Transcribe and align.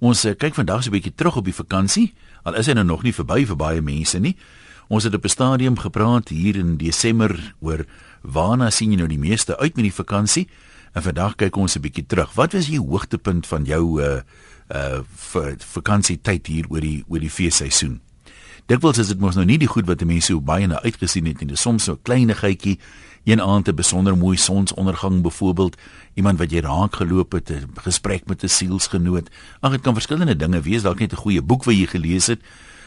Ons 0.00 0.24
uh, 0.24 0.32
kyk 0.32 0.56
vandag 0.56 0.82
so 0.82 0.88
'n 0.88 0.96
bietjie 0.96 1.14
terug 1.14 1.36
op 1.36 1.44
die 1.44 1.54
vakansie, 1.54 2.14
al 2.42 2.56
is 2.56 2.66
hy 2.66 2.72
nou 2.72 2.84
nog 2.84 3.02
nie 3.02 3.12
verby 3.12 3.44
vir 3.44 3.56
baie 3.56 3.80
mense 3.80 4.18
nie. 4.18 4.36
Ons 4.88 5.04
het 5.04 5.14
op 5.14 5.24
'n 5.24 5.28
stadium 5.28 5.76
gepraat 5.78 6.28
hier 6.28 6.56
in 6.56 6.76
Desember 6.76 7.54
oor 7.60 7.84
waarna 8.22 8.70
sien 8.70 8.90
jy 8.90 8.96
nou 8.96 9.08
die 9.08 9.18
meeste 9.18 9.58
uit 9.58 9.76
met 9.76 9.84
die 9.84 9.92
vakansie? 9.92 10.48
En 10.92 11.02
vandag 11.02 11.36
kyk 11.36 11.56
ons 11.56 11.76
'n 11.76 11.80
bietjie 11.80 12.06
terug. 12.06 12.32
Wat 12.34 12.52
was 12.52 12.66
die 12.66 12.80
hoogtepunt 12.80 13.46
van 13.46 13.64
jou 13.64 14.02
uh 14.02 14.20
uh 14.68 15.00
vakansietyd 15.58 16.46
hier 16.46 16.66
oor 16.68 16.80
die 16.80 17.04
oor 17.08 17.20
die 17.20 17.30
feesseisoen? 17.30 18.00
Dikwels 18.66 18.98
is 18.98 19.08
dit 19.08 19.18
mos 19.20 19.34
nou 19.34 19.44
nie 19.44 19.58
die 19.58 19.68
goed 19.68 19.86
wat 19.86 20.04
mense 20.04 20.26
so 20.32 20.40
baie 20.40 20.66
na 20.66 20.82
uitgesien 20.82 21.26
het 21.26 21.40
nie. 21.40 21.46
Dis 21.46 21.60
soms 21.60 21.84
so 21.84 21.92
'n 21.92 22.02
kleinigheidjie, 22.02 22.78
een 23.24 23.40
aand 23.40 23.68
'n 23.68 23.74
besonder 23.74 24.16
mooi 24.16 24.36
sonsondergang 24.36 25.22
byvoorbeeld, 25.22 25.76
iemand 26.14 26.38
wat 26.38 26.50
jy 26.50 26.60
raak 26.60 26.96
geloop 26.96 27.32
het, 27.32 27.50
'n 27.50 27.70
gesprek 27.74 28.26
met 28.26 28.42
'n 28.42 28.48
sielsgenoot. 28.48 29.30
Ag, 29.60 29.70
dit 29.70 29.80
kan 29.80 29.94
verskillende 29.94 30.36
dinge 30.36 30.60
wees, 30.60 30.82
dalk 30.82 30.98
net 30.98 31.12
'n 31.12 31.16
goeie 31.16 31.42
boek 31.42 31.64
wat 31.64 31.74
jy 31.74 31.86
gelees 31.86 32.26
het 32.26 32.40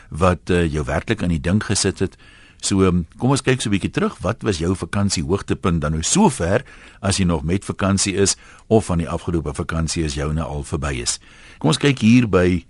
wat 0.09 0.49
uh, 0.49 0.71
jou 0.71 0.85
werklik 0.85 1.23
aan 1.23 1.33
die 1.33 1.41
dink 1.41 1.63
gesit 1.63 1.99
het. 1.99 2.17
So 2.63 2.85
um, 2.87 3.03
kom 3.17 3.33
ons 3.35 3.41
kyk 3.41 3.61
so 3.61 3.69
'n 3.69 3.75
bietjie 3.75 3.91
terug. 3.91 4.17
Wat 4.21 4.41
was 4.41 4.57
jou 4.57 4.75
vakansie 4.75 5.23
hoogtepunt 5.23 5.81
dan 5.81 5.91
nou 5.91 6.03
sover 6.03 6.63
as 7.01 7.17
jy 7.17 7.25
nog 7.25 7.43
met 7.43 7.65
vakansie 7.65 8.15
is 8.15 8.37
of 8.67 8.85
van 8.85 8.97
die 8.97 9.09
afgelope 9.09 9.53
vakansie 9.53 10.03
is 10.03 10.13
jou 10.13 10.33
nou 10.33 10.47
al 10.47 10.63
verby 10.63 11.01
is? 11.01 11.19
Kom 11.57 11.67
ons 11.67 11.77
kyk 11.77 11.99
hier 11.99 12.29
by 12.29 12.65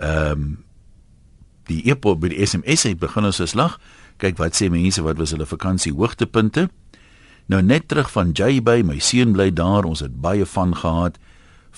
ehm 0.00 0.32
um, 0.32 0.64
die 1.68 1.82
e-pos 1.84 2.16
by 2.16 2.28
die 2.28 2.46
SMS 2.46 2.82
het 2.82 2.98
begin 2.98 3.24
ons 3.24 3.40
as 3.40 3.54
lag. 3.54 3.80
Kyk 4.16 4.38
wat 4.38 4.56
sê 4.56 4.70
mense 4.70 5.02
wat 5.02 5.18
was 5.18 5.30
hulle 5.30 5.46
vakansie 5.46 5.92
hoogtepunte? 5.92 6.70
Nou 7.48 7.62
net 7.64 7.88
terug 7.88 8.10
van 8.12 8.34
J-Bay, 8.36 8.82
my 8.84 8.98
seun 9.00 9.32
bly 9.32 9.48
daar. 9.56 9.88
Ons 9.88 10.04
het 10.04 10.20
baie 10.20 10.46
van 10.46 10.74
gehad 10.76 11.16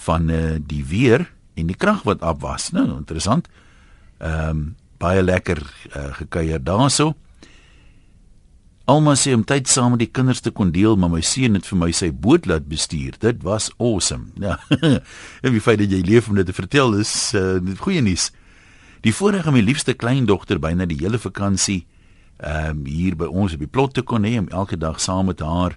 van 0.07 0.31
uh, 0.31 0.59
die 0.59 0.83
weer 0.87 1.29
en 1.55 1.71
die 1.71 1.79
krag 1.79 2.03
wat 2.09 2.25
af 2.27 2.41
was. 2.43 2.71
Nou 2.75 2.89
interessant. 2.99 3.49
Ehm 4.19 4.49
um, 4.51 4.69
baie 5.01 5.23
lekker 5.25 5.57
uh, 5.97 6.11
gekuier 6.13 6.61
daarso. 6.61 7.15
Alma 8.85 9.15
sê 9.17 9.33
om 9.33 9.45
tyd 9.49 9.69
saam 9.69 9.95
met 9.95 10.03
die 10.03 10.11
kinders 10.13 10.43
te 10.45 10.51
kon 10.53 10.75
deel, 10.75 10.99
maar 11.01 11.09
my 11.09 11.23
seun 11.25 11.57
het 11.57 11.65
vir 11.65 11.79
my 11.81 11.89
sy 11.97 12.11
boot 12.13 12.45
laat 12.51 12.67
bestuur. 12.69 13.17
Dit 13.23 13.41
was 13.47 13.71
awesome. 13.79 14.29
Ja. 14.45 14.59
en 15.41 15.55
wie 15.55 15.63
feit 15.63 15.79
dat 15.81 15.95
jy 15.95 16.03
leef 16.05 16.29
om 16.29 16.37
dit 16.37 16.47
te 16.47 16.53
vertel 16.53 16.99
is 17.01 17.33
uh, 17.33 17.57
goeie 17.81 18.03
nuus. 18.05 18.29
Die 19.01 19.15
voorreg 19.17 19.49
om 19.49 19.57
my 19.57 19.65
liefste 19.65 19.95
kleindogter 19.97 20.61
byna 20.61 20.85
die 20.91 21.01
hele 21.01 21.17
vakansie 21.23 21.87
ehm 22.41 22.71
um, 22.71 22.87
hier 22.87 23.17
by 23.17 23.27
ons 23.29 23.53
op 23.53 23.61
die 23.61 23.69
plot 23.69 23.95
te 23.95 24.03
kon 24.03 24.25
hê 24.25 24.39
om 24.39 24.49
elke 24.49 24.77
dag 24.81 25.01
saam 25.01 25.27
met 25.29 25.41
haar 25.45 25.77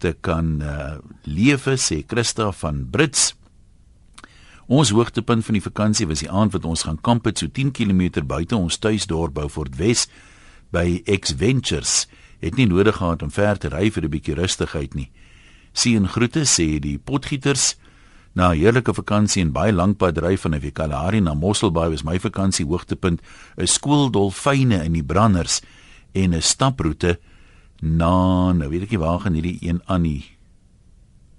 te 0.00 0.14
kan 0.20 0.62
uh, 0.64 0.96
lewe, 1.28 1.76
sê 1.76 2.00
Christa 2.08 2.48
van 2.56 2.86
Brits. 2.90 3.34
Ons 4.70 4.92
hoogtepunt 4.96 5.44
van 5.44 5.58
die 5.58 5.64
vakansie 5.64 6.06
was 6.08 6.22
die 6.24 6.30
aand 6.30 6.54
wat 6.56 6.64
ons 6.64 6.86
gaan 6.86 7.00
kamp 7.04 7.26
het 7.28 7.42
so 7.42 7.52
10 7.52 7.72
km 7.76 8.24
buite 8.24 8.56
ons 8.56 8.78
tuisdorp 8.78 9.34
Beaufort 9.34 9.76
Wes 9.76 10.06
by 10.72 11.02
X 11.04 11.34
Ventures 11.36 12.06
het 12.40 12.56
nie 12.56 12.68
nodig 12.70 12.96
gehad 12.96 13.22
om 13.22 13.32
ver 13.34 13.58
te 13.58 13.68
ry 13.68 13.90
vir 13.90 14.04
'n 14.04 14.10
bietjie 14.10 14.34
rustigheid 14.34 14.94
nie. 14.94 15.10
Sien 15.72 16.08
groete 16.08 16.46
sê 16.46 16.80
die 16.80 16.98
potgieters. 16.98 17.76
Na 18.32 18.52
'n 18.52 18.58
heerlike 18.58 18.94
vakansie 18.94 19.42
en 19.42 19.52
baie 19.52 19.72
lank 19.72 19.98
pad 19.98 20.18
ry 20.18 20.36
van 20.36 20.54
Evikalari 20.54 21.20
na 21.20 21.34
Mosselbaai 21.34 21.90
was 21.90 22.04
my 22.04 22.18
vakansie 22.18 22.64
hoogtepunt. 22.64 23.20
'n 23.58 23.66
Skool 23.66 24.10
dolfyne 24.10 24.84
in 24.84 24.92
die 24.92 25.04
branders 25.04 25.60
en 26.12 26.34
'n 26.34 26.42
staproete 26.42 27.18
na, 27.80 28.52
nou 28.52 28.68
weet 28.68 28.82
ek 28.82 28.90
nie 28.90 28.98
waar 28.98 29.20
gaan 29.20 29.32
hierdie 29.32 29.58
een 29.60 29.80
aan 29.86 30.02
nie. 30.02 30.24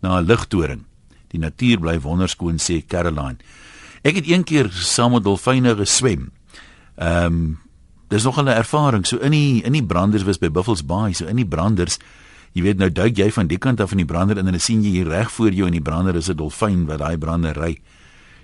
Na 0.02 0.20
'n 0.20 0.26
ligtoring. 0.26 0.86
Die 1.28 1.40
natuur 1.40 1.80
bly 1.80 2.00
wonderskoon 2.00 2.58
sê 2.58 2.86
Caroline. 2.86 3.38
Ek 4.04 4.16
het 4.16 4.28
een 4.28 4.44
keer 4.44 4.72
saam 4.72 5.12
met 5.12 5.24
dolfyne 5.24 5.76
geswem. 5.76 6.32
Ehm 6.96 7.26
um, 7.26 7.60
dis 8.12 8.24
nog 8.24 8.42
'n 8.44 8.48
ervaring 8.48 9.08
so 9.08 9.18
in 9.18 9.32
die 9.32 9.64
in 9.64 9.72
die 9.72 9.86
branders 9.86 10.24
was 10.24 10.38
by 10.38 10.50
Buffels 10.50 10.86
Bay 10.86 11.14
so 11.14 11.26
in 11.26 11.36
die 11.36 11.48
branders 11.48 11.98
jy 12.52 12.62
weet 12.62 12.78
nou 12.78 12.92
duik 12.92 13.18
jy 13.18 13.32
van 13.32 13.48
die 13.48 13.58
kant 13.58 13.80
af 13.80 13.90
van 13.90 13.98
die 13.98 14.06
brander 14.06 14.38
in 14.38 14.46
en 14.46 14.52
dan 14.52 14.60
sien 14.60 14.84
jy 14.84 14.90
hier 14.90 15.08
reg 15.08 15.32
voor 15.32 15.52
jou 15.52 15.66
in 15.66 15.78
die 15.78 15.82
brander 15.82 16.16
is 16.16 16.30
'n 16.30 16.36
dolfyn 16.36 16.86
wat 16.86 17.00
daai 17.00 17.18
brander 17.18 17.56
ry 17.56 17.80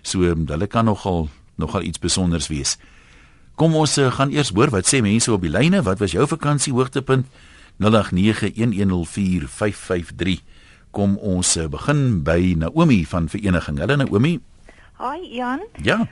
so 0.01 0.19
hulle 0.21 0.67
kan 0.67 0.85
nogal 0.85 1.29
nogal 1.55 1.81
iets 1.81 1.97
spesiaals 1.97 2.47
wees 2.47 2.77
kom 3.57 3.73
ons 3.75 3.97
uh, 3.97 4.11
gaan 4.13 4.29
eers 4.31 4.53
hoor 4.53 4.69
wat 4.73 4.85
sê 4.85 5.01
mense 5.01 5.31
op 5.33 5.41
die 5.41 5.49
lyne. 5.53 5.81
Wat 5.85 5.99
was 5.99 6.13
jou 6.13 6.27
vakansie 6.29 6.73
hoogtepunt 6.77 7.25
0891104553 7.81 7.89
kom 10.95 11.17
ons 11.17 11.57
uh, 11.57 11.65
begin 11.69 12.23
by 12.25 12.53
Naomi 12.57 13.05
van 13.09 13.29
vereniging. 13.29 13.79
Hallo 13.81 13.95
Naomi. 13.97 14.39
Hi 15.01 15.19
Jan. 15.35 15.61
Ja. 15.85 16.07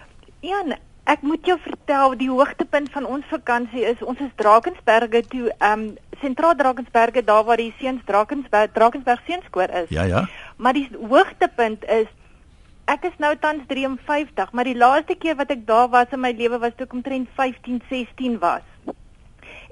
Jan 0.46 0.76
Ek 1.06 1.22
moet 1.22 1.46
jou 1.46 1.54
vertel 1.62 2.16
die 2.18 2.32
hoogtepunt 2.32 2.90
van 2.90 3.06
ons 3.06 3.26
vakansie 3.30 3.84
is 3.86 4.00
ons 4.02 4.18
is 4.26 4.32
Drakensberge 4.42 5.22
toe 5.30 5.52
ehm 5.60 5.84
um, 5.84 5.84
sentraal 6.22 6.56
Drakensberge 6.58 7.22
daar 7.28 7.44
waar 7.46 7.62
die 7.62 7.74
seuns 7.78 8.02
Drakensberg 8.08 8.72
Drakensberg 8.74 9.22
seunskoor 9.28 9.70
is. 9.84 9.90
Ja 9.94 10.04
ja. 10.10 10.24
Maar 10.58 10.74
die 10.74 10.90
hoogtepunt 10.98 11.86
is 11.86 12.10
ek 12.92 13.08
is 13.10 13.18
nou 13.18 13.34
tans 13.42 13.66
53, 13.70 14.52
maar 14.54 14.68
die 14.68 14.78
laaste 14.78 15.16
keer 15.18 15.38
wat 15.40 15.52
ek 15.54 15.66
daar 15.68 15.90
was 15.94 16.12
in 16.14 16.22
my 16.22 16.32
lewe 16.38 16.60
was 16.62 16.76
toe 16.78 16.86
ek 16.86 16.94
omtrent 16.94 17.30
15, 17.38 17.82
16 17.90 18.38
was. 18.44 18.66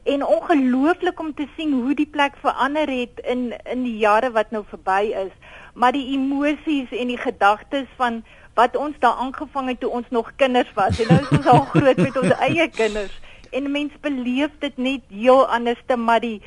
En 0.04 0.26
ongelooflik 0.26 1.20
om 1.20 1.32
te 1.34 1.46
sien 1.56 1.72
hoe 1.74 1.94
die 1.96 2.10
plek 2.10 2.36
verander 2.42 2.90
het 2.90 3.22
in 3.24 3.54
in 3.72 3.86
die 3.88 3.98
jare 4.02 4.34
wat 4.36 4.52
nou 4.52 4.64
verby 4.70 5.14
is, 5.26 5.32
maar 5.74 5.94
die 5.96 6.10
emosies 6.16 6.92
en 6.92 7.14
die 7.14 7.22
gedagtes 7.22 7.88
van 7.98 8.24
wat 8.58 8.76
ons 8.78 8.98
daar 9.00 9.22
aangevang 9.22 9.72
het 9.72 9.80
toe 9.80 9.90
ons 9.90 10.10
nog 10.10 10.34
kinders 10.36 10.74
was. 10.74 11.00
En 11.00 11.14
nou 11.14 11.22
is 11.22 11.38
ons 11.38 11.52
al 11.54 11.64
groot 11.76 12.02
met 12.02 12.18
ons 12.18 12.36
eie 12.50 12.68
kinders. 12.70 13.16
En 13.54 13.72
mense 13.72 13.98
beleef 14.02 14.52
dit 14.60 14.78
net 14.78 15.06
heel 15.10 15.46
anders 15.48 15.82
te 15.86 15.98
maar 15.98 16.22
die 16.22 16.42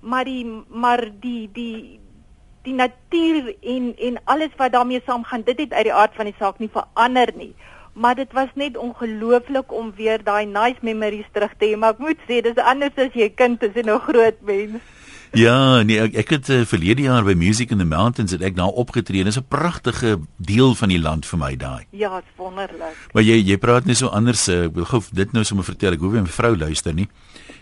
maar 0.00 0.24
die 0.24 0.46
maar 0.68 1.04
die 1.20 1.50
die 1.52 2.00
die 2.62 2.74
natuur 2.74 3.54
en 3.60 3.92
en 4.08 4.20
alles 4.24 4.54
wat 4.56 4.72
daarmee 4.72 5.02
saamgaan 5.06 5.42
dit 5.44 5.58
het 5.58 5.72
uit 5.72 5.84
die 5.84 5.94
aard 5.94 6.14
van 6.14 6.30
die 6.30 6.38
saak 6.38 6.58
nie 6.58 6.70
verander 6.72 7.32
nie 7.36 7.54
maar 7.92 8.14
dit 8.14 8.32
was 8.32 8.48
net 8.54 8.76
ongelooflik 8.76 9.72
om 9.72 9.92
weer 9.96 10.24
daai 10.24 10.46
nice 10.46 10.80
memories 10.80 11.28
terug 11.32 11.52
te 11.58 11.72
hê 11.72 11.76
maar 11.76 11.96
ek 11.96 11.98
moet 11.98 12.26
sê 12.28 12.40
dis 12.40 12.64
anders 12.74 12.96
as 12.96 13.14
jy 13.14 13.28
kind 13.28 13.62
is 13.62 13.78
en 13.82 13.90
'n 13.90 14.04
groot 14.08 14.40
mens 14.40 14.80
Ja, 15.32 15.80
nee, 15.80 15.96
ek, 15.96 16.12
ek 16.20 16.30
het 16.34 16.48
uh, 16.52 16.58
verlede 16.68 17.06
jaar 17.06 17.24
by 17.24 17.32
Music 17.32 17.70
in 17.72 17.80
the 17.80 17.88
Mountains 17.88 18.34
het 18.36 18.42
ek 18.44 18.56
daar 18.56 18.74
opgetree. 18.76 19.24
Dit 19.24 19.32
is 19.32 19.40
'n 19.40 19.48
pragtige 19.48 20.20
deel 20.36 20.74
van 20.74 20.88
die 20.92 21.00
land 21.00 21.24
vir 21.26 21.38
my 21.38 21.56
daai. 21.56 21.86
Ja, 21.90 22.20
dit's 22.20 22.36
wonderlik. 22.36 22.92
Maar 23.12 23.22
jy 23.22 23.40
jy 23.40 23.56
praat 23.56 23.84
net 23.84 23.96
so 23.96 24.12
anders. 24.12 24.48
Uh, 24.48 24.64
ek 24.68 24.74
wil 24.74 24.84
gou 24.84 25.00
dit 25.12 25.32
nou 25.32 25.44
sommer 25.44 25.64
vertel. 25.64 25.92
Ek 25.92 26.00
hoef 26.00 26.12
nie 26.12 26.20
my 26.20 26.28
vrou 26.28 26.56
luister 26.56 26.92
nie. 26.92 27.08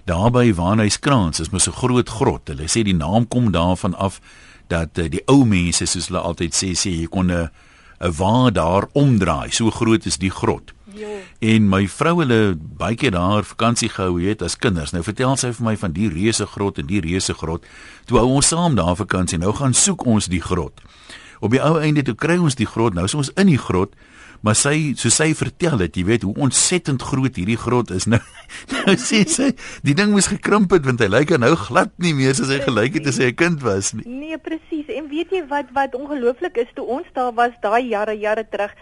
Daar 0.05 0.31
by 0.31 0.53
Waanhuiskraans 0.53 1.41
is 1.41 1.51
mos 1.51 1.69
'n 1.69 1.79
groot 1.79 2.09
grot. 2.09 2.49
Hulle 2.49 2.67
sê 2.67 2.83
die 2.83 2.95
naam 2.95 3.29
kom 3.29 3.53
daarvan 3.53 3.95
af 3.95 4.21
dat 4.71 4.99
uh, 4.99 5.09
die 5.11 5.23
ou 5.31 5.45
mense 5.49 5.87
soos 5.87 6.09
hulle 6.11 6.23
altyd 6.23 6.57
sê 6.57 6.73
sê 6.79 6.95
jy 6.95 7.09
kon 7.11 7.31
'n 7.31 7.51
'n 8.01 8.13
waar 8.17 8.53
daar 8.53 8.89
omdraai. 8.93 9.51
So 9.53 9.71
groot 9.71 10.07
is 10.07 10.17
die 10.17 10.31
grot. 10.31 10.73
Ja. 10.95 11.07
En 11.39 11.69
my 11.69 11.89
vrou 11.89 12.19
hulle 12.19 12.57
baie 12.57 12.97
keer 12.99 13.11
daar 13.11 13.45
vakansie 13.45 13.89
gehou 13.89 14.21
het 14.23 14.43
as 14.43 14.57
kinders. 14.57 14.91
Nou 14.93 15.03
vertel 15.05 15.37
sy 15.37 15.53
vir 15.53 15.65
my 15.65 15.77
van 15.77 15.93
die 15.93 16.09
reuse 16.09 16.47
grot 16.47 16.79
en 16.79 16.87
die 16.87 17.01
reuse 17.01 17.35
grot. 17.35 17.67
Toe 18.05 18.19
hou 18.19 18.27
ons 18.27 18.49
saam 18.49 18.75
daar 18.75 18.97
vakansie. 18.97 19.39
Nou 19.39 19.53
gaan 19.57 19.75
soek 19.75 20.05
ons 20.07 20.27
die 20.27 20.41
grot. 20.41 20.81
Op 21.41 21.51
die 21.51 21.63
ou 21.63 21.79
einde 21.81 22.03
toe 22.03 22.15
kry 22.15 22.39
ons 22.39 22.59
die 22.59 22.67
grot. 22.67 22.95
Nou 22.95 23.05
is 23.05 23.15
ons 23.15 23.31
in 23.37 23.47
die 23.47 23.61
grot. 23.61 23.95
Maar 24.41 24.57
sy 24.57 24.77
so 24.97 25.13
sy 25.13 25.31
vertel 25.37 25.83
dit, 25.83 26.01
jy 26.01 26.05
weet 26.09 26.23
hoe 26.25 26.35
ontsettend 26.47 27.03
groot 27.05 27.37
hierdie 27.37 27.59
grot 27.61 27.93
is. 27.95 28.09
Nou 28.11 28.21
nou 28.87 28.97
sê 28.99 29.21
sy, 29.31 29.53
die 29.87 29.95
ding 29.95 30.11
moes 30.11 30.27
gekrimp 30.31 30.73
het 30.75 30.87
want 30.87 31.03
hy 31.05 31.07
lyk 31.11 31.31
nou 31.39 31.53
glad 31.55 31.93
nie 32.03 32.11
meer 32.19 32.35
soos 32.35 32.51
hy 32.51 32.59
gelyk 32.65 32.97
het 32.99 33.07
as 33.13 33.21
hy 33.23 33.31
'n 33.31 33.39
kind 33.39 33.63
was 33.63 33.93
nie. 33.95 34.07
Nee, 34.07 34.39
presies. 34.39 34.89
En 34.91 35.07
weet 35.09 35.31
jy 35.31 35.45
wat 35.47 35.71
wat 35.77 35.95
ongelooflik 35.95 36.57
is 36.57 36.71
toe 36.75 36.85
ons 36.85 37.07
daar 37.15 37.33
was 37.33 37.55
daai 37.63 37.87
jare 37.89 38.17
jare 38.19 38.45
terug? 38.51 38.75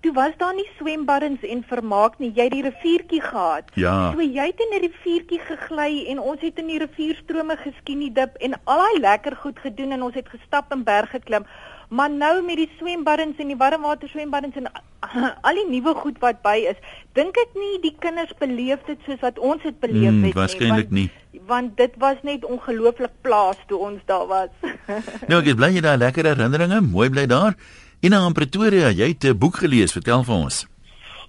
Toe 0.00 0.12
was 0.12 0.34
daar 0.38 0.54
nie 0.54 0.68
swembaddens 0.78 1.42
en 1.42 1.64
vermaak 1.66 2.18
nie. 2.18 2.30
Jy 2.30 2.44
het 2.44 2.52
die 2.52 2.62
riviertjie 2.62 3.20
gehad. 3.20 3.70
Ja. 3.74 4.12
So 4.12 4.22
jy 4.22 4.46
het 4.46 4.60
in 4.62 4.70
die 4.76 4.82
riviertjie 4.86 5.40
gegly 5.48 6.04
en 6.12 6.20
ons 6.22 6.40
het 6.40 6.58
in 6.58 6.70
die 6.70 6.78
rivierstrome 6.78 7.56
geskien 7.56 8.04
dip 8.14 8.36
en 8.38 8.54
al 8.64 8.84
daai 8.84 9.00
lekker 9.00 9.36
goed 9.36 9.58
gedoen 9.58 9.96
en 9.98 10.02
ons 10.02 10.14
het 10.14 10.28
gestap 10.28 10.70
en 10.70 10.84
berge 10.84 11.18
klim. 11.18 11.48
Maar 11.88 12.10
nou 12.10 12.42
met 12.44 12.56
die 12.60 12.70
swembaddens 12.76 13.38
en 13.40 13.48
die 13.48 13.56
warmwater 13.56 14.08
swembaddens 14.08 14.56
en 14.60 14.68
al 15.48 15.60
die 15.60 15.66
nuwe 15.70 15.94
goed 15.96 16.18
wat 16.20 16.42
by 16.44 16.56
is, 16.68 16.76
dink 17.16 17.36
ek 17.40 17.56
nie 17.56 17.78
die 17.84 17.94
kinders 18.02 18.34
beleef 18.40 18.82
dit 18.86 19.00
soos 19.06 19.20
wat 19.24 19.38
ons 19.38 19.62
dit 19.64 19.78
beleef 19.80 20.10
hmm, 20.10 20.22
het 20.26 20.28
nie. 20.28 20.36
Waarskynlik 20.36 20.92
nie. 20.92 21.08
Want 21.48 21.76
dit 21.80 21.94
was 22.02 22.20
net 22.28 22.44
ongelooflik 22.44 23.14
plaas 23.24 23.60
toe 23.70 23.80
ons 23.88 24.04
daar 24.10 24.26
was. 24.28 24.52
nou, 25.30 25.40
ek 25.40 25.52
is 25.54 25.58
bly 25.58 25.72
jy 25.78 25.84
daar 25.86 26.00
lekker 26.00 26.28
herinneringe, 26.28 26.82
mooi 26.84 27.08
bly 27.14 27.24
daar. 27.30 27.56
Ina 28.04 28.20
in 28.26 28.36
Pretoria, 28.36 28.92
jy 28.92 29.08
het 29.14 29.24
'n 29.24 29.38
boek 29.38 29.64
gelees, 29.64 29.96
vertel 29.96 30.24
vir 30.24 30.34
ons. 30.34 30.66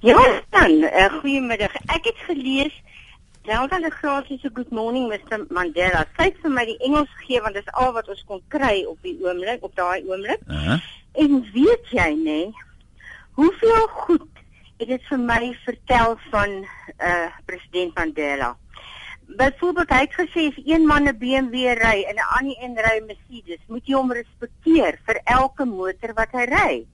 Ja, 0.01 0.19
dan, 0.51 0.71
uh, 0.83 1.07
goeiemiddag. 1.19 1.73
Ek 1.87 2.03
het 2.03 2.19
gelees 2.27 2.75
Zelda 3.45 3.79
de 3.79 3.89
Graaf 3.89 4.25
se 4.27 4.49
Good 4.53 4.69
Morning 4.69 5.07
Mr 5.07 5.45
Mandela. 5.49 6.03
Sy 6.17 6.27
het 6.27 6.39
vir 6.43 6.51
my 6.51 6.65
die 6.67 6.77
Engels 6.83 7.11
gegee 7.21 7.39
want 7.41 7.55
dit 7.55 7.63
is 7.63 7.77
al 7.81 7.93
wat 7.95 8.09
ons 8.11 8.23
kon 8.27 8.41
kry 8.51 8.83
op 8.89 8.99
die 9.05 9.15
oomblik, 9.23 9.63
op 9.63 9.75
daai 9.79 10.03
oomblik. 10.03 10.43
Uh 10.47 10.65
-huh. 10.65 10.79
En 11.23 11.39
weet 11.53 11.87
jy 11.95 12.09
nê, 12.19 12.41
hoeveel 13.39 13.87
goed 14.03 14.27
dit 14.77 15.07
vir 15.09 15.19
my 15.19 15.57
vertel 15.63 16.17
van 16.31 16.49
uh 16.99 17.27
president 17.45 17.95
Mandela. 17.95 18.57
Byvoorbeeld 19.39 19.89
hy 19.89 19.99
het 19.99 20.13
gesê 20.19 20.45
as 20.51 20.61
een 20.65 20.85
man 20.85 21.07
'n 21.07 21.17
BMW 21.17 21.73
ry 21.79 22.03
en 22.09 22.15
'n 22.15 22.31
ander 22.37 22.57
een 22.63 22.77
ry 22.77 22.95
'n 22.99 23.05
Mercedes, 23.05 23.63
moet 23.67 23.87
jy 23.87 23.95
hom 23.95 24.11
respekteer 24.11 24.99
vir 25.05 25.21
elke 25.23 25.65
motor 25.65 26.13
wat 26.13 26.31
hy 26.31 26.45
ry. 26.45 26.85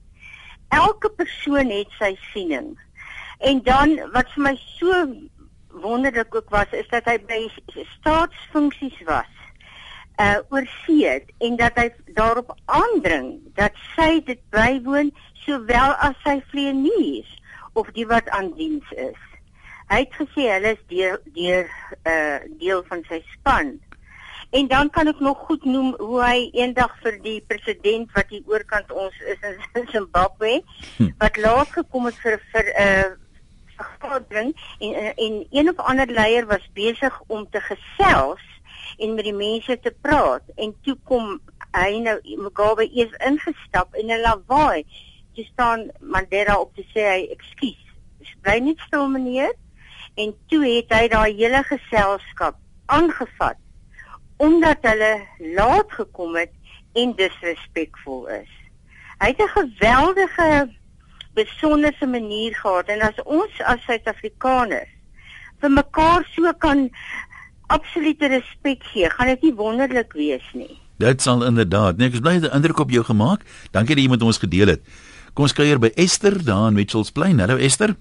Elke 0.68 1.10
persoon 1.10 1.70
het 1.70 1.90
sy 1.98 2.16
siening. 2.32 2.78
En 3.38 3.62
dan 3.62 4.10
wat 4.12 4.30
vir 4.32 4.42
my 4.42 4.56
so 4.78 5.06
wonderlik 5.82 6.34
ook 6.34 6.50
was, 6.50 6.70
is 6.70 6.88
dat 6.88 7.04
hy 7.04 7.18
by 7.28 7.40
staatsfunksies 7.98 9.02
was 9.08 9.32
uh 10.16 10.38
oorsee 10.48 11.24
en 11.44 11.56
dat 11.56 11.76
hy 11.76 11.90
daarop 12.16 12.54
aandring 12.64 13.36
dat 13.54 13.72
sy 13.92 14.22
dit 14.24 14.40
bywoon 14.54 15.10
sowel 15.44 15.92
as 16.00 16.16
sy 16.24 16.38
vleenies 16.52 17.28
of 17.76 17.90
die 17.92 18.06
wat 18.08 18.28
aan 18.32 18.54
diens 18.56 18.92
is. 18.96 19.18
Hy 19.92 19.98
het 20.06 20.16
gesê 20.16 20.46
hulle 20.54 20.72
is 20.72 20.86
deur 20.92 21.20
deur 21.36 21.68
uh 22.08 22.38
deel 22.62 22.80
van 22.88 23.04
sy 23.10 23.20
span. 23.34 23.76
En 24.56 24.68
dan 24.70 24.88
kan 24.90 25.10
ek 25.10 25.20
nog 25.20 25.44
goed 25.44 25.64
noem 25.68 25.92
hoe 26.00 26.22
hy 26.22 26.48
eendag 26.56 26.94
vir 27.04 27.20
die 27.20 27.38
president 27.50 28.08
wat 28.16 28.32
hier 28.32 28.46
oorkant 28.48 28.92
ons 28.92 29.20
is 29.28 29.44
in 29.76 29.86
Zimbabwe 29.94 30.62
hm. 30.96 31.12
wat 31.20 31.36
laat 31.36 31.76
gekom 31.76 32.08
het 32.08 32.18
vir 32.24 32.40
vir 32.54 32.72
'n 32.72 32.88
uh, 32.88 33.14
vergadering 33.76 34.54
en 34.78 35.16
en 35.16 35.46
een 35.50 35.68
of 35.68 35.76
ander 35.76 36.06
leier 36.06 36.46
was 36.46 36.70
besig 36.72 37.22
om 37.26 37.48
te 37.50 37.60
gesels 37.60 38.44
en 38.98 39.14
met 39.14 39.24
die 39.24 39.34
mense 39.34 39.78
te 39.80 39.94
praat. 40.00 40.42
En 40.56 40.74
toe 40.82 40.96
kom 41.04 41.40
hy 41.72 41.98
nou 42.00 42.18
Mugabe 42.40 42.88
eers 42.92 43.12
ingestap 43.26 43.94
in 43.94 44.10
'n 44.10 44.20
lawaai. 44.20 44.84
Toe 45.34 45.44
staan 45.44 45.90
Mandela 46.00 46.60
op 46.60 46.74
te 46.74 46.84
sê 46.94 47.02
hy 47.12 47.22
ekskuus 47.30 47.86
bly 48.46 48.58
net 48.62 48.82
stil 48.86 49.08
meneer. 49.08 49.54
En 50.14 50.34
toe 50.50 50.62
het 50.64 50.92
hy 50.94 51.06
daai 51.12 51.32
hele 51.36 51.62
geselskap 51.66 52.58
aangevat 52.86 53.58
omdat 54.36 54.84
hulle 54.84 55.12
laat 55.56 55.92
gekom 55.96 56.34
het 56.36 56.52
en 57.00 57.14
disrespekvol 57.16 58.26
is. 58.36 58.50
Hy 59.18 59.30
het 59.32 59.40
'n 59.40 59.54
geweldige 59.54 60.48
besonderse 61.36 62.06
manier 62.08 62.56
gehad 62.56 62.88
en 62.92 63.04
as 63.06 63.18
ons 63.24 63.62
as 63.64 63.82
Suid-Afrikaners 63.86 64.92
vir 65.62 65.72
mekaar 65.72 66.24
so 66.34 66.52
kan 66.60 66.88
absolute 67.72 68.28
respek 68.30 68.84
gee, 68.92 69.08
gaan 69.10 69.32
dit 69.34 69.48
nie 69.48 69.54
wonderlik 69.58 70.12
wees 70.16 70.44
nie. 70.54 70.78
Dit 71.02 71.24
sal 71.24 71.44
inderdaad. 71.44 71.98
Nee, 71.98 72.08
ek 72.08 72.18
is 72.18 72.24
bly 72.24 72.38
dat 72.40 72.52
'n 72.52 72.56
indruk 72.56 72.78
op 72.80 72.90
jou 72.90 73.04
gemaak. 73.04 73.44
Dankie 73.72 73.94
dat 73.94 74.04
jy 74.04 74.10
met 74.10 74.22
ons 74.22 74.38
gedeel 74.38 74.68
het. 74.68 74.82
Kom 75.34 75.44
ons 75.44 75.52
kuier 75.52 75.78
by 75.78 75.90
Esther 75.94 76.44
daar 76.44 76.68
in 76.68 76.74
Mitchells 76.74 77.10
Plain. 77.10 77.38
Hallo 77.38 77.56
Esther. 77.56 77.96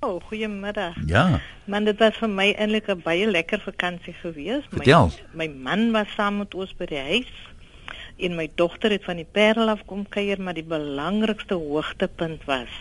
O, 0.00 0.08
oh, 0.08 0.22
goeiemiddag. 0.30 0.94
Ja. 1.06 1.40
Man, 1.66 1.84
dit 1.84 1.98
was 1.98 2.16
vir 2.16 2.28
my 2.30 2.54
eintlik 2.54 2.88
'n 2.88 3.02
baie 3.02 3.26
lekker 3.26 3.60
vakansie 3.60 4.14
gewees. 4.22 4.64
Vertel. 4.70 5.10
My, 5.32 5.46
my 5.46 5.54
man 5.62 5.90
was 5.92 6.06
saam 6.14 6.38
met 6.38 6.54
ons 6.54 6.74
by 6.78 6.86
die 6.86 6.98
huis. 6.98 7.32
En 8.18 8.34
my 8.34 8.50
dogter 8.54 8.90
het 8.90 9.04
van 9.04 9.16
die 9.16 9.28
Parel 9.32 9.68
af 9.68 9.84
kom 9.86 10.08
kuier, 10.08 10.42
maar 10.42 10.54
die 10.54 10.66
belangrikste 10.66 11.54
hoogtepunt 11.54 12.44
was 12.44 12.72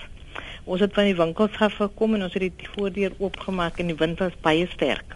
ons 0.67 0.81
het 0.83 0.93
van 0.93 1.07
die 1.07 1.15
winkels 1.15 1.55
af 1.63 1.77
gekom 1.79 2.17
en 2.17 2.25
ons 2.25 2.33
het 2.35 2.43
die 2.43 2.73
voordeur 2.75 3.13
oopgemaak 3.17 3.79
en 3.79 3.87
die 3.87 3.95
wind 3.95 4.19
was 4.19 4.35
baie 4.43 4.67
sterk 4.67 5.15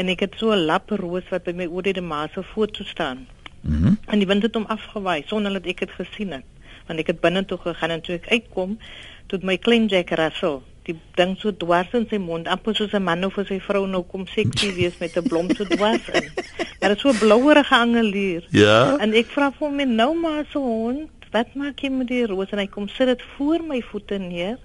en 0.00 0.08
ek 0.12 0.22
het 0.24 0.38
so 0.40 0.52
'n 0.52 0.64
lap 0.70 0.90
roos 0.90 1.26
wat 1.30 1.44
by 1.44 1.52
my 1.52 1.66
oor 1.66 1.82
die 1.82 2.00
maase 2.00 2.42
toe 2.54 2.86
staan. 2.86 3.26
Mhm. 3.60 3.74
Mm 3.84 3.98
en 4.06 4.18
die 4.18 4.26
wind 4.26 4.42
het 4.42 4.54
hom 4.54 4.64
afgewaai 4.66 5.22
sonder 5.26 5.52
dat 5.52 5.66
ek 5.66 5.78
dit 5.78 5.90
gesien 5.90 6.32
het. 6.32 6.44
Want 6.86 6.98
ek 7.00 7.06
het 7.06 7.20
binne 7.20 7.44
toe 7.44 7.58
gegaan 7.58 7.90
en 7.90 8.00
toe 8.00 8.14
ek 8.14 8.28
uitkom, 8.28 8.78
toe 9.26 9.38
my 9.42 9.56
klein 9.58 9.86
Jack 9.86 10.10
Russell 10.10 10.60
die 10.88 10.96
ding 11.20 11.36
so 11.38 11.52
dwars 11.52 11.92
in 11.96 12.06
sy 12.10 12.18
mond, 12.22 12.48
amper 12.48 12.74
soos 12.76 12.96
'n 12.96 13.04
man 13.04 13.24
of 13.28 13.36
sy 13.48 13.60
vrou 13.60 13.84
nou 13.86 14.02
kom 14.02 14.26
seksie 14.26 14.72
wees 14.74 14.98
met 14.98 15.16
'n 15.16 15.28
blom 15.28 15.52
so 15.54 15.64
dwars 15.64 16.08
in. 16.14 16.32
Maar 16.80 16.94
dit 16.94 17.00
so 17.00 17.12
blouerige 17.12 17.74
angelier. 17.74 18.42
Ja. 18.50 18.96
En 18.98 19.12
ek 19.12 19.26
vra 19.26 19.52
vir 19.52 19.70
my 19.70 19.84
nou 19.84 20.14
maar 20.14 20.44
so 20.52 20.60
hond, 20.60 21.10
wat 21.32 21.54
maak 21.54 21.82
jy 21.84 21.90
met 21.92 22.08
die 22.08 22.24
roos 22.26 22.52
en 22.54 22.62
hy 22.62 22.66
kom 22.72 22.88
sit 22.88 23.10
dit 23.10 23.22
voor 23.36 23.64
my 23.66 23.80
voete 23.90 24.18
neer 24.22 24.56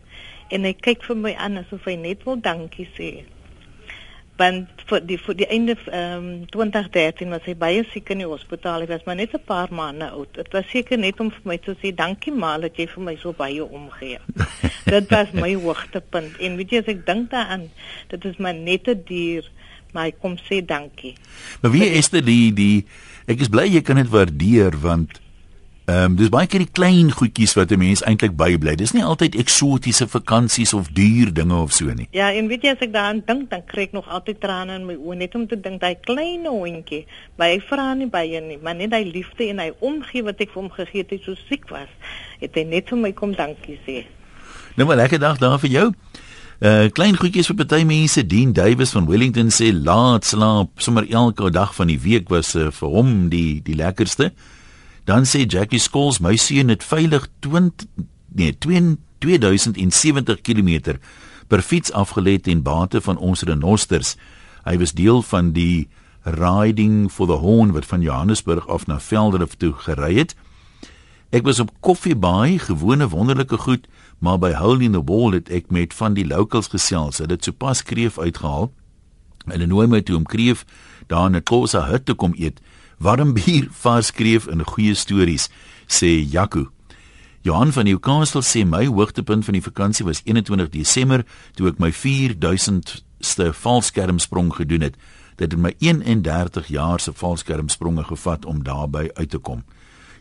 en 0.54 0.68
hy 0.68 0.74
kyk 0.74 1.04
vir 1.08 1.20
my 1.20 1.34
aan 1.36 1.60
asof 1.62 1.88
hy 1.90 1.96
net 2.00 2.24
wil 2.28 2.40
dankie 2.40 2.88
sê 2.98 3.10
want 4.38 4.83
vir 4.89 5.03
die 5.06 5.18
vir 5.21 5.35
die 5.38 5.47
einde 5.53 5.75
ehm 5.85 6.25
um, 6.25 6.45
2013 6.53 7.30
was 7.33 7.45
hy 7.45 7.53
baie 7.59 7.83
siek 7.91 8.09
in 8.13 8.24
die 8.24 8.30
hospitaal. 8.30 8.81
Hy 8.81 8.89
was 8.89 9.06
maar 9.06 9.18
net 9.19 9.33
'n 9.33 9.44
paar 9.45 9.69
maande 9.71 10.09
oud. 10.09 10.33
Dit 10.33 10.51
was 10.53 10.69
seker 10.69 10.97
net 10.97 11.19
om 11.19 11.30
vir 11.31 11.45
my 11.51 11.57
te 11.57 11.75
sê 11.81 11.94
dankie 11.94 12.33
maar 12.33 12.62
dat 12.62 12.77
jy 12.77 12.88
vir 12.88 13.03
my 13.03 13.15
so 13.21 13.33
baie 13.33 13.63
omgee. 13.63 14.19
dit 14.95 15.09
was 15.09 15.31
my 15.33 15.53
hoogtepunt. 15.56 16.38
En 16.39 16.57
weet 16.57 16.71
jy 16.71 16.80
as 16.81 16.94
ek 16.95 17.06
dink 17.06 17.30
daaraan, 17.31 17.69
dit 18.09 18.25
is 18.25 18.38
maar 18.38 18.53
net 18.53 18.88
'n 18.88 19.03
dier, 19.06 19.50
maar 19.94 20.06
hy 20.06 20.12
kom 20.12 20.38
sê 20.38 20.65
dankie. 20.65 21.15
Maar 21.62 21.71
wie 21.71 21.85
is 21.85 22.09
dit 22.09 22.25
die 22.25 22.53
die 22.53 22.85
ek 23.27 23.39
is 23.39 23.50
bly 23.50 23.69
jy 23.69 23.81
kan 23.81 23.95
dit 23.95 24.09
waardeer 24.09 24.74
want 24.81 25.23
Ehm 25.85 26.03
um, 26.03 26.13
dis 26.15 26.30
baie 26.31 26.47
keer 26.47 26.62
die 26.63 26.71
klein 26.71 27.09
goedjies 27.12 27.53
wat 27.57 27.71
'n 27.71 27.77
mens 27.77 28.01
eintlik 28.07 28.38
bybly. 28.39 28.75
Dis 28.75 28.94
nie 28.95 29.03
altyd 29.03 29.35
eksotiese 29.35 30.07
vakansies 30.07 30.74
of 30.74 30.88
duur 30.88 31.33
dinge 31.33 31.56
of 31.56 31.74
so 31.74 31.91
nie. 31.91 32.07
Ja, 32.12 32.31
en 32.31 32.47
weet 32.47 32.63
jy 32.63 32.69
as 32.71 32.80
ek 32.80 32.94
daaraan 32.94 33.21
dink, 33.25 33.50
dan 33.50 33.65
kry 33.65 33.81
ek 33.81 33.91
nog 33.91 34.07
altyd 34.07 34.39
trane 34.39 34.75
in 34.75 34.85
my 34.85 34.95
oë 34.95 35.15
net 35.15 35.35
om 35.35 35.47
te 35.47 35.59
dink 35.59 35.81
daai 35.81 35.95
klein 36.00 36.45
hondjie, 36.45 37.06
maar 37.35 37.47
hy 37.47 37.59
vra 37.59 37.94
nie 37.94 38.07
baie 38.07 38.41
nie, 38.41 38.57
maar 38.63 38.75
net 38.75 38.94
hy 38.94 39.03
liefde 39.03 39.50
en 39.50 39.59
hy 39.59 39.71
omgee 39.80 40.24
wat 40.24 40.39
ek 40.39 40.53
vir 40.53 40.62
hom 40.62 40.71
gegee 40.71 41.01
het 41.01 41.09
toe 41.09 41.19
so 41.19 41.35
siek 41.50 41.68
was, 41.69 41.91
het 42.39 42.56
hy 42.56 42.63
net 42.63 42.88
vir 42.89 42.97
my 42.97 43.12
kom 43.12 43.35
dankie 43.35 43.80
sê. 43.85 44.06
Nou 44.75 44.88
maar 44.88 44.95
lekker 44.95 45.19
dag 45.19 45.38
daar 45.38 45.59
vir 45.59 45.69
jou. 45.69 45.94
Uh 46.63 46.88
klein 46.95 47.18
goedjies 47.19 47.47
vir 47.51 47.56
party 47.56 47.83
mense. 47.83 48.24
Dean 48.24 48.53
Davis 48.53 48.91
van 48.91 49.06
Wellington 49.06 49.51
sê 49.51 49.74
laat 49.74 50.24
slaap 50.24 50.80
sommer 50.80 51.03
elke 51.12 51.51
dag 51.51 51.75
van 51.75 51.88
die 51.88 52.00
week 52.00 52.30
was 52.30 52.56
uh, 52.56 52.71
vir 52.71 52.89
hom 52.89 53.30
die 53.30 53.59
die 53.62 53.75
lekkerste. 53.75 54.31
Dan 55.04 55.26
sê 55.28 55.44
Jackie 55.46 55.80
Skols 55.80 56.20
my 56.20 56.36
seun 56.36 56.70
het 56.72 56.84
veilig 56.84 57.28
20 57.40 57.88
nee 58.34 58.56
2070 59.20 60.42
km 60.42 60.96
per 61.48 61.62
fiets 61.62 61.92
afgelê 61.92 62.40
ten 62.40 62.62
bate 62.64 63.02
van 63.02 63.18
ons 63.18 63.44
renosters. 63.44 64.16
Hy 64.64 64.78
was 64.80 64.96
deel 64.96 65.22
van 65.22 65.52
die 65.52 65.88
riding 66.24 67.12
for 67.12 67.28
the 67.28 67.40
horn 67.44 67.72
wat 67.76 67.86
van 67.86 68.02
Johannesburg 68.02 68.68
af 68.68 68.88
na 68.88 69.00
Velderif 69.00 69.56
toe 69.60 69.74
gery 69.74 70.16
het. 70.16 70.36
Ek 71.34 71.44
was 71.44 71.60
op 71.60 71.72
Koffiebaai, 71.80 72.60
gewone 72.60 73.08
wonderlike 73.10 73.58
goed, 73.58 73.88
maar 74.20 74.40
by 74.40 74.54
Hole 74.54 74.84
in 74.84 74.96
the 74.96 75.04
Wall 75.04 75.34
het 75.34 75.50
ek 75.50 75.72
met 75.72 75.94
van 75.94 76.14
die 76.14 76.28
locals 76.28 76.70
gesels. 76.72 77.20
Hulle 77.20 77.36
het 77.36 77.44
sopas 77.44 77.84
kreef 77.84 78.19
uitgehaal. 78.19 78.72
Hulle 79.50 79.68
nooi 79.68 79.88
my 79.88 80.02
toe 80.02 80.16
om 80.16 80.28
kreef 80.30 80.64
daar 81.07 81.28
in 81.28 81.36
'n 81.36 81.44
Kosa 81.44 81.90
hut 81.90 82.06
te 82.06 82.14
kom 82.14 82.33
eet 82.38 82.62
warm 83.04 83.33
bier, 83.36 83.68
vars 83.83 84.14
skreef 84.14 84.45
en 84.48 84.64
goeie 84.64 84.95
stories, 84.95 85.50
sê 85.92 86.22
Jaco. 86.24 86.69
Johan 87.44 87.74
van 87.76 87.83
Newcastle 87.83 88.42
sê 88.48 88.64
my 88.64 88.86
hoogtepunt 88.88 89.44
van 89.44 89.57
die 89.57 89.64
vakansie 89.64 90.06
was 90.07 90.22
21 90.24 90.69
Desember 90.72 91.26
toe 91.57 91.68
ek 91.68 91.81
my 91.83 91.90
4000ste 91.92 93.50
valskermsprong 93.60 94.54
gedoen 94.56 94.88
het. 94.88 94.95
Dit 95.36 95.52
het 95.52 95.60
my 95.60 95.74
31 95.83 96.69
jaar 96.72 97.04
se 97.04 97.12
valskermspronge 97.12 98.06
gevat 98.07 98.48
om 98.48 98.64
daarby 98.64 99.10
uit 99.19 99.33
te 99.36 99.42
kom. 99.42 99.66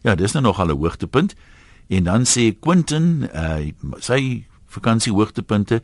Ja, 0.02 0.16
dis 0.18 0.34
nou 0.34 0.42
nog 0.42 0.58
al 0.58 0.74
'n 0.74 0.78
hoogtepunt. 0.82 1.34
En 1.88 2.04
dan 2.04 2.26
sê 2.26 2.50
Quentin, 2.58 3.28
uh, 3.34 3.70
sy 3.98 4.46
vakansie 4.66 5.12
hoogtepunte 5.12 5.82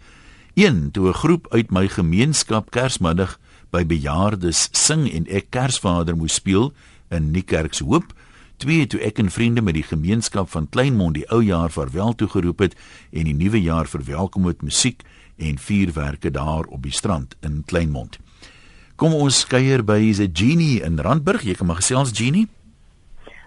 1 0.55 0.91
toe 0.91 1.09
'n 1.09 1.15
groep 1.15 1.47
uit 1.51 1.71
my 1.71 1.89
gemeenskap 1.89 2.71
Kersmiddag 2.71 3.39
by 3.71 3.85
bejaardes 3.85 4.69
sing 4.73 5.05
en 5.13 5.27
ek 5.29 5.51
Kersvader 5.53 6.17
moes 6.17 6.39
speel 6.41 6.71
in 7.13 7.31
Niekerk 7.33 7.77
se 7.77 7.85
Hoop. 7.85 8.15
Twee 8.59 8.87
toe 8.91 9.01
ek 9.07 9.21
en 9.23 9.31
vriende 9.31 9.63
met 9.63 9.77
die 9.77 9.87
gemeenskap 9.87 10.49
van 10.51 10.67
Kleinmond 10.73 11.15
die 11.15 11.27
ou 11.31 11.43
jaar 11.45 11.71
vaarwel 11.71 12.17
toegeroep 12.19 12.65
het 12.65 12.77
en 13.13 13.29
die 13.29 13.37
nuwe 13.37 13.61
jaar 13.63 13.87
verwelkom 13.87 14.49
met 14.49 14.65
musiek 14.67 15.05
en 15.39 15.61
vuurwerke 15.63 16.33
daar 16.35 16.67
op 16.67 16.83
die 16.83 16.95
strand 16.95 17.37
in 17.47 17.63
Kleinmond. 17.67 18.19
Kom 18.99 19.15
ons 19.15 19.45
kuier 19.47 19.85
by 19.87 20.01
se 20.13 20.27
Genie 20.33 20.81
in 20.83 20.99
Randburg. 20.99 21.45
Jy 21.47 21.55
kan 21.55 21.69
maar 21.71 21.79
gesels 21.79 22.11
Genie. 22.11 22.49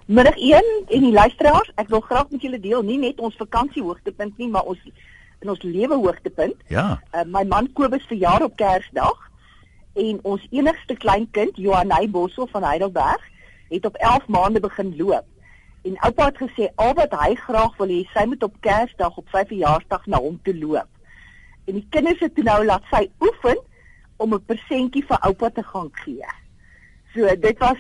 Middag 0.06 0.38
1 0.40 0.70
en 0.96 1.04
die 1.04 1.12
luisteraars, 1.12 1.74
ek 1.76 1.90
wil 1.92 2.02
graag 2.06 2.30
met 2.32 2.44
julle 2.44 2.60
deel 2.60 2.82
nie 2.88 2.98
net 3.02 3.20
ons 3.20 3.36
vakansie 3.40 3.84
hoogtepunt 3.84 4.38
nie, 4.40 4.48
maar 4.52 4.68
ons 4.68 4.80
in 5.42 5.50
ons 5.50 5.62
lewe 5.66 5.98
hoogtepunt. 5.98 6.56
Ja. 6.70 7.02
Uh, 7.12 7.26
my 7.26 7.44
man 7.50 7.68
Kobus 7.76 8.06
verjaar 8.08 8.44
op 8.46 8.56
Kersdag 8.60 9.31
en 9.94 10.20
ons 10.24 10.48
enigste 10.50 10.96
kleinkind 10.96 11.58
Johanay 11.58 12.10
Bosso 12.10 12.46
van 12.46 12.64
Heidelberg 12.64 13.22
het 13.70 13.86
op 13.86 13.96
11 13.96 14.28
maande 14.28 14.60
begin 14.60 14.96
loop. 14.98 15.26
En 15.82 15.98
oupa 16.06 16.26
het 16.26 16.38
gesê 16.38 16.70
al 16.76 16.94
wat 16.94 17.14
hy 17.24 17.36
graag 17.36 17.78
wil 17.78 17.88
hê, 17.90 18.02
sy 18.14 18.26
moet 18.30 18.44
op 18.44 18.58
Kersdag 18.60 19.18
op 19.18 19.32
sy 19.34 19.44
verjaarsdag 19.50 20.06
na 20.06 20.20
hom 20.22 20.38
toe 20.44 20.56
loop. 20.58 20.90
En 21.66 21.78
die 21.80 21.88
kinders 21.90 22.20
het 22.22 22.36
toe 22.36 22.46
nou 22.46 22.60
laat 22.66 22.86
sy 22.92 23.08
oefen 23.20 23.58
om 24.18 24.34
'n 24.34 24.46
persentjie 24.46 25.06
vir 25.06 25.20
oupa 25.28 25.50
te 25.50 25.64
gaan 25.64 25.90
gee. 26.04 26.28
So 27.14 27.36
dit 27.36 27.58
was 27.60 27.78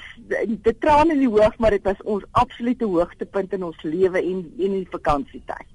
die 0.47 0.77
trane 0.79 1.13
in 1.13 1.19
die 1.19 1.31
oog, 1.31 1.57
maar 1.57 1.71
dit 1.71 1.83
was 1.83 2.01
ons 2.03 2.23
absolute 2.31 2.85
hoogtepunt 2.85 3.53
in 3.53 3.63
ons 3.63 3.81
lewe 3.81 4.19
en 4.19 4.53
in 4.57 4.71
die 4.71 4.87
vakansietyd. 4.89 5.69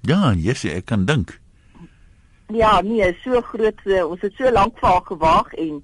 Ja, 0.00 0.32
yes, 0.32 0.64
ek 0.64 0.84
kan 0.84 1.04
dink. 1.04 1.41
Ja, 2.52 2.80
nee, 2.84 3.16
so 3.24 3.40
groot. 3.40 3.80
Uh, 3.84 4.04
ons 4.10 4.20
het 4.20 4.34
so 4.36 4.50
lank 4.52 4.78
vir 4.80 4.88
haar 4.88 5.06
gewag 5.08 5.52
en 5.56 5.82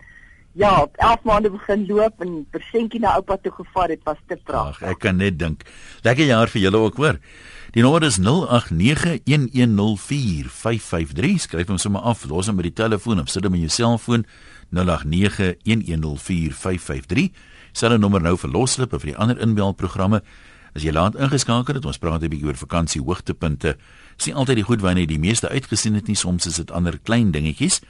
ja, 0.58 0.82
op 0.82 0.96
11 0.96 1.22
maande 1.22 1.50
begin 1.54 1.86
loop 1.86 2.20
en 2.24 2.46
persentjie 2.50 3.00
na 3.00 3.14
oupa 3.16 3.36
toe 3.42 3.52
gevat. 3.52 3.88
Dit 3.94 4.02
was 4.04 4.16
te 4.26 4.36
pragtig. 4.44 4.82
Ag, 4.82 4.90
ek 4.90 4.98
kan 5.04 5.16
net 5.16 5.38
dink. 5.38 5.62
Lekker 6.06 6.26
jaar 6.26 6.48
vir 6.52 6.60
julle 6.66 6.78
ook, 6.88 6.96
hoor. 6.98 7.16
Die 7.76 7.82
nommer 7.84 8.02
is 8.02 8.18
0891104553. 8.24 8.26
Skryf 11.44 11.68
hom 11.70 11.78
sommer 11.78 12.00
af. 12.00 12.24
Los 12.28 12.46
hom 12.48 12.56
met 12.58 12.68
die 12.70 12.78
telefoon 12.82 13.20
of 13.22 13.28
sit 13.30 13.44
hom 13.46 13.54
in 13.54 13.64
jou 13.68 13.74
selfoon 13.76 14.22
0891104553. 14.74 14.82
Selfe 17.72 17.98
nommer 18.00 18.22
nou 18.24 18.36
vir 18.40 18.50
loslip 18.50 18.92
of 18.92 19.00
vir 19.04 19.12
die 19.14 19.20
ander 19.20 19.38
inbelprogramme. 19.44 20.20
As 20.74 20.82
jy 20.82 20.92
laat 20.92 21.16
ingeskakel 21.16 21.74
het, 21.74 21.84
ons 21.84 21.98
praat 21.98 22.22
'n 22.22 22.28
bietjie 22.28 22.46
oor 22.46 22.56
vakansie 22.56 23.02
hoogtepunte. 23.02 23.76
Sien 24.16 24.34
altyd 24.34 24.56
die 24.56 24.64
goed 24.64 24.80
wanneer 24.80 25.06
die 25.06 25.18
meeste 25.18 25.48
uitgesien 25.48 25.94
het 25.94 26.06
nie, 26.06 26.16
soms 26.16 26.46
is 26.46 26.56
dit 26.56 26.70
ander 26.70 26.98
klein 26.98 27.30
dingetjies. 27.30 27.80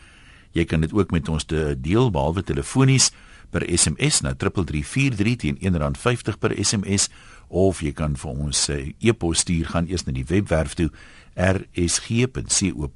Jy 0.52 0.64
kan 0.64 0.80
dit 0.80 0.92
ook 0.92 1.10
met 1.10 1.28
ons 1.28 1.46
deel 1.76 2.10
behalwe 2.10 2.42
telefonies 2.42 3.10
per 3.50 3.64
SMS 3.64 4.20
na 4.20 4.34
3343 4.36 5.36
teen 5.36 5.56
R1.50 5.60 6.38
per 6.38 6.52
SMS 6.64 7.08
of 7.48 7.80
jy 7.80 7.92
kan 7.96 8.16
vir 8.20 8.30
ons 8.30 8.68
uh, 8.68 8.92
e-pos 9.00 9.38
stuur 9.44 9.66
gaan 9.72 9.88
eers 9.88 10.04
na 10.06 10.12
die 10.12 10.26
webwerf 10.28 10.74
toe 10.76 10.90
rsg.co.za 11.38 12.86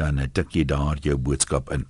dan 0.00 0.18
uh, 0.18 0.24
tik 0.32 0.48
jy 0.56 0.64
daar 0.64 0.96
jou 1.04 1.16
boodskap 1.20 1.72
in. 1.74 1.84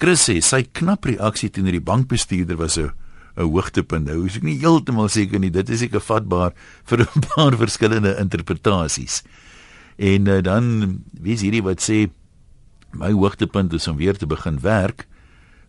Chris 0.00 0.24
sê 0.26 0.40
sy 0.42 0.62
knap 0.74 1.04
reaksie 1.06 1.50
teenoor 1.52 1.72
die 1.78 1.86
bankbestuurder 1.86 2.56
was 2.58 2.78
'n 2.78 2.90
'n 3.36 3.48
hoogtepunt. 3.48 4.06
Nou 4.06 4.26
is 4.26 4.36
ek 4.36 4.42
nie 4.42 4.58
heeltemal 4.58 5.08
seker 5.08 5.38
nie. 5.38 5.50
Dit 5.50 5.68
is 5.68 5.78
seker 5.78 6.00
vatbaar 6.00 6.52
vir 6.88 7.06
'n 7.06 7.20
paar 7.34 7.56
verskillende 7.56 8.16
interpretasies. 8.18 9.22
En 9.96 10.26
uh, 10.26 10.42
dan 10.42 11.04
wie 11.12 11.34
is 11.34 11.40
hierdie 11.42 11.62
wat 11.62 11.80
sê 11.80 12.10
my 12.92 13.12
hoogtepunt 13.12 13.72
is 13.72 13.88
om 13.88 13.96
weer 13.96 14.16
te 14.16 14.26
begin 14.26 14.60
werk 14.60 15.06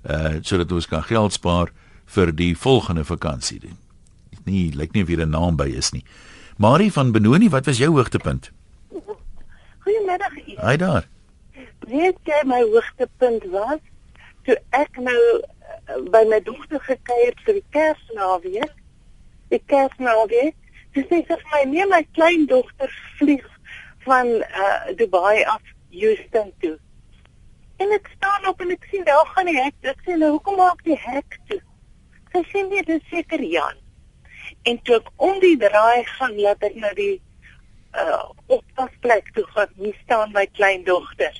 uh 0.03 0.41
sodat 0.41 0.71
ons 0.71 0.87
kan 0.87 1.03
geld 1.03 1.33
spaar 1.33 1.71
vir 2.05 2.35
die 2.35 2.57
volgende 2.57 3.05
vakansie 3.05 3.59
doen 3.59 3.77
nie 4.45 4.71
lyk 4.75 4.93
nie 4.93 5.03
of 5.03 5.07
hier 5.11 5.25
'n 5.25 5.29
naam 5.29 5.55
by 5.55 5.67
is 5.67 5.91
nie. 5.91 6.03
Marie 6.57 6.91
van 6.91 7.11
Benoni, 7.11 7.49
wat 7.49 7.65
was 7.65 7.77
jou 7.77 7.91
hoogtepunt? 7.91 8.51
Goeiemiddag. 9.79 10.33
Hi 10.61 10.77
daar. 10.77 11.07
Weet 11.87 12.17
jy 12.23 12.41
my 12.45 12.61
hoogtepunt 12.61 13.43
was 13.51 13.79
toe 14.43 14.57
ek 14.69 14.97
nou 14.97 15.41
by 16.13 16.23
my 16.29 16.39
dogter 16.45 16.81
gekuier 16.87 17.35
vir 17.45 17.59
die 17.59 17.65
Kersnaweek. 17.75 18.75
Die 19.53 19.61
Kersnaweek. 19.71 20.55
Dis 20.93 21.09
net 21.09 21.29
vir 21.31 21.43
my 21.51 21.63
nee 21.71 21.85
my 21.89 22.01
kleindogter 22.13 22.91
vlieg 23.19 23.45
van 24.05 24.29
uh, 24.43 24.93
Dubai 24.99 25.43
af 25.49 25.61
Houston 25.91 26.51
toe. 26.61 26.75
En 27.81 27.93
ek 27.95 28.09
staan 28.15 28.47
op 28.47 28.61
en 28.61 28.75
ek 28.75 28.85
sien 28.91 29.05
daar 29.07 29.25
gaan 29.35 29.49
die 29.49 29.57
hek. 29.57 29.77
Ek 29.81 30.03
sê 30.05 30.17
nou 30.17 30.35
hoekom 30.35 30.59
maak 30.61 30.83
die 30.87 30.99
hek 30.99 31.39
toe? 31.49 31.61
Sy 32.33 32.43
sê 32.51 32.67
nee, 32.67 32.85
dis 32.85 33.01
seker 33.09 33.41
Jan 33.41 33.79
en 34.63 34.79
toe 34.83 34.97
ek 34.99 35.09
om 35.27 35.39
die 35.43 35.55
draai 35.59 36.03
gaan 36.15 36.35
laat 36.39 36.63
ek 36.67 36.75
na 36.79 36.91
die 36.97 37.15
uh 38.03 38.21
opvasplek 38.55 39.29
toe 39.35 39.43
gaan 39.53 39.73
hier 39.79 39.97
staan 40.03 40.31
my 40.35 40.45
kleindogter 40.57 41.35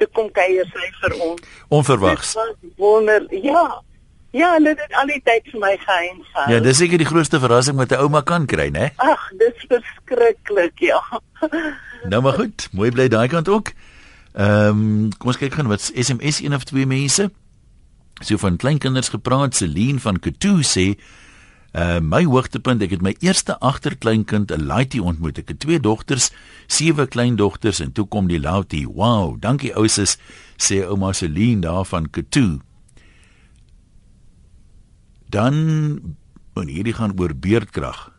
toe 0.00 0.08
kom 0.12 0.30
kuier 0.30 0.68
sy 0.72 0.88
vir 1.00 1.16
ons. 1.30 1.42
Onverwags 1.68 2.34
wonder 2.76 3.26
ja 3.30 3.82
ja 4.36 4.58
dit 4.58 4.78
het 4.78 4.92
al 5.00 5.12
die 5.12 5.20
tyd 5.24 5.48
vir 5.52 5.60
my 5.62 5.72
geheim 5.80 6.22
gehou 6.32 6.46
ja 6.52 6.60
dis 6.60 6.80
seker 6.82 7.00
die 7.00 7.08
grootste 7.08 7.40
verrassing 7.40 7.78
wat 7.80 7.92
'n 7.92 8.02
ouma 8.04 8.22
kan 8.22 8.46
kry 8.46 8.68
né? 8.70 8.90
Ag 8.96 9.30
dis 9.38 9.66
verskriklik 9.68 10.80
ja. 10.80 11.00
Nou 12.10 12.22
maar 12.22 12.36
goed 12.38 12.68
mooi 12.72 12.90
bly 12.90 13.08
daai 13.08 13.28
kant 13.28 13.48
ook. 13.48 13.72
Ehm 14.36 14.68
um, 14.68 15.10
kom 15.18 15.32
ons 15.32 15.40
kyk 15.40 15.54
gaan 15.54 15.68
wat 15.72 15.80
SMS 15.80 16.40
een 16.40 16.54
of 16.54 16.64
twee 16.64 16.86
mense? 16.86 17.30
So 18.20 18.36
van 18.36 18.56
kleinkinders 18.56 19.08
gepraat 19.08 19.54
Celine 19.54 20.00
van 20.00 20.18
Katu 20.18 20.62
sê 20.62 20.96
Uh 21.76 21.98
my 22.00 22.22
hoogtepunt, 22.24 22.80
ek 22.86 22.94
het 22.94 23.02
my 23.04 23.12
eerste 23.20 23.58
agterkleinkind, 23.60 24.50
'n 24.50 24.64
Laitie 24.64 25.02
ontmoet. 25.02 25.38
Ek 25.38 25.48
het 25.48 25.60
twee 25.60 25.80
dogters, 25.80 26.30
sewe 26.66 27.06
kleindogters 27.06 27.80
en 27.80 27.92
toe 27.92 28.06
kom 28.08 28.28
die 28.28 28.40
Laitie. 28.40 28.88
Wow, 28.88 29.36
dankie 29.40 29.74
ouses, 29.74 30.16
sê 30.56 30.80
ouma 30.88 31.12
Celine 31.12 31.60
daar 31.60 31.84
van 31.84 32.10
Katu. 32.10 32.60
Dan 35.28 36.16
en 36.54 36.68
hierdie 36.68 36.96
gaan 36.96 37.12
oor 37.20 37.34
beerdkrag. 37.36 38.12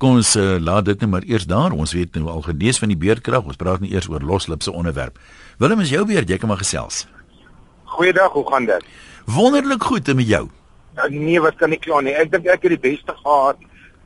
Kom 0.00 0.18
ons 0.18 0.36
uh, 0.36 0.56
laat 0.58 0.88
dit 0.88 1.00
net 1.00 1.10
maar 1.10 1.26
eers 1.28 1.46
daar. 1.46 1.72
Ons 1.72 1.92
weet 1.92 2.16
nou 2.16 2.28
al 2.28 2.42
genees 2.42 2.78
van 2.78 2.88
die 2.88 2.98
beerdkrag. 2.98 3.44
Ons 3.44 3.60
praat 3.60 3.84
nie 3.84 3.92
eers 3.92 4.08
oor 4.08 4.24
loslipse 4.24 4.72
onderwerp. 4.72 5.18
Willem 5.58 5.80
is 5.84 5.92
jou 5.92 6.06
beerd, 6.08 6.28
jy 6.28 6.38
kan 6.40 6.48
maar 6.48 6.62
gesels. 6.64 7.06
Goeiedag, 7.84 8.32
hoe 8.32 8.46
gaan 8.50 8.64
dit? 8.64 8.84
Wonderlik 9.26 9.82
goed 9.82 10.08
en 10.08 10.16
met 10.16 10.26
jou. 10.26 10.48
Ja, 10.94 11.08
nee, 11.10 11.40
wat 11.42 11.56
kan 11.58 11.74
ek 11.74 11.82
kla 11.86 12.00
nie. 12.04 12.14
Ek 12.14 12.30
dink 12.30 12.46
ek 12.46 12.66
het 12.66 12.76
die 12.76 12.84
beste 12.90 13.14
gehad 13.18 13.58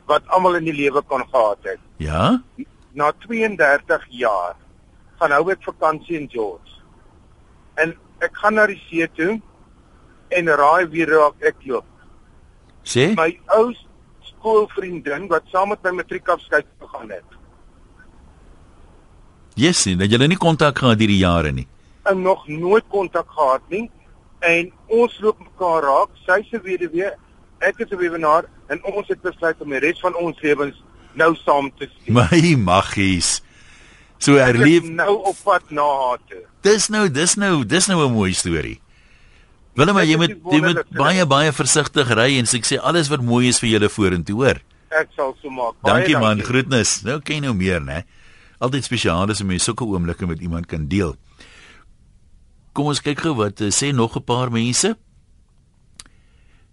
wat 0.09 0.25
almal 0.33 0.57
in 0.57 0.68
die 0.71 0.76
lewe 0.76 1.02
kon 1.04 1.25
gehad 1.28 1.61
het. 1.68 1.83
Ja? 2.00 2.38
Na 2.97 3.11
32 3.26 4.07
jaar 4.23 4.57
gaan 5.21 5.35
hou 5.37 5.50
ek 5.52 5.66
vakansie 5.66 6.16
in 6.16 6.28
George. 6.33 6.78
En 7.76 7.92
ek 8.25 8.40
gaan 8.40 8.57
na 8.57 8.66
die 8.71 8.80
see 8.87 9.09
toe 9.18 9.37
en 10.35 10.50
raai 10.61 10.88
wie 10.92 11.07
raak 11.09 11.45
ek 11.45 11.61
loop. 11.68 11.87
Sê? 12.88 13.11
My 13.18 13.30
ou 13.59 13.68
skoolvriendin 14.30 15.28
wat 15.33 15.45
saam 15.52 15.75
met 15.75 15.85
my 15.85 15.99
matriekafskeid 16.00 16.68
gegaan 16.80 17.12
het. 17.12 17.37
Yes, 19.59 19.85
nee, 19.90 20.07
jy 20.07 20.16
het 20.16 20.30
nie 20.30 20.40
kontak 20.40 20.78
gehad 20.78 21.00
hierdie 21.02 21.21
jare 21.21 21.52
nie. 21.52 21.66
En 22.09 22.23
nog 22.23 22.47
nooit 22.49 22.87
kontak 22.88 23.28
gehad 23.35 23.64
nie 23.68 23.88
en 24.40 24.73
ons 24.87 25.18
loop 25.21 25.38
mekaar 25.38 25.83
raak. 25.83 26.11
Sy's 26.26 26.52
'n 26.52 26.62
weduwee, 26.62 27.11
ek 27.61 27.78
is 27.78 27.90
'n 27.90 27.99
weduwnaar 27.99 28.45
en 28.68 28.80
ons 28.85 29.09
het 29.09 29.21
besluit 29.23 29.57
om 29.61 29.71
die 29.71 29.78
res 29.78 30.00
van 30.00 30.14
ons 30.14 30.40
lewens 30.40 30.76
nou 31.14 31.35
saam 31.35 31.71
te 31.78 31.88
stuur. 31.88 32.14
My 32.14 32.54
maggies. 32.57 33.42
So 34.18 34.35
herleef 34.35 34.83
nou 34.83 35.23
op 35.30 35.37
pad 35.45 35.71
na 35.71 35.83
haar 35.83 36.18
toe. 36.28 36.42
Dis 36.66 36.88
nou, 36.88 37.09
dis 37.11 37.35
nou, 37.35 37.64
dis 37.64 37.87
nou 37.87 38.07
'n 38.07 38.12
mooi 38.12 38.33
storie. 38.33 38.80
Willem, 39.75 39.95
maar 39.95 40.04
jy 40.04 40.16
moet 40.16 40.35
jy 40.50 40.61
moet 40.61 40.83
baie 40.90 41.26
baie 41.26 41.52
versigtig 41.52 42.09
ry 42.11 42.38
en 42.38 42.45
ek 42.45 42.66
sê 42.66 42.80
alles 42.83 43.09
wat 43.09 43.23
mooi 43.23 43.49
is 43.49 43.61
vir 43.61 43.68
julle 43.68 43.88
vorentoe, 43.88 44.35
hoor. 44.35 44.61
Ek 44.90 45.09
sal 45.14 45.37
so 45.42 45.50
maak. 45.50 45.75
Baie 45.83 45.95
dankie, 45.95 46.14
dankie 46.14 46.18
man, 46.18 46.40
groetnis. 46.42 47.02
Nou 47.02 47.21
ken 47.21 47.37
jy 47.37 47.40
nou 47.40 47.54
meer, 47.54 47.80
né? 47.80 48.04
Altyd 48.59 48.85
spesiaal 48.85 49.30
is 49.30 49.40
om 49.40 49.50
jy 49.50 49.59
sulke 49.59 49.85
oomblikke 49.87 50.26
met 50.26 50.40
iemand 50.40 50.66
kan 50.66 50.88
deel. 50.88 51.14
Kom 52.72 52.87
ons 52.87 53.00
kyk 53.00 53.20
gou 53.20 53.34
wat 53.34 53.60
uh, 53.60 53.70
sê 53.70 53.92
nog 53.92 54.16
'n 54.16 54.25
paar 54.25 54.50
mense. 54.50 54.96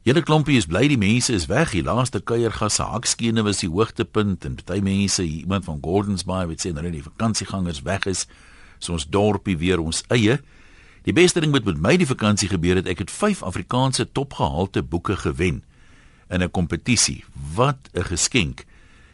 Julle 0.05 0.21
klompie 0.21 0.57
is 0.57 0.67
bly 0.69 0.87
die 0.87 0.99
mense 1.01 1.33
is 1.33 1.47
weg. 1.49 1.71
Die 1.71 1.81
laaste 1.81 2.19
kuiergas 2.21 2.75
se 2.77 2.83
hakskene 2.83 3.41
was 3.41 3.63
die 3.63 3.69
hoogtepunt 3.69 4.45
en 4.45 4.55
party 4.55 4.77
mense, 4.85 5.23
iemand 5.23 5.65
van 5.65 5.79
Gordons 5.81 6.23
Bay 6.23 6.45
het 6.45 6.61
sê 6.61 6.73
nou 6.73 6.85
die 6.91 7.01
vakansiegangers 7.01 7.81
weg 7.81 8.05
is. 8.05 8.27
So 8.77 8.93
ons 8.93 9.07
dorpie 9.09 9.57
weer 9.57 9.81
ons 9.81 10.03
eie. 10.13 10.37
Die 11.05 11.13
beste 11.13 11.41
ding 11.41 11.51
wat 11.53 11.65
met 11.65 11.81
my 11.81 11.95
die 11.97 12.05
vakansie 12.05 12.49
gebeur 12.49 12.75
het, 12.75 12.85
ek 12.85 13.01
het 13.01 13.11
5 13.11 13.41
Afrikaanse 13.43 14.05
topgehalte 14.11 14.83
boeke 14.83 15.15
gewen 15.17 15.63
in 16.29 16.41
'n 16.41 16.51
kompetisie. 16.51 17.23
Wat 17.55 17.89
'n 17.93 18.03
geskenk. 18.03 18.65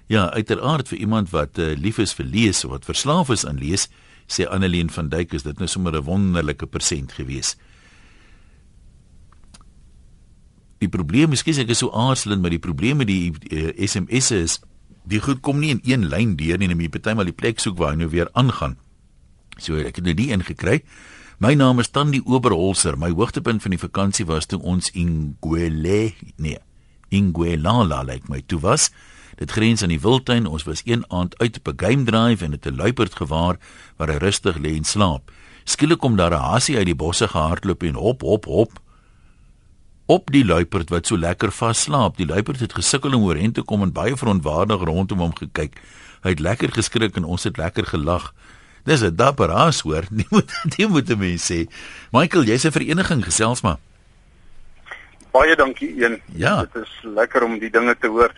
Ja, 0.07 0.29
uiteraard 0.29 0.87
vir 0.87 0.97
iemand 0.97 1.29
wat 1.29 1.57
uh, 1.57 1.75
lief 1.77 1.97
is 1.97 2.13
vir 2.13 2.25
lees 2.25 2.65
of 2.65 2.71
wat 2.71 2.85
verslaaf 2.85 3.29
is 3.29 3.45
aan 3.45 3.57
lees 3.57 3.87
sê 4.31 4.47
Annelien 4.47 4.89
van 4.89 5.09
Duyk 5.11 5.35
is 5.35 5.43
dit 5.43 5.59
nou 5.59 5.67
sommer 5.67 5.95
'n 5.95 6.05
wonderlike 6.05 6.65
persent 6.65 7.11
gewees. 7.11 7.57
Die 10.79 10.89
probleem, 10.89 11.29
miskien 11.29 11.59
ek 11.59 11.69
is 11.69 11.77
so 11.77 11.91
aarzelend, 11.91 12.41
maar 12.41 12.49
die 12.49 12.59
probleem 12.59 12.97
met 12.97 13.07
die 13.07 13.31
uh, 13.51 13.69
eh, 13.69 13.87
SMS'e 13.87 14.41
is 14.41 14.59
die 15.03 15.19
goed 15.19 15.41
kom 15.41 15.59
nie 15.59 15.69
in 15.69 15.81
een 15.83 16.07
lyn 16.09 16.35
deur 16.35 16.57
nie, 16.57 16.67
net 16.67 16.93
partymal 16.93 17.25
die 17.25 17.37
plek 17.37 17.59
soek 17.59 17.77
waar 17.77 17.91
hy 17.91 18.01
nou 18.01 18.09
weer 18.09 18.29
aangaan. 18.33 18.77
So 19.57 19.75
ek 19.75 19.95
het 19.95 20.05
nou 20.05 20.13
die 20.13 20.31
ingekry. 20.31 20.81
My 21.41 21.53
naam 21.57 21.79
is 21.79 21.89
Tandi 21.89 22.21
Oberholzer. 22.25 22.97
My 22.97 23.09
hoogtepunt 23.09 23.61
van 23.61 23.71
die 23.71 23.81
vakansie 23.81 24.25
was 24.25 24.45
toe 24.45 24.59
ons 24.61 24.91
in 24.93 25.37
Guele, 25.41 26.13
nee, 26.37 26.57
in 27.09 27.31
Guelala 27.33 28.03
lyk 28.03 28.11
like 28.13 28.29
my 28.29 28.41
toe 28.45 28.59
was. 28.61 28.91
Dit 29.41 29.51
grens 29.51 29.81
aan 29.81 29.89
die 29.89 30.01
wildtuin. 30.01 30.45
Ons 30.45 30.67
was 30.69 30.83
een 30.85 31.01
aand 31.09 31.33
uit 31.41 31.57
op 31.57 31.67
'n 31.67 31.85
game 31.85 32.03
drive 32.03 32.45
en 32.45 32.51
het 32.51 32.65
'n 32.65 32.75
luiperd 32.75 33.15
gewaar 33.15 33.57
waar 33.97 34.09
hy 34.09 34.17
rustig 34.17 34.57
lê 34.57 34.75
en 34.77 34.83
slaap. 34.83 35.31
Skielik 35.63 35.97
kom 35.97 36.15
daar 36.15 36.31
'n 36.31 36.45
hasie 36.51 36.77
uit 36.77 36.85
die 36.85 36.95
bosse 36.95 37.27
gehardloop 37.27 37.83
en 37.83 37.93
hop 37.93 38.21
hop 38.21 38.45
hop 38.45 38.71
op 40.05 40.31
die 40.31 40.45
luiperd 40.45 40.89
wat 40.89 41.07
so 41.07 41.17
lekker 41.17 41.51
vas 41.51 41.81
slaap. 41.81 42.17
Die 42.17 42.25
luiperd 42.25 42.59
het 42.59 42.73
gesukkel 42.73 43.13
om 43.13 43.23
oorheen 43.23 43.51
te 43.51 43.61
kom 43.61 43.81
en 43.81 43.91
baie 43.91 44.17
verontwaardig 44.17 44.81
rondom 44.81 45.19
hom 45.19 45.35
gekyk. 45.35 45.81
Hy 46.21 46.29
het 46.29 46.39
lekker 46.39 46.71
geskrik 46.71 47.15
en 47.15 47.23
ons 47.23 47.43
het 47.43 47.57
lekker 47.57 47.85
gelag. 47.85 48.33
Dis 48.83 49.01
'n 49.01 49.15
dapper 49.15 49.49
haas 49.49 49.81
hoor. 49.81 50.03
Nie 50.17 50.27
moet 50.29 50.51
nie 50.77 50.87
moet 50.87 51.17
mense 51.17 51.53
sê. 51.53 51.69
Michael, 52.11 52.43
jy's 52.43 52.65
'n 52.65 52.71
vereniging 52.71 53.23
gesels 53.23 53.61
maar. 53.61 53.77
Baie 55.31 55.55
dankie 55.55 56.03
een. 56.03 56.21
Ja. 56.25 56.61
Dit 56.61 56.83
is 56.83 56.99
lekker 57.03 57.43
om 57.43 57.59
die 57.59 57.69
dinge 57.69 57.97
te 57.99 58.07
hoor. 58.07 58.31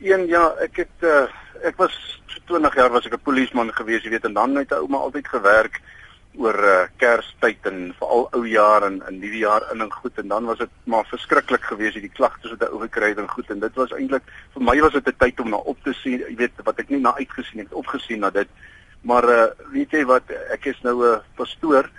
Een 0.00 0.26
ja, 0.32 0.46
ek 0.64 0.78
het 0.80 1.02
uh, 1.04 1.26
ek 1.60 1.76
was 1.76 1.92
so 2.32 2.40
20 2.48 2.76
jaar 2.78 2.92
was 2.92 3.04
ek 3.04 3.18
'n 3.18 3.26
polisieman 3.26 3.72
gewees, 3.76 4.02
jy 4.02 4.10
weet, 4.10 4.24
en 4.24 4.32
dan 4.32 4.56
het 4.56 4.72
'n 4.72 4.80
ouma 4.80 4.96
altyd 4.96 5.28
gewerk 5.28 5.80
oor 6.40 6.56
uh, 6.56 6.86
Kerstyd 6.96 7.66
en 7.68 7.92
veral 7.98 8.28
ou 8.32 8.46
jaar 8.48 8.82
en 8.86 9.02
en 9.02 9.18
nuwe 9.18 9.38
jaar 9.38 9.66
in 9.72 9.80
en 9.80 9.92
goed 9.92 10.18
en 10.18 10.28
dan 10.28 10.44
was 10.44 10.58
dit 10.58 10.70
maar 10.84 11.04
verskriklik 11.04 11.64
geweest 11.64 11.94
hierdie 11.94 12.16
klagtes 12.16 12.50
wat 12.50 12.60
hy 12.60 12.68
oorgekry 12.72 13.08
het 13.08 13.18
en 13.18 13.28
goed 13.28 13.50
en 13.50 13.60
dit 13.60 13.74
was 13.74 13.92
eintlik 13.92 14.24
vir 14.54 14.62
my 14.62 14.80
was 14.80 14.92
dit 14.92 15.08
'n 15.08 15.18
tyd 15.18 15.40
om 15.40 15.50
na 15.50 15.56
op 15.56 15.76
te 15.82 15.92
sien, 15.92 16.18
jy 16.18 16.36
weet, 16.36 16.64
wat 16.64 16.78
ek 16.78 16.88
nie 16.88 17.00
na 17.00 17.14
uitgesien 17.16 17.60
het, 17.60 17.72
opgesien 17.72 18.20
na 18.20 18.30
dit. 18.30 18.48
Maar 19.02 19.24
uh, 19.28 19.46
weet 19.72 19.90
jy 19.90 20.04
wat, 20.04 20.30
ek 20.50 20.64
is 20.64 20.80
nou 20.82 20.96
'n 21.04 21.20
pastoor 21.36 21.90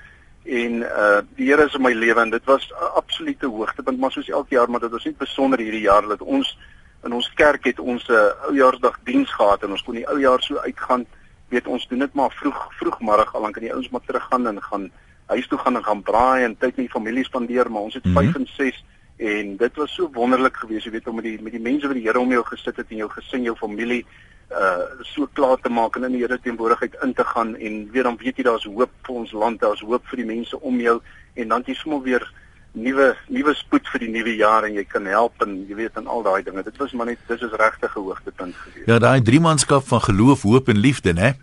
en 0.46 0.82
uh 0.82 1.22
die 1.38 1.54
Here 1.54 1.66
is 1.66 1.76
in 1.76 1.82
my 1.82 1.94
lewe 1.94 2.22
en 2.22 2.30
dit 2.30 2.46
was 2.46 2.66
'n 2.72 2.96
absolute 2.96 3.46
hoogtepunt, 3.46 4.00
maar 4.00 4.12
soos 4.12 4.30
elke 4.30 4.56
jaar, 4.56 4.70
maar 4.70 4.80
dit 4.80 4.92
was 4.92 5.06
net 5.06 5.18
besonder 5.18 5.60
hierdie 5.60 5.86
jaar 5.86 6.08
dat 6.08 6.22
ons 6.22 6.58
in 7.04 7.14
ons 7.14 7.34
kerk 7.34 7.64
het 7.66 7.80
ons 7.80 8.08
'n 8.08 8.14
uh, 8.14 8.48
oujaarsdag 8.48 9.00
diens 9.04 9.32
gehad 9.34 9.64
en 9.64 9.72
ons 9.72 9.84
kon 9.84 9.96
die 9.96 10.08
oujaar 10.08 10.42
so 10.42 10.58
uitgaan 10.58 11.06
weet 11.50 11.68
ons 11.68 11.88
doen 11.88 12.00
dit 12.00 12.14
maar 12.14 12.32
vroeg 12.32 12.68
vroegmiddag 12.80 13.36
al 13.36 13.42
dan 13.42 13.52
kan 13.52 13.64
die 13.64 13.74
ouens 13.74 13.90
maar 13.90 14.06
teruggaan 14.06 14.48
en 14.48 14.62
gaan 14.62 14.92
huis 15.26 15.48
toe 15.48 15.58
gaan 15.58 15.76
en 15.76 15.84
gaan 15.84 16.04
braai 16.04 16.44
en 16.44 16.58
tyd 16.58 16.76
met 16.76 16.86
die 16.86 16.96
familie 16.98 17.24
spandeer 17.24 17.72
maar 17.72 17.82
ons 17.82 17.94
het 17.94 18.06
mm 18.06 18.16
-hmm. 18.16 18.34
5 18.34 18.36
en 18.36 18.48
6 18.56 18.84
en 19.18 19.58
dit 19.58 19.76
was 19.76 19.94
so 19.94 20.10
wonderlik 20.14 20.58
geweest 20.58 20.86
jy 20.86 20.92
weet 20.92 21.08
om 21.08 21.16
met 21.16 21.24
die 21.24 21.42
met 21.42 21.52
die 21.52 21.62
mense 21.70 21.88
wat 21.88 21.96
die 21.96 22.06
Here 22.08 22.20
om 22.20 22.32
jou 22.32 22.44
gesit 22.44 22.78
het 22.78 22.90
en 22.90 22.98
jou 22.98 23.10
gesin 23.10 23.44
jou 23.44 23.56
familie 23.56 24.06
uh 24.52 24.84
so 25.02 25.28
klaar 25.34 25.58
te 25.62 25.70
maak 25.70 25.96
en 25.96 26.04
in 26.04 26.12
die 26.12 26.22
Here 26.22 26.40
teenwoordigheid 26.40 26.96
in 27.04 27.14
te 27.14 27.24
gaan 27.24 27.56
en 27.56 27.92
weer 27.92 28.04
dan 28.04 28.18
weet 28.18 28.38
jy 28.38 28.44
daar's 28.44 28.66
hoop 28.66 28.92
vir 29.06 29.16
ons 29.16 29.32
land 29.32 29.60
daar's 29.60 29.82
hoop 29.82 30.08
vir 30.08 30.18
die 30.18 30.26
mense 30.36 30.60
om 30.60 30.80
jou 30.80 31.00
en 31.34 31.48
dan 31.48 31.64
jy 31.66 31.74
sommer 31.74 32.02
weer 32.02 32.34
nuwe 32.72 33.16
nuwe 33.28 33.54
spoed 33.60 33.88
vir 33.92 34.06
die 34.06 34.12
nuwe 34.12 34.36
jaar 34.40 34.66
en 34.68 34.76
jy 34.78 34.84
kan 34.88 35.08
help 35.10 35.44
en 35.44 35.58
jy 35.68 35.76
weet 35.76 35.98
en 36.00 36.08
al 36.08 36.24
daai 36.24 36.44
dinge. 36.44 36.64
Dit 36.64 36.78
was 36.80 36.94
maar 36.96 37.10
net 37.12 37.20
dis 37.28 37.42
is 37.42 37.58
regtig 37.60 37.96
'n 37.96 38.00
hoogtepunt 38.00 38.56
geweest. 38.56 38.88
Ja, 38.88 39.00
daai 39.00 39.22
drie 39.22 39.40
manskap 39.40 39.88
van 39.88 40.02
geloof, 40.02 40.42
hoop 40.42 40.70
en 40.70 40.78
liefde, 40.78 41.14
né? 41.14 41.36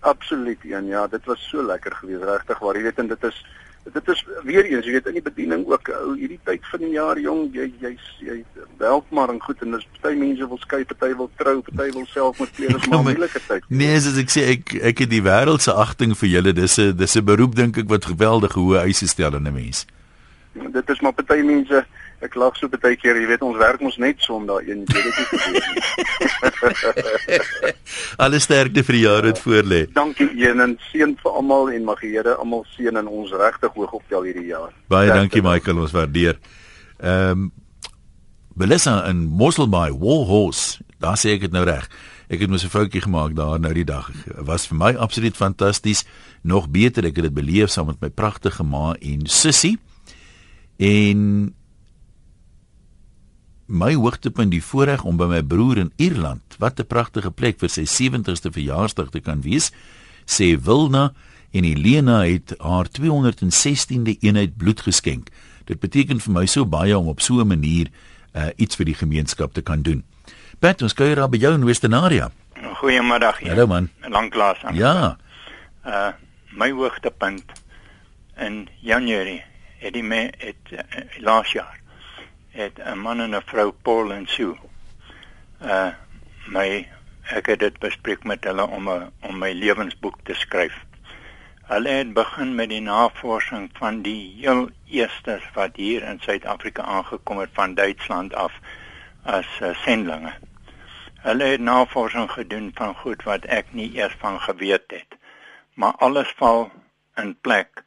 Absoluut, 0.00 0.58
een, 0.62 0.86
ja, 0.86 1.06
dit 1.06 1.24
was 1.24 1.48
so 1.50 1.62
lekker 1.62 1.92
geweest, 1.92 2.22
regtig 2.22 2.58
waar 2.58 2.76
jy 2.76 2.82
weet 2.82 2.98
en 2.98 3.08
dit 3.08 3.24
is 3.24 3.44
dit 3.92 4.08
is 4.08 4.24
weer 4.44 4.64
eens, 4.64 4.84
jy 4.84 4.92
weet 4.92 5.06
in 5.06 5.14
die 5.14 5.22
bediening 5.22 5.66
ook 5.66 5.88
ou 5.88 6.16
hierdie 6.18 6.40
tyd 6.44 6.60
van 6.70 6.80
die 6.80 6.90
jaar 6.92 7.18
jong, 7.18 7.54
jy 7.54 7.72
jy 7.80 7.96
jy 8.20 8.44
help 8.78 9.06
maar 9.10 9.30
en 9.30 9.40
goed 9.40 9.62
en 9.62 9.70
dis 9.70 9.86
party 10.00 10.16
mense 10.18 10.48
wil 10.48 10.58
skei, 10.58 10.84
party 10.84 11.14
wil 11.16 11.30
trou, 11.36 11.62
party 11.62 11.92
wil 11.92 12.06
self 12.06 12.38
met 12.38 12.52
pleeg, 12.52 12.76
is 12.76 12.86
maar 12.86 13.02
moeilike 13.02 13.40
tyd. 13.46 13.64
Nee, 13.68 13.96
as 13.96 14.18
ek 14.18 14.30
sê 14.30 14.44
ek 14.58 14.74
ek 14.92 14.98
het 14.98 15.10
die 15.10 15.22
wêreld 15.22 15.62
se 15.62 15.72
agting 15.72 16.16
vir 16.18 16.28
julle. 16.28 16.52
Dis 16.52 16.78
'n 16.78 16.96
dis 16.96 17.16
'n 17.16 17.24
beroep 17.24 17.54
dink 17.54 17.78
ek 17.78 17.88
wat 17.88 18.04
geweldige 18.04 18.60
hoë 18.60 18.84
eise 18.84 19.06
stel 19.08 19.34
aan 19.34 19.46
'n 19.46 19.54
mens 19.54 19.86
dit 20.72 20.90
is 20.90 21.00
maar 21.00 21.12
party 21.12 21.42
mense 21.46 21.84
ek 22.20 22.34
lag 22.34 22.56
so 22.58 22.68
baie 22.68 22.96
keer 22.98 23.16
jy 23.20 23.26
weet 23.30 23.42
ons 23.46 23.58
werk 23.60 23.80
mos 23.84 23.98
net 24.02 24.16
so 24.24 24.34
om 24.34 24.46
daai 24.46 24.70
een 24.70 24.84
weet 24.88 25.04
dit 25.04 25.18
Alles 28.24 28.42
sterkte 28.48 28.82
vir 28.82 28.96
die 28.96 29.04
jaar 29.04 29.22
wat 29.28 29.38
voor 29.42 29.62
lê. 29.70 29.80
Dankie 29.94 30.28
een 30.34 30.60
en 30.60 30.74
seën 30.90 31.14
vir 31.22 31.38
almal 31.40 31.70
en 31.70 31.84
mag 31.86 32.00
die 32.02 32.10
Here 32.16 32.34
almal 32.42 32.64
seën 32.74 32.96
in 32.98 33.06
ons 33.06 33.30
regtig 33.30 33.72
hoog 33.76 33.92
optel 34.00 34.26
hierdie 34.26 34.48
jaar. 34.50 34.72
Baie 34.90 35.08
Sterkte 35.08 35.20
dankie 35.22 35.42
Michael, 35.46 35.82
ons 35.86 35.94
waardeer. 35.94 36.38
Ehm 36.98 37.30
um, 37.30 37.50
Belissa 38.58 39.04
in 39.06 39.20
Mosselbaai 39.38 39.92
Woolhorse, 39.94 40.80
daar 40.98 41.14
sê 41.14 41.36
ek 41.36 41.44
dit 41.46 41.52
nou 41.54 41.62
reg. 41.62 41.84
Ek 42.28 42.42
het 42.42 42.50
mos 42.50 42.64
'n 42.64 42.74
foutjie 42.74 43.00
gemaak 43.00 43.36
daar 43.36 43.60
nou 43.60 43.72
die 43.72 43.86
dag. 43.86 44.10
Was 44.34 44.66
vir 44.66 44.76
my 44.76 44.92
absoluut 44.98 45.36
fantasties. 45.36 46.04
Nog 46.42 46.68
beter, 46.68 47.04
ek 47.04 47.16
het 47.16 47.24
dit 47.24 47.34
beleef 47.34 47.70
saam 47.70 47.86
met 47.86 48.00
my 48.00 48.10
pragtige 48.10 48.64
ma 48.64 48.96
en 49.00 49.26
sussie. 49.26 49.78
En 50.78 51.54
my 53.66 53.94
hoogtepunt 53.94 54.54
die 54.54 54.62
voorreg 54.62 55.02
om 55.04 55.16
by 55.18 55.26
my 55.26 55.40
broer 55.42 55.82
in 55.82 55.92
Ierland, 55.96 56.54
wat 56.58 56.78
'n 56.78 56.86
pragtige 56.86 57.30
plek 57.30 57.58
vir 57.58 57.68
sy 57.68 57.84
70ste 57.84 58.50
verjaarsdag 58.50 59.10
te 59.10 59.20
kan 59.20 59.42
wees, 59.42 59.72
sê 60.24 60.56
Wilna 60.56 61.12
en 61.50 61.64
Helena 61.64 62.22
het 62.22 62.54
haar 62.58 62.86
216de 62.86 64.16
eenheid 64.20 64.56
bloed 64.56 64.80
geskenk. 64.80 65.28
Dit 65.64 65.80
beteken 65.80 66.20
vir 66.20 66.32
my 66.32 66.46
so 66.46 66.64
baie 66.66 66.98
om 66.98 67.08
op 67.08 67.20
so 67.20 67.40
'n 67.40 67.46
manier 67.46 67.88
uh, 68.34 68.46
iets 68.56 68.76
vir 68.76 68.84
die 68.84 68.94
gemeenskap 68.94 69.52
te 69.52 69.62
kan 69.62 69.82
doen. 69.82 70.04
Pat, 70.58 70.82
ons 70.82 70.94
kuier 70.94 71.28
by 71.28 71.38
jou 71.38 71.54
in 71.54 71.64
Westenaria. 71.64 72.30
Goeiemiddag. 72.74 73.40
Hallo 73.40 73.66
man. 73.66 73.88
Lanklaas 74.08 74.64
aan. 74.64 74.74
Ja. 74.74 75.18
Uh 75.84 76.12
my 76.58 76.70
hoogtepunt 76.70 77.44
in 78.36 78.68
Januarie 78.80 79.42
het 79.78 79.92
die 79.92 80.02
me 80.02 80.32
het 80.38 80.72
uh, 80.72 80.80
laas 81.18 81.52
jaar 81.52 81.78
het 82.50 82.78
'n 82.78 82.98
man 82.98 83.20
en 83.20 83.34
'n 83.36 83.42
vrou 83.46 83.72
Paul 83.82 84.12
en 84.12 84.26
Sue 84.26 84.56
uh 85.62 85.92
my 86.46 86.88
ek 87.36 87.46
het 87.46 87.60
dit 87.60 87.78
bespreek 87.78 88.24
met 88.24 88.44
hulle 88.44 88.64
om 88.66 88.88
'n 88.90 89.12
om 89.20 89.38
my 89.38 89.52
lewensboek 89.52 90.16
te 90.22 90.34
skryf. 90.34 90.76
Hulle 91.68 91.88
het 91.88 92.12
begin 92.12 92.54
met 92.54 92.68
die 92.68 92.80
navorsing 92.80 93.70
van 93.72 94.02
die 94.02 94.34
heel 94.40 94.70
eerstes 94.86 95.50
wat 95.54 95.76
hier 95.76 96.02
in 96.02 96.20
Suid-Afrika 96.20 96.82
aangekom 96.82 97.38
het 97.38 97.50
van 97.52 97.74
Duitsland 97.74 98.34
af 98.34 98.52
as 99.22 99.46
uh, 99.62 99.74
sendlinge. 99.74 100.32
Hulle 101.20 101.44
het 101.44 101.60
navorsing 101.60 102.30
gedoen 102.30 102.70
van 102.74 102.94
goed 102.94 103.22
wat 103.22 103.44
ek 103.44 103.66
nie 103.70 103.90
eers 103.94 104.16
van 104.18 104.40
geweet 104.40 104.84
het. 104.86 105.18
Maar 105.74 105.92
alles 105.92 106.32
val 106.36 106.70
in 107.14 107.36
plek 107.40 107.84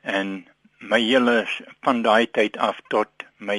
en 0.00 0.48
my 0.90 1.00
hele 1.00 1.36
van 1.84 2.02
daai 2.04 2.26
tyd 2.36 2.56
af 2.60 2.80
tot 2.92 3.24
my 3.38 3.58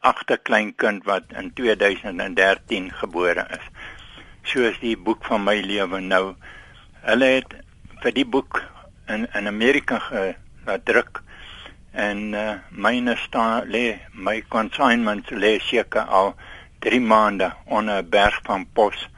agterkleinkind 0.00 1.04
wat 1.04 1.34
in 1.36 1.50
2013 1.58 2.90
gebore 3.00 3.44
is. 3.56 3.66
Soos 4.42 4.78
die 4.80 4.96
boek 4.96 5.24
van 5.28 5.44
my 5.44 5.58
lewe 5.60 6.00
nou. 6.00 6.24
Hulle 7.04 7.28
het 7.36 7.54
vir 8.02 8.16
die 8.16 8.26
boek 8.36 8.62
in 9.12 9.28
in 9.38 9.50
Amerika 9.50 10.00
laat 10.66 10.84
druk 10.88 11.22
en 11.92 12.32
uh, 12.32 12.56
myne 12.70 13.16
staan 13.20 13.68
lê 13.68 13.98
my 14.14 14.40
consignment 14.48 15.30
lê 15.44 15.58
seker 15.60 16.08
al 16.20 16.34
3 16.86 17.00
maande 17.00 17.52
onder 17.66 18.02
'n 18.02 18.08
berg 18.08 18.40
van 18.48 18.66
pos 18.72 19.08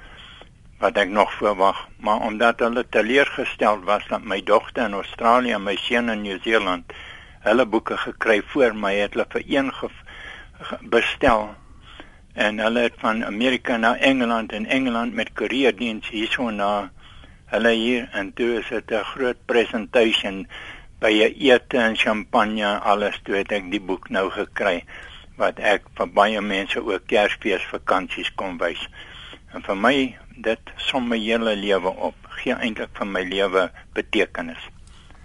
wat 0.81 0.97
ek 0.97 1.09
nog 1.09 1.33
verwag 1.39 1.89
maar 1.97 2.21
omdat 2.29 2.59
hulle 2.59 2.85
teleurgestel 2.89 3.85
was 3.91 4.05
dat 4.09 4.25
my 4.25 4.43
dogter 4.43 4.85
in 4.85 4.99
Australië 5.03 5.53
en 5.53 5.63
my 5.63 5.77
seun 5.77 6.09
in 6.09 6.23
Nieu-Seeland 6.23 6.93
hulle 7.45 7.67
boeke 7.67 7.97
gekry 8.01 8.41
voor 8.53 8.75
my 8.75 8.95
het 8.97 9.15
hulle 9.15 9.29
vir 9.37 9.45
een 9.57 9.71
bestel 10.93 11.51
en 12.35 12.59
hulle 12.59 12.87
het 12.89 12.95
van 12.99 13.25
Amerika 13.25 13.77
na 13.77 13.97
Engeland 13.97 14.53
en 14.53 14.67
Engeland 14.67 15.15
met 15.15 15.33
koerierdiens 15.33 16.09
hierso 16.09 16.51
na 16.51 16.91
hulle 17.53 17.75
hier 17.79 18.09
en 18.13 18.33
toe 18.33 18.59
is 18.61 18.69
dit 18.69 18.91
'n 18.91 19.11
groot 19.15 19.41
presentation 19.47 20.47
by 21.01 21.13
'n 21.13 21.35
ete 21.51 21.79
en 21.79 21.97
champagne 21.97 22.79
alles 22.93 23.21
toe 23.23 23.35
het 23.37 23.53
ek 23.53 23.71
die 23.71 23.81
boek 23.81 24.09
nou 24.09 24.31
gekry 24.31 24.85
wat 25.37 25.59
ek 25.59 25.89
vir 25.99 26.09
baie 26.19 26.41
mense 26.41 26.81
ook 26.81 27.07
Kersfees 27.07 27.65
vakansies 27.73 28.31
kon 28.35 28.59
wys. 28.59 28.89
En 29.55 29.63
vir 29.63 29.77
my 29.77 29.97
dit 30.47 30.71
som 30.77 31.09
my 31.09 31.19
hele 31.19 31.55
lewe 31.57 31.91
op, 32.09 32.15
gee 32.39 32.55
eintlik 32.55 32.91
vir 32.99 33.07
my 33.07 33.23
lewe 33.23 33.71
betekenis. 33.95 34.74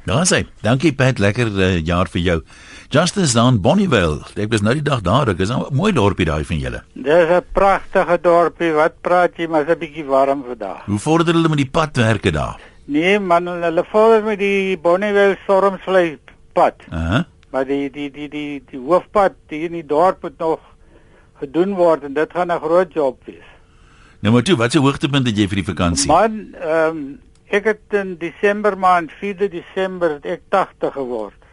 Daar 0.10 0.26
sê, 0.26 0.40
dankie 0.66 0.90
Pat, 0.98 1.20
lekker 1.22 1.50
uh, 1.54 1.66
jaar 1.86 2.10
vir 2.10 2.22
jou. 2.26 2.38
Justice 2.90 3.36
dan 3.38 3.60
Bonnievale. 3.62 4.24
Ek 4.42 4.50
was 4.50 4.64
nou 4.66 4.74
die 4.74 4.86
dag 4.86 5.04
daar, 5.06 5.30
ek 5.30 5.44
is 5.46 5.52
'n 5.54 5.70
mooi 5.78 5.92
dorpie 5.94 6.26
daai 6.26 6.42
van 6.50 6.58
julle. 6.58 6.80
Dis 6.96 7.30
'n 7.30 7.46
pragtige 7.54 8.18
dorpie. 8.18 8.72
Wat 8.74 8.96
praat 9.02 9.38
jy, 9.38 9.46
maar 9.48 9.70
'n 9.70 9.78
bietjie 9.78 10.06
warm 10.06 10.42
vandag. 10.48 10.86
Hoe 10.86 10.98
vorder 10.98 11.34
hulle 11.36 11.50
met 11.50 11.62
die 11.62 11.70
padwerke 11.70 12.32
daar? 12.32 12.58
Nee 12.86 13.20
man, 13.20 13.46
hulle 13.48 13.86
vorder 13.92 14.24
met 14.24 14.40
die 14.40 14.78
Bonnievale 14.78 15.38
stormvlei 15.44 16.18
pad. 16.54 16.74
Uh 16.90 17.10
-huh. 17.10 17.24
Maar 17.52 17.66
die 17.66 17.92
die 17.92 18.10
die 18.10 18.30
die 18.30 18.64
die 18.72 18.80
hoofpad 18.80 19.34
hier 19.48 19.70
in 19.70 19.78
die 19.78 19.86
dorp 19.86 20.22
moet 20.22 20.40
nog 20.40 20.60
gedoen 21.40 21.76
word 21.76 22.04
en 22.04 22.14
dit 22.14 22.32
gaan 22.34 22.52
'n 22.52 22.60
groot 22.60 22.94
job 22.94 23.22
wees. 23.26 23.46
Nou 24.22 24.34
maar 24.34 24.44
toe, 24.44 24.58
wat 24.58 24.72
se 24.72 24.80
hoogtepunt 24.80 25.28
het 25.28 25.38
jy 25.38 25.48
vir 25.48 25.56
die 25.56 25.70
vakansie? 25.74 26.08
Man, 26.08 26.56
ehm 26.62 26.98
um, 26.98 27.20
Ek 27.50 27.66
het 27.66 27.94
in 27.98 28.12
Desember 28.22 28.76
maand 28.78 29.12
4 29.18 29.48
Desember 29.50 30.20
het 30.20 30.26
ek 30.30 30.42
80 30.54 30.94
geword. 30.94 31.46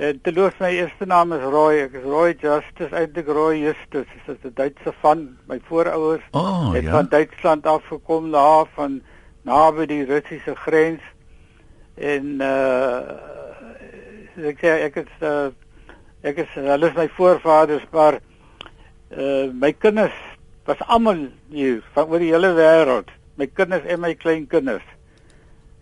En 0.00 0.20
te 0.24 0.32
los 0.32 0.54
my 0.62 0.70
eerste 0.78 1.04
naam 1.04 1.34
is 1.36 1.42
Roy, 1.44 1.82
ek 1.82 1.98
is 1.98 2.06
Roy 2.08 2.32
Justice, 2.40 2.88
eintlik 2.96 3.28
Roy 3.28 3.58
Justus, 3.66 4.06
dit 4.08 4.30
is 4.32 4.46
'n 4.48 4.54
Duitse 4.54 4.94
van 5.02 5.26
my 5.50 5.58
voorouers 5.68 6.24
oh, 6.32 6.72
het 6.72 6.84
ja. 6.84 6.90
van 6.90 7.08
Duitsland 7.10 7.66
af 7.66 7.84
gekom 7.84 8.30
daar 8.32 8.64
van 8.78 9.02
naby 9.42 9.86
die 9.86 10.04
Russiese 10.04 10.54
grens. 10.54 11.04
En 11.94 12.40
uh 12.40 13.36
ek 14.38 14.58
sê 14.62 14.72
ek 14.86 14.96
is 15.04 15.12
uh, 15.20 15.50
ek 16.22 16.38
is 16.46 16.50
hulle 16.54 16.88
is 16.88 16.96
my 16.96 17.08
voorvaders 17.08 17.84
maar 17.90 18.20
uh 19.10 19.50
my 19.52 19.72
kinders 19.72 20.16
was 20.64 20.80
almal 20.86 21.26
hier 21.50 21.82
van 21.92 22.08
oor 22.08 22.22
die 22.22 22.32
hele 22.32 22.54
wêreld 22.54 23.17
my 23.38 23.46
kinders 23.46 23.86
en 23.86 24.00
my 24.02 24.14
kleinkinders 24.18 24.86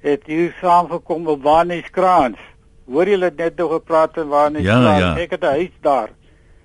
het 0.04 0.26
hier 0.28 0.52
saamgekom 0.60 1.26
op 1.32 1.42
Warnies 1.42 1.88
Kraans. 1.90 2.38
Hoor 2.86 3.08
julle 3.08 3.30
net 3.34 3.56
nou 3.58 3.70
gepraat 3.72 4.14
van 4.14 4.28
Warnies 4.28 4.66
ja, 4.66 4.76
Kraans? 4.78 5.02
Ja. 5.02 5.12
Ek 5.24 5.30
het 5.34 5.42
'n 5.42 5.56
huis 5.58 5.76
daar. 5.80 6.10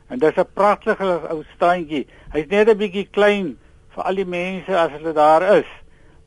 En 0.10 0.20
dis 0.20 0.36
'n 0.36 0.48
pragtige 0.54 1.22
ou 1.30 1.44
standjie. 1.56 2.08
Hy's 2.34 2.48
net 2.48 2.70
'n 2.70 2.78
bietjie 2.78 3.08
klein 3.12 3.58
vir 3.96 4.04
al 4.04 4.16
die 4.16 4.26
mense 4.26 4.78
as 4.78 4.92
hulle 4.92 5.14
daar 5.14 5.58
is. 5.58 5.70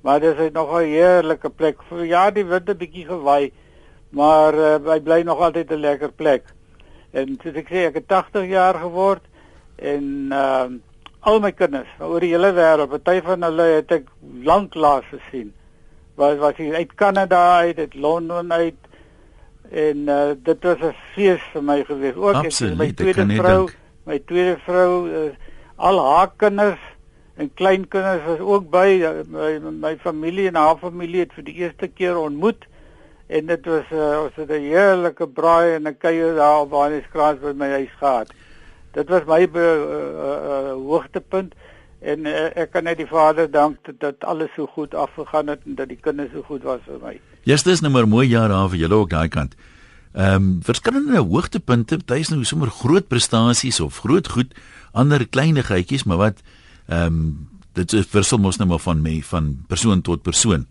Maar 0.00 0.20
dis 0.20 0.38
is 0.38 0.52
nog 0.52 0.72
'n 0.72 0.84
heerlike 0.84 1.50
plek. 1.50 1.76
Ja, 1.90 2.30
die 2.30 2.44
wind 2.44 2.68
'n 2.68 2.76
bietjie 2.76 3.06
gewaai, 3.06 3.52
maar 4.08 4.54
uh, 4.54 4.90
hy 4.92 5.00
bly 5.00 5.22
nog 5.22 5.38
altyd 5.38 5.70
'n 5.70 5.80
lekker 5.80 6.12
plek. 6.12 6.42
En 7.12 7.38
soos 7.42 7.54
ek 7.54 7.68
sê, 7.68 7.86
ek 7.86 7.94
het 7.94 8.08
80 8.08 8.48
jaar 8.48 8.74
geword 8.74 9.22
en 9.76 10.26
ehm 10.30 10.72
uh, 10.72 10.80
al 11.24 11.40
my 11.40 11.52
kinders 11.56 11.90
oor 12.04 12.20
die 12.20 12.32
hele 12.34 12.52
wêreld, 12.56 12.90
party 12.92 13.20
van 13.24 13.46
hulle 13.46 13.68
het 13.78 13.92
ek 13.92 14.08
lanklaas 14.44 15.06
gesien. 15.12 15.52
Was 16.20 16.36
was 16.38 16.58
hy 16.60 16.70
uit 16.74 16.92
Kanada 17.00 17.40
uit, 17.64 17.78
uit 17.78 17.94
Londen 17.94 18.52
uit 18.52 18.80
en 19.70 20.10
uh, 20.12 20.34
dit 20.36 20.66
was 20.68 20.82
'n 20.84 20.94
fees 21.14 21.42
vir 21.52 21.62
my 21.62 21.84
gewees. 21.84 22.14
Ook 22.14 22.34
Absoluut, 22.34 22.72
ek, 22.72 22.78
my 22.78 22.92
tweede 22.92 23.26
vrou, 23.40 23.66
dink. 23.66 23.78
my 24.04 24.18
tweede 24.18 24.58
vrou, 24.66 24.90
uh, 25.08 25.30
al 25.76 25.98
haar 25.98 26.30
kinders 26.36 26.80
en 27.36 27.50
kleinkinders 27.54 28.22
was 28.26 28.38
ook 28.38 28.70
by 28.70 29.00
uh, 29.02 29.24
my 29.26 29.58
my 29.58 29.96
familie 29.96 30.46
en 30.48 30.54
haar 30.54 30.76
familie 30.78 31.24
het 31.24 31.32
vir 31.34 31.44
die 31.44 31.54
eerste 31.64 31.88
keer 31.88 32.18
ontmoet 32.18 32.68
en 33.26 33.46
dit 33.46 33.66
was 33.66 33.90
uh, 33.90 34.22
ons 34.22 34.36
het 34.36 34.50
'n 34.50 34.68
heerlike 34.70 35.26
braai 35.26 35.74
en 35.74 35.88
'n 35.88 35.96
kuier 35.98 36.34
daar 36.34 36.60
op 36.60 36.70
Johanneskraal 36.70 37.36
by 37.42 37.52
my 37.56 37.68
huis 37.68 37.94
gehad. 37.98 38.28
Dit 38.94 39.08
was 39.10 39.26
my 39.26 39.44
be, 39.50 39.60
uh, 39.60 40.30
uh, 40.30 40.72
hoogtepunt 40.78 41.54
en 42.04 42.26
uh, 42.28 42.50
ek 42.62 42.74
kan 42.74 42.84
net 42.86 43.00
die 43.00 43.08
Vader 43.08 43.48
dank 43.50 43.80
dat, 43.88 44.00
dat 44.00 44.26
alles 44.28 44.52
so 44.54 44.68
goed 44.70 44.94
afgegaan 44.94 45.50
het 45.50 45.64
en 45.66 45.78
dat 45.78 45.88
die 45.90 45.98
kinders 46.00 46.30
so 46.34 46.44
goed 46.46 46.62
was 46.62 46.82
vir 46.86 47.00
my. 47.02 47.14
Ja, 47.48 47.56
dis 47.56 47.82
nou 47.82 47.92
maar 47.92 48.08
mooi 48.08 48.28
jaar 48.28 48.52
daar 48.52 48.68
vir 48.72 48.84
julle 48.84 49.00
ook 49.02 49.10
daai 49.10 49.28
kant. 49.28 49.56
Ehm 50.14 50.34
um, 50.34 50.60
verskillende 50.62 51.18
hoogtepunte, 51.18 51.98
party's 51.98 52.30
nou 52.30 52.44
sommer 52.46 52.70
groot 52.70 53.08
prestasies 53.10 53.80
of 53.82 53.98
groot 54.04 54.28
goed, 54.30 54.54
ander 54.92 55.26
kleinigheidjies, 55.26 56.06
maar 56.06 56.20
wat 56.22 56.44
ehm 56.86 57.18
um, 57.18 57.26
dit 57.74 57.92
is 57.92 58.06
verskil 58.06 58.38
mos 58.38 58.60
nou 58.60 58.68
maar 58.70 58.84
van 58.84 59.02
my 59.02 59.16
van 59.26 59.56
persoon 59.66 60.04
tot 60.06 60.22
persoon. 60.22 60.68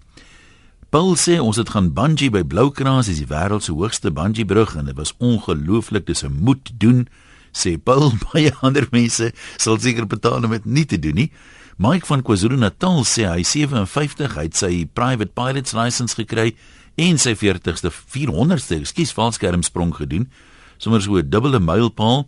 Paul 0.94 1.16
sê 1.20 1.40
ons 1.42 1.58
het 1.58 1.74
gaan 1.74 1.90
bungee 1.94 2.32
by 2.32 2.44
Bloukraas, 2.48 3.10
dis 3.10 3.20
die 3.20 3.28
wêreld 3.28 3.66
se 3.66 3.74
hoogste 3.74 4.12
bungee 4.14 4.46
brug 4.46 4.76
en 4.78 4.86
dit 4.86 4.96
was 4.96 5.12
ongelooflik, 5.18 6.06
dis 6.06 6.24
'n 6.24 6.38
moet 6.40 6.72
doen 6.80 7.08
sê 7.54 7.78
Paul 7.78 8.12
baie 8.32 8.52
ander 8.62 8.88
mense 8.92 9.32
sal 9.58 9.80
seker 9.80 10.08
betaal 10.10 10.44
om 10.44 10.52
dit 10.52 10.66
nie 10.66 10.86
te 10.86 11.00
doen 11.00 11.16
nie. 11.24 11.30
Mike 11.78 12.06
van 12.06 12.22
KwaZulu-Natal 12.22 13.02
sê 13.10 13.26
hy 13.26 13.42
57 13.48 14.36
hy 14.38 14.46
het 14.46 14.58
sy 14.58 14.74
private 14.94 15.34
pilot's 15.34 15.74
license 15.74 16.18
gekry 16.18 16.54
en 17.02 17.18
sy 17.18 17.34
40ste 17.34 17.89
400ste, 17.89 18.78
ekskuus, 18.84 19.13
valskermsprong 19.18 19.96
gedoen. 19.98 20.28
Sommers 20.78 21.06
so 21.06 21.18
'n 21.18 21.30
dubbele 21.30 21.60
mylpaal. 21.60 22.28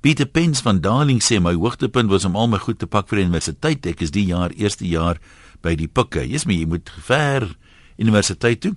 Pieter 0.00 0.26
Pens 0.26 0.62
van 0.62 0.80
Darling 0.80 1.20
sê 1.20 1.40
my 1.40 1.54
hoogtepunt 1.54 2.08
was 2.08 2.24
om 2.24 2.36
al 2.36 2.48
my 2.48 2.58
goed 2.58 2.78
te 2.78 2.86
pak 2.86 3.08
vir 3.08 3.18
die 3.18 3.24
universiteit. 3.26 3.86
Ek 3.86 4.00
is 4.00 4.10
die 4.10 4.24
jaar 4.24 4.50
eerste 4.56 4.86
jaar 4.86 5.18
by 5.60 5.74
die 5.74 5.88
Pikke. 5.88 6.24
Jy's 6.24 6.46
my 6.46 6.54
jy 6.54 6.66
moet 6.66 6.88
ver 6.88 7.56
universiteit 7.98 8.60
toe. 8.60 8.76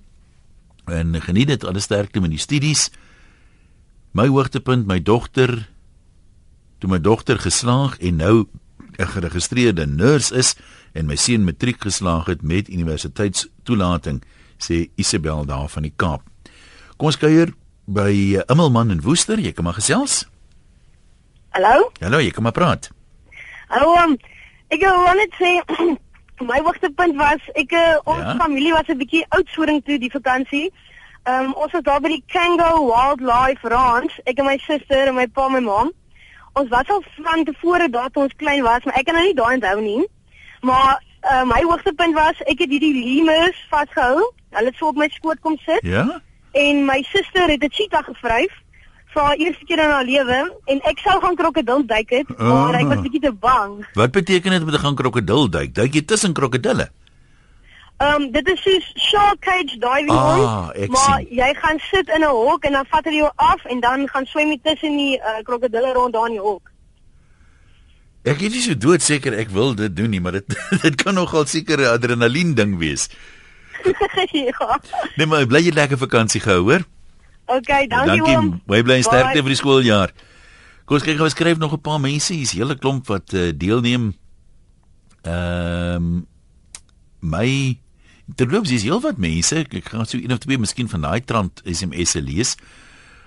En 0.92 1.16
geniet 1.22 1.48
dit 1.48 1.64
alles 1.64 1.84
sterkte 1.84 2.20
met 2.20 2.32
die 2.32 2.42
studies. 2.42 2.90
My 4.14 4.28
hoogtepunt, 4.30 4.86
my 4.86 5.00
dogter 5.02 5.50
toe 6.78 6.90
my 6.92 7.00
dogter 7.02 7.40
geslaag 7.42 7.96
en 7.98 8.16
nou 8.22 8.46
'n 8.98 9.08
geregistreerde 9.08 9.88
nurse 9.88 10.36
is 10.36 10.56
en 10.94 11.06
my 11.06 11.16
seun 11.16 11.44
matriek 11.44 11.82
geslaag 11.82 12.26
het 12.26 12.42
met 12.42 12.70
universiteitstoelating, 12.70 14.22
sê 14.58 14.90
Isabel 14.96 15.46
daar 15.46 15.70
van 15.70 15.82
die 15.82 15.94
Kaap. 15.96 16.22
Kom 16.98 17.08
ons 17.08 17.18
kuier 17.18 17.54
by 17.86 18.38
uh, 18.38 18.42
Immelman 18.48 18.92
in 18.92 19.02
Woester, 19.02 19.40
jy 19.40 19.52
kan 19.52 19.64
maar 19.64 19.74
gesels. 19.74 20.28
Hallo? 21.50 21.92
Hallo, 22.00 22.20
jy 22.20 22.32
kan 22.32 22.44
maar 22.44 22.52
praat. 22.52 22.92
Hallo. 23.68 23.96
Um, 23.98 24.18
ek 24.68 24.82
wou 24.82 25.16
net 25.16 25.34
sê 25.42 25.58
my 26.52 26.60
hoogtepunt 26.62 27.16
was 27.18 27.42
ek 27.56 27.72
uh, 27.72 27.98
ons 28.04 28.22
Ja? 28.22 28.34
ja? 28.34 28.38
familie 28.38 28.74
was 28.74 28.88
'n 28.88 28.98
bietjie 28.98 29.26
oudsoring 29.30 29.84
toe 29.84 29.98
die 29.98 30.12
vakansie. 30.12 30.72
Ehm 31.24 31.46
um, 31.46 31.54
ons 31.54 31.72
was 31.72 31.82
daar 31.88 32.02
by 32.04 32.10
die 32.12 32.24
Kango 32.28 32.86
Wildlife 32.90 33.68
Ranch, 33.72 34.18
ek 34.28 34.40
en 34.40 34.46
my 34.50 34.58
suster 34.66 35.08
en 35.08 35.16
my 35.16 35.28
pa 35.28 35.46
en 35.48 35.54
my 35.54 35.60
ma. 35.64 35.84
Ons 36.60 36.70
was 36.70 36.90
al 36.92 37.04
van 37.24 37.44
tevore 37.48 37.88
daar 37.90 38.10
toe 38.12 38.24
ons 38.24 38.36
klein 38.38 38.64
was, 38.64 38.84
maar 38.84 38.98
ek 39.00 39.06
kan 39.08 39.16
nou 39.16 39.24
nie 39.26 39.34
daai 39.38 39.56
onthou 39.56 39.80
nie. 39.82 40.04
Maar 40.62 41.00
uh, 41.32 41.44
my 41.48 41.62
hoogtepunt 41.64 42.14
was 42.14 42.42
ek 42.46 42.60
het 42.60 42.70
hierdie 42.76 42.94
lemurs 43.06 43.58
vasgehou. 43.72 44.20
Hulle 44.54 44.70
het 44.70 44.76
so 44.78 44.92
op 44.92 45.00
my 45.00 45.08
skoot 45.16 45.40
kom 45.42 45.58
sit 45.66 45.82
Ja? 45.88 46.04
en 46.54 46.84
my 46.86 47.00
suster 47.10 47.50
het 47.50 47.64
'n 47.64 47.72
cheetah 47.72 48.04
gevryf 48.06 48.52
vir 49.14 49.22
haar 49.24 49.36
eerste 49.38 49.66
keer 49.66 49.80
in 49.80 49.90
haar 49.90 50.04
lewe 50.06 50.38
en 50.66 50.80
ek 50.84 51.00
sou 51.00 51.20
gaan 51.22 51.36
krokodil 51.36 51.86
duik 51.86 52.10
het, 52.10 52.28
maar 52.38 52.74
ek 52.76 52.86
was 52.92 52.98
Ah. 52.98 53.02
bietjie 53.04 53.22
te 53.22 53.32
bang. 53.32 53.86
Wat 53.94 54.12
beteken 54.12 54.52
dit 54.52 54.62
om 54.62 54.70
te 54.72 54.78
gaan 54.80 54.96
krokodil 54.96 55.50
duik? 55.50 55.74
Duik 55.74 55.94
jy 55.94 56.02
tussen 56.02 56.34
krokodille? 56.34 56.90
Ehm 58.04 58.22
um, 58.22 58.32
dit 58.36 58.48
is 58.52 58.62
soos 58.66 58.88
shark 59.10 59.40
cage 59.46 59.78
diving 59.80 60.12
Ah, 60.12 60.68
ons, 60.68 60.78
ek 60.86 60.90
maar 60.92 61.20
sien. 61.22 61.28
jy 61.40 61.50
gaan 61.62 61.80
sit 61.92 62.08
in 62.16 62.24
'n 62.26 62.32
hok 62.36 62.66
en 62.68 62.72
dan 62.78 62.86
vat 62.92 63.04
hulle 63.08 63.18
jou 63.22 63.32
af 63.36 63.66
en 63.66 63.80
dan 63.80 64.08
gaan 64.12 64.26
swem 64.26 64.50
jy 64.52 64.60
tussen 64.64 64.98
die 64.98 65.18
uh, 65.20 65.40
krokodille 65.48 65.94
rond 65.94 66.14
daar 66.14 66.28
in 66.28 66.36
die 66.38 66.42
hok. 66.44 66.72
Ek 68.24 68.42
is 68.42 68.54
nie 68.54 68.62
so 68.64 68.74
doodseker 68.76 69.34
ek 69.40 69.50
wil 69.52 69.74
dit 69.76 69.96
doen 69.96 70.10
nie, 70.10 70.20
maar 70.20 70.32
dit 70.40 70.48
dit 70.86 70.96
kan 71.04 71.14
nogal 71.16 71.46
seker 71.46 71.80
'n 71.80 71.94
adrenalien 71.96 72.54
ding 72.56 72.78
wees. 72.80 73.10
ja. 74.32 74.80
Nee, 75.18 75.26
maar 75.28 75.46
bly 75.46 75.60
jy 75.60 75.72
lekker 75.76 75.98
vakansie 75.98 76.42
gehou, 76.42 76.62
hoor? 76.72 76.84
Okay, 77.46 77.88
dankie 77.88 78.18
Dankie. 78.18 78.36
oom. 78.38 78.62
Baie 78.66 78.84
bly 78.84 78.96
en 78.96 79.04
sterkte 79.04 79.42
vir 79.44 79.52
die 79.52 79.60
skooljaar. 79.60 80.12
Kom 80.86 80.96
ons 80.96 81.04
kyk 81.04 81.18
gou, 81.18 81.30
skryf 81.30 81.58
nog 81.58 81.74
'n 81.74 81.82
paar 81.82 82.00
mense. 82.00 82.34
Hier's 82.34 82.54
'n 82.54 82.58
hele 82.58 82.76
klomp 82.76 83.08
wat 83.08 83.34
uh, 83.34 83.52
deelneem. 83.56 84.14
Ehm 85.24 85.96
um, 85.96 86.28
my 87.20 87.80
terloops 88.36 88.72
is 88.72 88.86
heelwat 88.86 89.18
mense. 89.22 89.56
Ek, 89.56 89.76
gaan 89.90 90.06
so 90.06 90.18
een 90.18 90.32
of 90.32 90.44
twee 90.44 90.60
miskien 90.60 90.90
van 90.90 91.06
daai 91.06 91.22
trant 91.26 91.62
SMS'e 91.66 92.22
lees. 92.22 92.56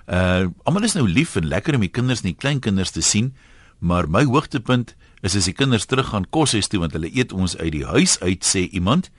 Uh 0.06 0.46
almal 0.64 0.86
is 0.86 0.94
nou 0.94 1.08
lief 1.08 1.34
en 1.36 1.48
lekker 1.50 1.74
om 1.74 1.82
die 1.82 1.90
kinders 1.90 2.22
en 2.22 2.30
die 2.30 2.38
kleinkinders 2.38 2.94
te 2.94 3.02
sien, 3.02 3.32
maar 3.78 4.06
my 4.08 4.22
hoogtepunt 4.24 4.94
is 5.26 5.34
as 5.34 5.48
die 5.50 5.56
kinders 5.56 5.88
teruggaan 5.90 6.28
koshuis 6.30 6.70
toe 6.70 6.80
want 6.84 6.94
hulle 6.94 7.10
eet 7.10 7.34
ons 7.34 7.56
uit 7.58 7.72
die 7.74 7.86
huis 7.86 8.20
uit 8.22 8.46
sê 8.46 8.68
iemand. 8.70 9.10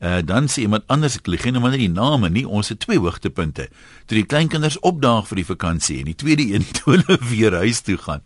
Uh 0.00 0.22
dan 0.24 0.48
sê 0.48 0.64
iemand 0.64 0.88
anders 0.88 1.18
ek 1.20 1.28
gee 1.28 1.52
nou 1.52 1.60
maar 1.62 1.76
net 1.76 1.84
die 1.84 1.92
name 1.92 2.30
nie 2.32 2.46
ons 2.48 2.72
het 2.72 2.80
twee 2.80 2.98
hoogtepunte. 2.98 3.68
Toe 4.08 4.16
die 4.22 4.28
kleinkinders 4.28 4.80
opdaag 4.80 5.28
vir 5.28 5.42
die 5.42 5.50
vakansie 5.52 5.98
en 6.00 6.08
die 6.08 6.16
tweede 6.16 6.48
een 6.54 6.64
toe 6.80 6.96
hulle 6.96 7.18
weer 7.28 7.60
huis 7.60 7.84
toe 7.84 8.00
gaan. 8.00 8.24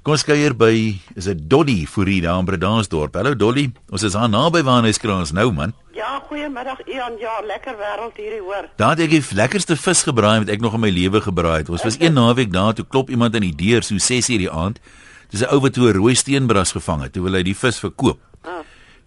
Kom 0.00 0.14
ons 0.16 0.22
kuier 0.24 0.54
by 0.56 0.96
is 1.12 1.26
dit 1.28 1.40
Dolly 1.52 1.82
Fourie 1.84 2.22
daar 2.24 2.38
in 2.40 2.46
Bredasdorp. 2.48 3.18
Hallo 3.18 3.34
Dolly, 3.36 3.66
ons 3.92 4.04
is 4.08 4.14
aan 4.16 4.32
naby 4.32 4.62
waar 4.64 4.86
ons 4.88 4.96
kraans 4.96 5.34
nou 5.36 5.50
man. 5.52 5.74
Ja, 5.92 6.14
goeiemiddag 6.24 6.80
Ian. 6.88 7.18
Ja, 7.20 7.34
lekker 7.44 7.76
wêreld 7.76 8.16
hierdie 8.16 8.40
hoor. 8.40 8.70
Daar 8.80 8.94
het 8.94 9.02
ek 9.04 9.12
die 9.12 9.36
lekkerste 9.36 9.76
vis 9.76 10.00
gebraai 10.08 10.38
wat 10.46 10.54
ek 10.54 10.64
nog 10.64 10.78
in 10.78 10.86
my 10.86 10.88
lewe 10.88 11.20
gebraai 11.20 11.58
het. 11.58 11.68
Ons 11.68 11.84
was 11.84 12.00
een 12.00 12.16
naweek 12.16 12.48
daar 12.48 12.72
toe 12.78 12.86
klop 12.88 13.12
iemand 13.12 13.36
aan 13.36 13.44
die 13.44 13.52
deur 13.52 13.84
so 13.84 14.00
6:00 14.00 14.40
die 14.40 14.48
aand. 14.48 14.80
Dis 15.28 15.44
'n 15.44 15.52
ou 15.52 15.60
wat 15.60 15.76
toe 15.76 15.92
'n 15.92 16.00
rooi 16.00 16.14
steenbras 16.16 16.72
gevang 16.72 17.02
het. 17.04 17.12
Toe 17.12 17.22
wil 17.28 17.36
hy 17.36 17.42
die 17.42 17.56
vis 17.56 17.78
verkoop. 17.78 18.29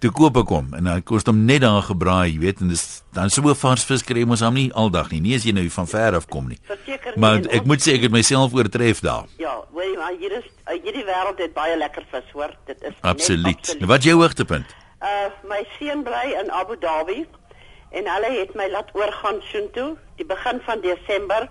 Toe 0.03 0.09
koop 0.11 0.35
ek 0.41 0.49
hom 0.51 0.73
en 0.75 0.87
hy 0.91 0.97
kos 1.07 1.23
hom 1.29 1.45
net 1.47 1.61
daar 1.63 1.85
gebraai, 1.87 2.33
jy 2.33 2.39
weet, 2.41 2.59
en 2.59 2.71
dis 2.73 2.81
dan 3.15 3.29
so 3.31 3.53
vars 3.55 3.85
vis 3.87 4.01
kry 4.03 4.25
ons 4.27 4.41
hom 4.43 4.57
nie 4.59 4.65
aldag 4.75 5.13
nie. 5.13 5.21
Nie 5.23 5.37
as 5.37 5.45
jy 5.47 5.53
nou 5.55 5.63
van 5.71 5.87
ver 5.87 6.17
af 6.17 6.25
kom 6.33 6.49
nie. 6.51 6.57
Verseker 6.67 7.13
nie. 7.13 7.21
Maar 7.23 7.37
en 7.37 7.45
ek 7.55 7.69
moet 7.71 7.83
sê 7.85 7.93
ek 7.95 8.09
het 8.09 8.11
myself 8.11 8.55
oortref 8.57 8.99
daar. 9.05 9.29
Ja, 9.39 9.53
weet 9.71 9.93
jy, 9.93 9.99
maar 10.01 10.17
hier 10.19 10.33
is 10.41 10.49
hierdie 10.73 11.05
wêreld 11.07 11.39
het 11.39 11.53
baie 11.55 11.77
lekker 11.79 12.03
vis, 12.11 12.25
hoor. 12.35 12.51
Dit 12.67 12.81
is 12.81 12.89
net 12.89 13.07
Absoluut. 13.13 13.71
Wat 13.93 14.03
jou 14.03 14.17
hoogtepunt? 14.19 14.73
Uh 14.99 15.29
my 15.47 15.61
seun 15.77 16.03
bly 16.03 16.33
in 16.41 16.51
Abu 16.51 16.75
Dhabi 16.81 17.21
en 17.95 18.09
hulle 18.11 18.31
het 18.41 18.51
my 18.59 18.67
laat 18.73 18.91
oorgaan 18.99 19.39
soontoe 19.53 19.93
die 20.19 20.27
begin 20.27 20.59
van 20.67 20.83
Desember 20.83 21.47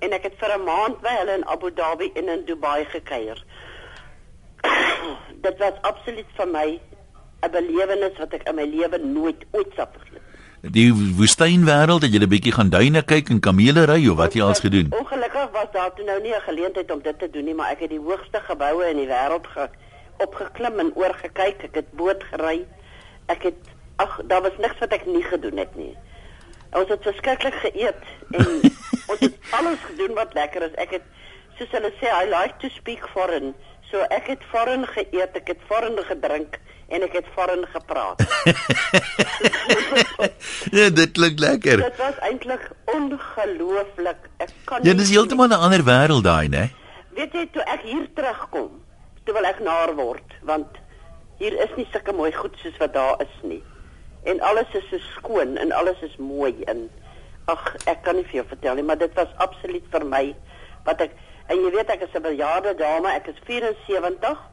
en 0.00 0.16
ek 0.16 0.30
het 0.30 0.38
vir 0.40 0.54
'n 0.56 0.64
maand 0.64 0.96
by 1.04 1.12
hulle 1.18 1.36
in 1.42 1.44
Abu 1.44 1.68
Dhabi 1.76 2.08
en 2.16 2.32
in 2.38 2.46
Dubai 2.48 2.88
gekuier. 2.88 3.44
Dit 5.44 5.60
was 5.60 5.76
absoluut 5.82 6.32
vir 6.40 6.48
my 6.48 6.80
'n 7.42 7.50
belewenis 7.50 8.18
wat 8.18 8.34
ek 8.34 8.48
in 8.48 8.54
my 8.54 8.64
lewe 8.64 8.98
nooit 8.98 9.44
ooit 9.50 9.72
sal 9.76 9.88
vergeet. 9.92 10.20
Die 10.62 10.92
woestynwêreld, 10.94 12.04
het 12.06 12.12
jy 12.14 12.20
'n 12.22 12.28
bietjie 12.30 12.52
gaan 12.54 12.70
duine 12.70 13.02
kyk 13.02 13.30
en 13.30 13.40
kamele 13.40 13.82
ry 13.84 14.06
of 14.08 14.16
wat 14.16 14.34
jy 14.34 14.42
als 14.42 14.60
gedoen? 14.60 14.92
Ongelukkig 14.94 15.50
was 15.50 15.70
daar 15.72 15.90
toe 15.94 16.04
nou 16.04 16.20
nie 16.22 16.34
'n 16.34 16.46
geleentheid 16.46 16.90
om 16.90 17.02
dit 17.02 17.18
te 17.18 17.30
doen 17.30 17.44
nie, 17.44 17.54
maar 17.54 17.70
ek 17.70 17.80
het 17.80 17.90
die 17.90 17.98
hoogste 17.98 18.40
geboue 18.40 18.90
in 18.90 18.96
die 18.96 19.10
wêreld 19.10 19.46
ge 19.46 19.68
opgeklim 20.18 20.78
en 20.78 20.94
oorgekyk. 20.94 21.62
Ek 21.62 21.74
het 21.74 21.90
boot 21.92 22.22
gery. 22.30 22.66
Ek 23.26 23.42
het 23.42 23.60
ag, 23.96 24.20
daar 24.24 24.42
was 24.42 24.56
niks 24.58 24.78
wat 24.78 24.92
ek 24.92 25.06
nie 25.06 25.22
gedoen 25.22 25.56
het 25.56 25.74
nie. 25.76 25.96
Ons 26.72 26.88
het 26.88 27.02
verskriklik 27.02 27.54
geëet 27.54 28.02
en 28.30 28.46
ons 29.12 29.20
het 29.20 29.34
alles 29.50 29.82
gedoen 29.90 30.14
wat 30.14 30.34
lekker 30.34 30.62
is. 30.62 30.74
Ek 30.74 30.90
het 30.90 31.02
soos 31.58 31.70
hulle 31.70 31.90
sê, 31.98 32.06
I 32.06 32.28
like 32.30 32.54
to 32.58 32.68
speak 32.68 33.08
foreign. 33.08 33.54
So 33.90 33.98
ek 34.14 34.26
het 34.26 34.42
foreign 34.52 34.86
geëet, 34.86 35.36
ek 35.36 35.48
het 35.48 35.58
foreign 35.66 35.98
gedrink 36.04 36.60
en 36.92 37.04
ek 37.06 37.14
het 37.16 37.28
foreign 37.34 37.64
gepraat. 37.72 38.20
ja, 40.78 40.90
dit 40.92 41.10
klink 41.16 41.40
lekker. 41.40 41.84
Dit 41.86 41.96
was 42.00 42.18
eintlik 42.28 42.68
ongelooflik. 42.92 44.28
Ek 44.36 44.52
kan 44.68 44.84
Ja, 44.84 44.94
dis 44.98 45.12
heeltemal 45.14 45.48
'n 45.48 45.64
ander 45.66 45.84
wêreld 45.88 46.24
daai, 46.28 46.48
né? 46.52 46.68
Weet 47.16 47.32
jy 47.32 47.48
toe 47.52 47.64
ek 47.64 47.84
hier 47.88 48.06
terugkom, 48.14 48.70
toe 49.24 49.34
wil 49.34 49.48
ek 49.48 49.60
naar 49.60 49.94
word 49.96 50.36
want 50.42 50.80
hier 51.38 51.56
is 51.64 51.72
nie 51.76 51.88
sulke 51.92 52.12
mooi 52.12 52.32
goed 52.32 52.56
soos 52.62 52.76
wat 52.78 52.94
daar 52.94 53.20
is 53.24 53.36
nie. 53.42 53.62
En 54.24 54.40
alles 54.40 54.70
is 54.78 54.84
so 54.90 54.98
skoon 55.16 55.56
en 55.56 55.72
alles 55.72 56.00
is 56.02 56.16
mooi 56.16 56.54
en 56.70 56.90
ag 57.50 57.76
ek 57.90 58.04
kan 58.06 58.16
nie 58.16 58.26
vir 58.30 58.42
jou 58.42 58.46
vertel 58.52 58.74
nie, 58.78 58.86
maar 58.86 58.98
dit 58.98 59.14
was 59.18 59.32
absoluut 59.36 59.86
vir 59.90 60.04
my 60.06 60.24
wat 60.86 61.00
ek 61.00 61.16
en 61.50 61.58
jy 61.58 61.70
weet 61.74 61.90
ek 61.90 62.04
is 62.06 62.14
'n 62.14 62.22
bejaarde 62.22 62.74
dame, 62.78 63.08
ek 63.10 63.26
is 63.26 63.40
74 63.46 64.51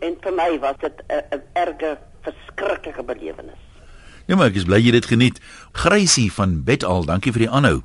en 0.00 0.16
vir 0.22 0.32
my 0.32 0.58
was 0.58 0.76
dit 0.80 1.02
'n 1.08 1.42
erge 1.52 1.98
verskriklike 2.22 3.02
belewenis. 3.02 3.60
Ja 4.26 4.36
maar 4.36 4.46
ek 4.46 4.54
is 4.54 4.64
bly 4.64 4.80
jy 4.80 4.90
dit 4.90 5.06
geniet. 5.06 5.40
Grysie 5.72 6.32
van 6.32 6.62
Betal, 6.64 7.04
dankie 7.04 7.32
vir 7.32 7.46
die 7.46 7.50
aanhou. 7.50 7.82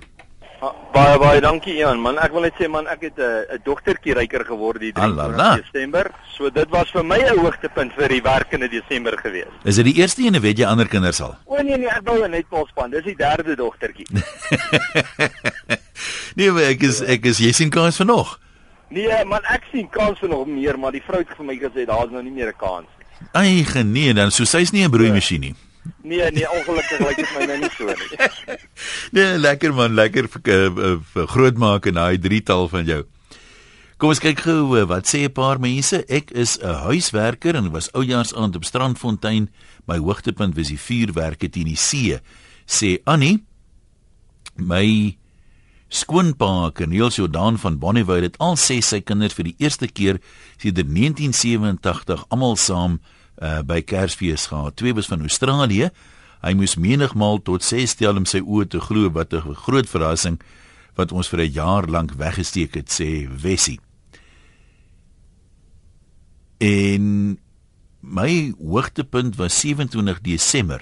Baie 0.93 1.17
baie 1.19 1.39
dankie 1.41 1.73
Jan 1.76 1.99
man 1.99 2.19
ek 2.21 2.32
wil 2.36 2.45
net 2.45 2.56
sê 2.60 2.69
man 2.71 2.86
ek 2.88 3.02
het 3.02 3.17
'n 3.17 3.21
uh, 3.21 3.56
'n 3.56 3.62
dogtertjie 3.65 4.13
ryker 4.13 4.45
geword 4.45 4.80
die 4.80 4.93
3 4.93 5.60
Desember 5.60 6.12
so 6.38 6.49
dit 6.49 6.69
was 6.69 6.91
vir 6.91 7.04
my 7.04 7.19
'n 7.19 7.39
hoogtepunt 7.39 7.91
vir 7.97 8.08
die 8.08 8.21
werkende 8.21 8.69
Desember 8.69 9.17
gewees 9.17 9.52
Is 9.65 9.76
dit 9.76 9.86
die 9.86 9.95
eerste 9.99 10.21
een 10.21 10.39
weet 10.39 10.58
jy 10.58 10.65
ander 10.65 10.88
kinders 10.88 11.21
al? 11.21 11.36
O 11.45 11.62
nee 11.62 11.78
nee 11.78 11.89
ek 11.89 12.06
wou 12.06 12.28
net 12.28 12.45
vol 12.49 12.67
span. 12.67 12.91
Dis 12.91 13.04
die 13.04 13.15
derde 13.15 13.56
dogtertjie 13.56 14.08
Nee 16.38 16.52
maar 16.52 16.69
ek 16.69 16.84
is 16.84 17.02
ek 17.02 17.26
is 17.26 17.39
jy 17.39 17.52
sien 17.52 17.69
kans 17.69 17.97
vir 17.97 18.06
nog 18.06 18.39
Nee 18.93 19.25
man 19.25 19.45
ek 19.56 19.67
sien 19.71 19.89
kans 19.89 20.19
vir 20.21 20.29
nog 20.29 20.47
meer 20.47 20.77
maar 20.79 20.95
die 20.95 21.03
vrou 21.06 21.21
het 21.23 21.38
vir 21.38 21.49
my 21.49 21.58
gesê 21.62 21.88
daar's 21.89 22.12
nou 22.13 22.23
nie 22.23 22.36
meer 22.39 22.53
'n 22.53 22.58
kans 22.58 22.89
Ai 23.34 23.63
genee 23.63 24.13
dan 24.13 24.32
so 24.32 24.45
sy's 24.45 24.71
nie 24.71 24.84
'n 24.86 24.91
broeimasjien 24.91 25.41
nie 25.41 25.56
Nee 26.03 26.32
nee, 26.32 26.47
ongelukkig 26.47 26.99
lyk 26.99 27.17
dit 27.19 27.32
my 27.36 27.45
nou 27.47 27.58
nie 27.60 27.69
so 27.75 27.86
nie. 27.86 28.58
nee, 29.15 29.38
lekker 29.39 29.73
man, 29.75 29.95
lekker 29.95 30.29
vir, 30.32 30.41
vir, 30.43 30.69
vir, 30.77 31.01
vir 31.13 31.27
groot 31.27 31.60
maak 31.60 31.88
en 31.91 31.99
daai 31.99 32.19
drietal 32.23 32.69
van 32.71 32.88
jou. 32.88 33.01
Kom 33.99 34.12
ons 34.12 34.19
kyk 34.23 34.41
gou 34.43 34.75
eh, 34.75 34.86
wat 34.89 35.08
sê 35.08 35.23
'n 35.27 35.32
paar 35.32 35.60
mense. 35.63 36.03
Ek 36.08 36.32
is 36.32 36.58
'n 36.60 36.88
huiswerker 36.88 37.56
en 37.56 37.71
was 37.71 37.91
oujaarsaand 37.91 38.56
op 38.56 38.67
Strandfontein. 38.67 39.49
My 39.88 39.97
hoogtepunt 39.97 40.56
was 40.56 40.67
die 40.67 40.79
vuurwerke 40.79 41.49
teen 41.49 41.71
die 41.71 41.79
see. 41.79 42.19
Sê 42.67 42.99
Annie, 43.03 43.43
my 44.56 45.17
skoonpa, 45.93 46.71
Corneel 46.73 47.12
Jordan 47.13 47.58
van 47.62 47.77
Bonnievale 47.77 48.27
het 48.27 48.38
al 48.41 48.58
ses 48.58 48.89
sy 48.89 48.99
kinders 49.06 49.36
vir 49.38 49.51
die 49.51 49.56
eerste 49.62 49.88
keer 49.88 50.19
sedert 50.58 50.89
1987 50.89 52.25
almal 52.34 52.58
saam 52.58 52.97
uh, 52.97 53.62
by 53.62 53.82
Kersfees 53.86 54.47
gehad. 54.49 54.75
Twee 54.79 54.95
was 54.97 55.10
van 55.12 55.21
Australië. 55.21 55.91
Hy 56.43 56.53
moes 56.58 56.75
menigmal 56.82 57.39
tot 57.45 57.63
6 57.63 57.93
stel 57.95 58.17
om 58.19 58.25
sy 58.27 58.41
oë 58.41 58.67
te 58.73 58.82
glo 58.82 59.12
wat 59.13 59.34
'n 59.34 59.56
groot 59.65 59.88
verrassing 59.89 60.41
wat 60.97 61.12
ons 61.12 61.29
vir 61.29 61.41
'n 61.41 61.53
jaar 61.53 61.86
lank 61.88 62.13
weggesteek 62.17 62.73
het, 62.75 62.89
sê 62.89 63.27
Wessie. 63.29 63.79
En 66.60 67.38
my 67.99 68.53
hoogtepunt 68.60 69.36
was 69.36 69.60
27 69.60 70.21
Desember. 70.21 70.82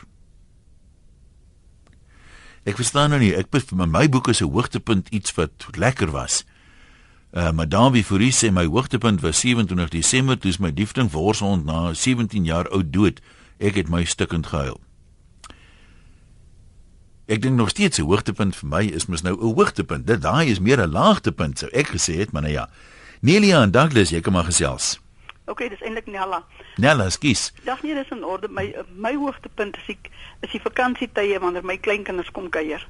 Ek 2.64 2.78
verstaan 2.78 3.10
nou 3.10 3.18
nie, 3.18 3.34
ek 3.34 3.50
vir 3.50 3.88
my 3.90 4.08
boek 4.08 4.28
is 4.30 4.42
'n 4.42 4.52
hoogtepunt 4.54 5.10
iets 5.10 5.34
wat 5.34 5.66
lekker 5.74 6.12
was. 6.12 6.46
Uh, 7.34 7.52
Madame 7.52 7.96
Viforie 7.96 8.32
sê 8.32 8.52
my 8.52 8.66
hoogtepunt 8.66 9.22
was 9.22 9.40
27 9.40 9.90
Desember 9.90 10.38
toe 10.38 10.54
my 10.60 10.72
liefding 10.76 11.10
worshond 11.12 11.66
na 11.66 11.94
17 11.94 12.46
jaar 12.46 12.70
oud 12.70 12.94
dood. 12.94 13.20
Ek 13.58 13.76
het 13.76 13.90
my 13.90 14.04
stukkend 14.04 14.48
gehuil. 14.48 14.80
Ek 17.26 17.42
dink 17.42 17.56
nog 17.56 17.70
steeds 17.70 17.98
'n 17.98 18.06
hoogtepunt 18.06 18.56
vir 18.56 18.70
my 18.70 18.84
is 18.94 19.08
mos 19.08 19.22
nou 19.24 19.34
'n 19.34 19.56
hoogtepunt. 19.56 20.06
Dit 20.06 20.22
daai 20.22 20.52
is 20.52 20.60
meer 20.60 20.82
'n 20.82 20.92
laagtepunt 20.92 21.60
sou 21.60 21.70
ek 21.72 21.88
gesê 21.88 22.18
het, 22.20 22.32
maar 22.32 22.42
nou 22.42 22.54
ja. 22.54 22.70
Nelia 23.22 23.64
en 23.64 23.72
Douglas, 23.72 24.10
jy 24.10 24.22
kan 24.22 24.34
maar 24.34 24.46
gesels. 24.46 25.01
OK, 25.52 25.66
dis 25.70 25.82
eintlik 25.84 26.08
Nella. 26.08 26.44
Nella, 26.80 27.10
skus. 27.12 27.50
Dag 27.68 27.82
nee, 27.84 27.96
dis 27.98 28.10
in 28.16 28.24
orde. 28.24 28.48
My 28.48 28.70
my 28.96 29.12
hoogtepunt 29.20 29.76
is 29.82 29.90
ek 29.92 30.08
is 30.46 30.54
die 30.56 30.64
vakansietye 30.64 31.40
wanneer 31.44 31.66
my 31.68 31.76
kleinkinders 31.78 32.32
kom 32.32 32.48
kuier. 32.50 32.86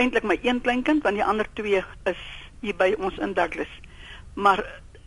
Eintlik 0.00 0.24
my 0.24 0.38
een 0.42 0.62
kleinkind, 0.64 1.04
want 1.04 1.20
die 1.20 1.24
ander 1.24 1.48
twee 1.58 1.82
is 2.08 2.22
hier 2.62 2.76
by 2.80 2.94
ons 2.98 3.18
in 3.20 3.34
Douglas. 3.36 3.70
Maar 4.34 4.64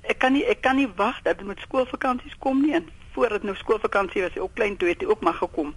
ek 0.09 0.19
kan 0.21 0.35
nie 0.37 0.43
ek 0.45 0.61
kan 0.61 0.77
nie 0.77 0.89
wag 0.99 1.23
dat 1.25 1.39
dit 1.39 1.47
met 1.47 1.61
skoolvakansies 1.65 2.37
kom 2.43 2.61
nie 2.61 2.75
en 2.77 2.89
voordat 3.15 3.43
nou 3.43 3.55
skoolvakansie 3.57 4.21
was, 4.23 4.35
hy 4.37 4.45
ook 4.45 4.53
klein 4.55 4.77
toe 4.77 4.91
het 4.91 5.05
ook 5.05 5.25
maar 5.25 5.39
gekom. 5.39 5.73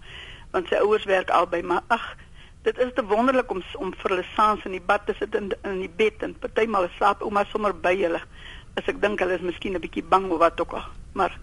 Want 0.53 0.69
sy 0.71 0.83
ouers 0.85 1.07
werk 1.11 1.33
albei, 1.35 1.63
maar 1.67 1.83
ag, 1.89 2.05
dit 2.69 2.79
is 2.79 2.93
te 2.95 3.05
wonderlik 3.05 3.51
om 3.51 3.63
om 3.81 3.95
vir 4.03 4.15
hulle 4.15 4.27
saans 4.35 4.65
in 4.69 4.77
die 4.77 4.85
bad 4.93 5.07
te 5.09 5.17
sit 5.19 5.35
in 5.41 5.51
in 5.63 5.81
die 5.83 5.95
bed 6.03 6.23
en 6.27 6.37
partymal 6.45 6.91
slaap 6.99 7.25
ouma 7.25 7.45
sommer 7.49 7.73
by 7.87 7.97
hulle. 8.03 8.21
As 8.77 8.93
ek 8.93 9.01
dink 9.03 9.25
hulle 9.25 9.41
is 9.41 9.49
miskien 9.49 9.75
'n 9.75 9.83
bietjie 9.83 10.05
bang 10.05 10.31
of 10.31 10.39
wat 10.45 10.61
ook 10.61 10.77
al. 10.81 10.87
Maar 11.15 11.39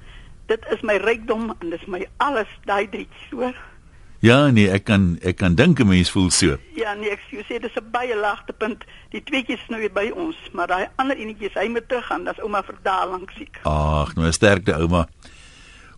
dit 0.52 0.66
is 0.72 0.82
my 0.82 0.98
rykdom 1.02 1.52
en 1.60 1.70
dis 1.70 1.86
my 1.88 2.06
alles 2.18 2.50
daai 2.68 2.90
drie, 2.90 3.08
hoor. 3.32 3.56
Ja, 4.22 4.52
nee, 4.54 4.68
ek 4.70 4.84
kan 4.86 5.16
ek 5.26 5.40
kan 5.42 5.56
dink 5.58 5.80
'n 5.80 5.88
mens 5.88 6.12
voel 6.14 6.30
so. 6.30 6.58
Ja, 6.78 6.94
nee, 6.94 7.10
ek 7.10 7.22
sê 7.50 7.58
dis 7.60 7.76
'n 7.76 7.92
baie 7.92 8.16
laagtepunt. 8.16 8.84
Die 9.10 9.24
tweetjies 9.24 9.62
is 9.62 9.70
nou 9.70 9.80
weer 9.80 9.94
by 9.94 10.12
ons, 10.14 10.38
maar 10.54 10.68
daai 10.68 10.90
ander 10.96 11.18
enetjies, 11.18 11.54
hy 11.54 11.68
moet 11.68 11.88
terug 11.88 12.06
gaan, 12.06 12.24
dis 12.24 12.40
ouma 12.40 12.64
lank 12.86 13.32
siek. 13.32 13.60
Ag, 13.64 14.16
nou 14.16 14.28
'n 14.28 14.34
sterkte 14.34 14.74
ouma. 14.74 15.08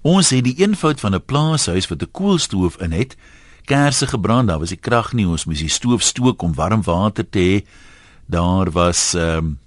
Ons 0.02 0.30
het 0.30 0.44
die 0.44 0.56
eenvoud 0.56 1.00
van 1.00 1.16
'n 1.16 1.26
plaashuis 1.26 1.88
wat 1.88 2.02
'n 2.02 2.12
koolstoof 2.12 2.78
in 2.82 2.92
het. 2.92 3.18
Kersse 3.66 4.08
gebrand, 4.08 4.48
daar 4.48 4.60
was 4.60 4.70
die 4.70 4.78
krag 4.78 5.14
nie, 5.14 5.28
ons 5.28 5.46
moes 5.46 5.60
die 5.60 5.70
stoof 5.70 6.02
stook 6.02 6.42
om 6.42 6.54
warm 6.54 6.84
water 6.84 7.30
te 7.30 7.40
hê. 7.40 7.68
Daar 8.26 8.72
was 8.72 9.14
ehm 9.14 9.38
um, 9.38 9.60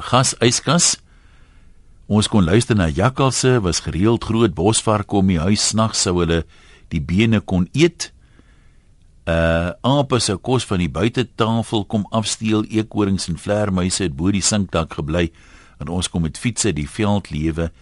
gas 0.00 0.34
yskas. 0.40 1.00
Ons 2.06 2.28
kon 2.30 2.44
luister 2.46 2.76
na 2.78 2.86
jakkalse, 2.86 3.56
was 3.64 3.82
gereeld 3.82 4.24
groot 4.24 4.52
bosvarke 4.54 5.16
om 5.18 5.26
die 5.26 5.40
huis 5.42 5.64
snags 5.72 6.04
sou 6.06 6.20
hulle 6.20 6.44
die 6.94 7.00
bene 7.02 7.40
kon 7.42 7.64
eet. 7.74 8.12
Uh 9.26 9.74
ape 9.82 10.20
se 10.22 10.36
kos 10.38 10.62
van 10.70 10.78
die 10.84 10.92
buitetafel 10.92 11.82
kom 11.90 12.04
afsteel, 12.14 12.62
eekorings 12.70 13.26
en 13.26 13.40
vlermuise 13.42 14.04
het 14.04 14.14
bo 14.14 14.30
die 14.30 14.44
sinkdak 14.44 14.94
gebly 15.00 15.32
en 15.82 15.90
ons 15.90 16.06
kom 16.06 16.22
met 16.22 16.38
fietsse 16.38 16.70
die 16.76 16.86
veld 16.86 17.32
lewe 17.34 17.72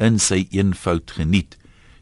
in 0.00 0.16
sy 0.16 0.46
eenvoud 0.56 1.12
geniet. 1.18 1.58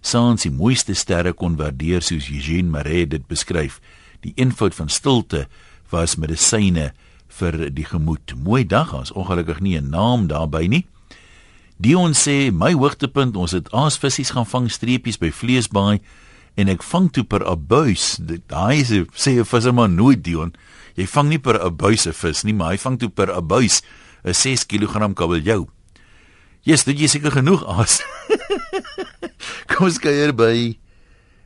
Saans 0.07 0.47
die 0.47 0.55
mooiste 0.55 0.95
sterre 0.95 1.35
kon 1.35 1.59
waardeer 1.59 2.03
soos 2.03 2.31
Eugene 2.31 2.71
Marais 2.71 3.11
dit 3.11 3.27
beskryf. 3.27 3.81
Die 4.23 4.37
eenvoud 4.39 4.79
van 4.79 4.89
stilte 4.89 5.49
was 5.91 6.15
medisyne 6.15 6.93
vir 7.27 7.59
die 7.75 7.91
gemoed. 7.91 8.37
Mooi 8.39 8.63
dag, 8.63 8.95
ons 8.95 9.11
ongelukkig 9.11 9.61
nie 9.61 9.77
'n 9.81 9.91
naam 9.91 10.31
daarby 10.31 10.69
nie. 10.69 10.87
Dion 11.83 12.13
sê 12.15 12.53
my 12.55 12.77
hoogtepunt, 12.79 13.35
ons 13.35 13.55
het 13.57 13.67
aasvisse 13.75 14.31
gaan 14.31 14.47
vang 14.47 14.69
streepies 14.71 15.17
by 15.19 15.33
Vleesbaai 15.35 15.99
en 16.55 16.69
ek 16.71 16.85
vang 16.87 17.09
toe 17.11 17.25
per 17.27 17.43
abuis. 17.49 18.21
Daai 18.23 18.85
sê 18.87 19.03
sê 19.19 19.35
'n 19.35 19.45
visserman 19.45 19.97
nooit 19.97 20.23
Dion. 20.23 20.55
Jy 20.95 21.07
vang 21.07 21.29
nie 21.29 21.43
per 21.43 21.59
abuis 21.59 22.07
'n 22.07 22.13
vis 22.13 22.45
nie, 22.45 22.55
maar 22.55 22.71
hy 22.71 22.79
vang 22.79 22.99
toe 22.99 23.09
per 23.11 23.33
abuis 23.35 23.83
'n 24.25 24.33
6 24.33 24.65
kg 24.65 25.15
kabeljou. 25.15 25.67
Yes, 26.63 26.85
dit 26.85 27.01
is 27.01 27.11
seker 27.11 27.33
genoeg 27.33 27.67
aas. 27.67 28.03
Kom 29.67 29.87
ons 29.87 29.99
kyk 29.99 30.37
by 30.37 30.79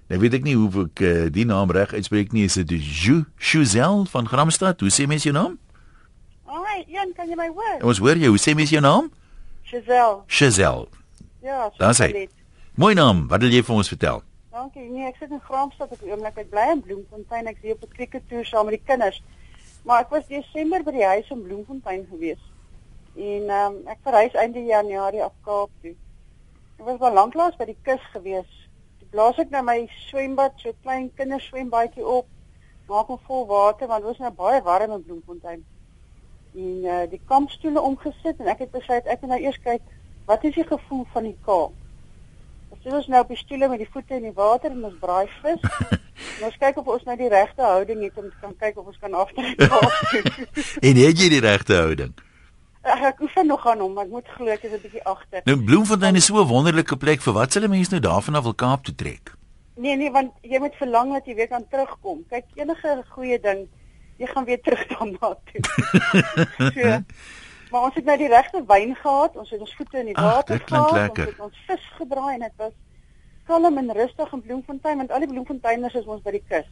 Nou 0.07 0.21
weet 0.21 0.35
ek 0.35 0.45
nie 0.45 0.55
hoe 0.55 0.85
ek 0.85 1.01
uh, 1.01 1.27
die 1.33 1.45
naam 1.45 1.71
reg 1.71 1.91
uitspreek 1.91 2.33
nie. 2.33 2.45
Is 2.45 2.55
dit 2.55 2.71
Ju 2.79 3.25
Shuzel 3.39 4.05
van 4.07 4.29
Gramstad? 4.29 4.81
Hoe 4.81 4.91
sê 4.91 5.07
mens 5.07 5.25
jou 5.25 5.33
naam? 5.35 5.59
Hi, 6.47 6.85
Jan, 6.87 7.11
kan 7.17 7.27
jy 7.27 7.35
my 7.35 7.49
hoor? 7.49 7.81
Ons 7.83 7.99
hoor 7.99 8.15
jou. 8.21 8.37
Hoe 8.37 8.39
sê 8.39 8.55
mens 8.55 8.71
jou 8.71 8.85
naam? 8.85 9.11
Giselle. 9.67 10.23
Giselle. 10.27 10.87
Ja, 11.43 11.71
Dan 11.79 11.95
sê. 11.95 12.29
Mooi 12.75 12.95
naam. 12.95 13.29
Wat 13.29 13.41
wil 13.41 13.51
jy 13.51 13.63
vir 13.67 13.75
ons 13.75 13.89
vertel? 13.89 14.23
Dankie. 14.55 14.85
Nee, 14.91 15.07
ek 15.09 15.17
sit 15.19 15.31
in 15.35 15.41
Graamsstad 15.43 15.91
op 15.91 16.01
die 16.01 16.13
oomblik. 16.13 16.39
Ek 16.39 16.51
bly 16.53 16.67
in 16.75 16.83
Bloemfontein. 16.85 17.49
Ek 17.51 17.59
is 17.63 17.75
op 17.75 17.83
'n 17.83 17.95
krieketoer 17.97 18.47
saam 18.47 18.71
met 18.71 18.79
die 18.79 18.87
kinders. 18.87 19.23
Maar 19.83 20.01
ek 20.05 20.11
was 20.11 20.27
Desember 20.27 20.83
by 20.83 20.93
die 20.97 21.05
huis 21.05 21.31
in 21.31 21.43
Bloemfontein 21.43 22.07
gewees. 22.11 22.43
En 23.17 23.49
ehm 23.49 23.75
um, 23.75 23.77
ek 23.89 23.99
verhuis 24.03 24.35
einde 24.35 24.65
Januarie 24.65 25.23
af 25.25 25.33
Kaap 25.45 25.71
toe. 25.83 25.95
Ek 26.79 26.85
was 26.85 27.01
al 27.01 27.13
lanklaas 27.13 27.57
by 27.57 27.65
die 27.65 27.79
kus 27.83 28.03
gewees. 28.13 28.51
Ek 29.03 29.11
blaas 29.11 29.39
ek 29.39 29.51
nou 29.51 29.63
my 29.63 29.89
swembad, 30.09 30.53
so 30.61 30.73
klein 30.83 31.11
kinderswembadjie 31.15 32.07
op. 32.07 32.27
Maak 32.89 33.07
hom 33.07 33.19
vol 33.27 33.47
water 33.47 33.89
want 33.89 34.05
dit 34.05 34.11
was 34.11 34.19
nou 34.19 34.31
baie 34.31 34.63
warm 34.63 34.93
in 34.93 35.03
Bloemfontein. 35.03 35.65
En 36.57 36.85
uh, 36.85 37.03
die 37.11 37.21
kampstoele 37.29 37.81
omgesit 37.81 38.39
en 38.41 38.49
ek 38.49 38.65
het 38.65 38.71
besluit 38.73 39.09
ek 39.13 39.21
moet 39.21 39.35
nou 39.35 39.41
eers 39.45 39.59
kyk 39.65 39.83
wat 40.27 40.45
is 40.49 40.55
die 40.57 40.67
gevoel 40.67 41.05
van 41.13 41.29
die 41.29 41.37
Kaap. 41.47 41.75
Ons 42.75 42.87
is 42.99 43.09
nou 43.13 43.21
op 43.23 43.29
die 43.31 43.39
stoele 43.39 43.69
met 43.69 43.83
die 43.83 43.89
voete 43.91 44.17
in 44.17 44.25
die 44.27 44.35
water 44.35 44.73
en 44.73 44.85
ons 44.89 44.97
braai 45.01 45.29
vis. 45.43 45.61
en 45.61 46.47
ons 46.49 46.57
kyk 46.63 46.81
of 46.81 46.89
ons 46.97 47.05
nou 47.07 47.17
die 47.21 47.29
regte 47.31 47.63
houding 47.63 48.03
het 48.07 48.19
om 48.23 48.31
te 48.31 48.41
kan 48.41 48.55
kyk 48.63 48.81
of 48.81 48.89
ons 48.91 49.03
kan 49.03 49.15
aftrek. 49.21 49.61
en 50.87 51.03
het 51.03 51.21
jy 51.21 51.29
die 51.37 51.43
regte 51.45 51.77
houding? 51.79 52.17
Ek, 52.87 53.05
ek 53.13 53.23
oefen 53.27 53.51
nog 53.51 53.65
aan 53.67 53.83
hom, 53.83 53.95
maar 53.95 54.07
ek 54.07 54.15
moet 54.17 54.35
glo 54.35 54.51
ek 54.51 54.67
is 54.67 54.75
'n 54.77 54.83
bietjie 54.83 55.05
agter. 55.05 55.43
Nou 55.47 55.57
Bloemfontein 55.59 56.19
is 56.19 56.27
so 56.31 56.41
'n 56.41 56.49
wonderlike 56.49 56.97
plek 56.97 57.21
vir 57.21 57.35
wat 57.35 57.53
s'hulle 57.53 57.69
mense 57.69 57.93
nou 57.93 58.01
daarvan 58.01 58.39
af 58.39 58.47
wil 58.49 58.55
Kaap 58.55 58.85
toe 58.85 58.95
trek? 58.95 59.35
Nee 59.77 59.97
nee, 59.97 60.11
want 60.11 60.33
jy 60.43 60.59
moet 60.59 60.75
verlang 60.81 61.13
dat 61.13 61.27
jy 61.27 61.35
weer 61.35 61.49
kan 61.49 61.67
terugkom. 61.69 62.25
Kyk, 62.31 62.47
enige 62.55 63.03
goeie 63.13 63.41
ding, 63.41 63.67
jy 64.17 64.27
gaan 64.27 64.45
weer 64.45 64.61
terug 64.61 64.87
daarna 64.87 65.37
toe. 65.51 65.63
so, 66.75 67.01
Maar 67.71 67.83
ons 67.83 67.95
het 67.95 68.05
nou 68.05 68.17
die 68.19 68.29
regte 68.31 68.63
wyn 68.67 68.95
gehad, 68.95 69.37
ons 69.37 69.51
het 69.51 69.61
ons 69.61 69.75
voete 69.77 69.99
in 69.99 70.11
die 70.13 70.15
water 70.15 70.61
gehad, 70.67 71.09
ons 71.11 71.19
het 71.19 71.41
ons 71.49 71.63
vis 71.67 71.89
gedraai 71.99 72.35
en 72.37 72.45
dit 72.45 72.53
was 72.63 72.75
kalm 73.47 73.79
en 73.79 73.91
rustig 73.95 74.33
in 74.33 74.43
Bloemfontein 74.43 75.03
want 75.03 75.11
al 75.15 75.25
die 75.25 75.31
Bloemfonteiners 75.31 75.99
is 75.99 76.07
ons 76.07 76.23
by 76.23 76.37
die 76.37 76.45
kus. 76.49 76.69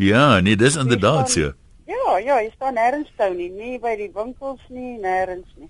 Ja, 0.00 0.40
nee, 0.40 0.56
dis 0.56 0.76
inderdaad 0.80 1.30
so. 1.30 1.52
Ja, 1.86 2.16
ja, 2.16 2.40
jy 2.40 2.50
staan 2.54 2.78
nêrens 2.80 3.12
toe 3.20 3.30
nie, 3.36 3.50
nie 3.52 3.76
by 3.80 3.92
die 4.00 4.10
winkels 4.14 4.62
nie, 4.72 4.96
nêrens 5.04 5.52
nie. 5.60 5.68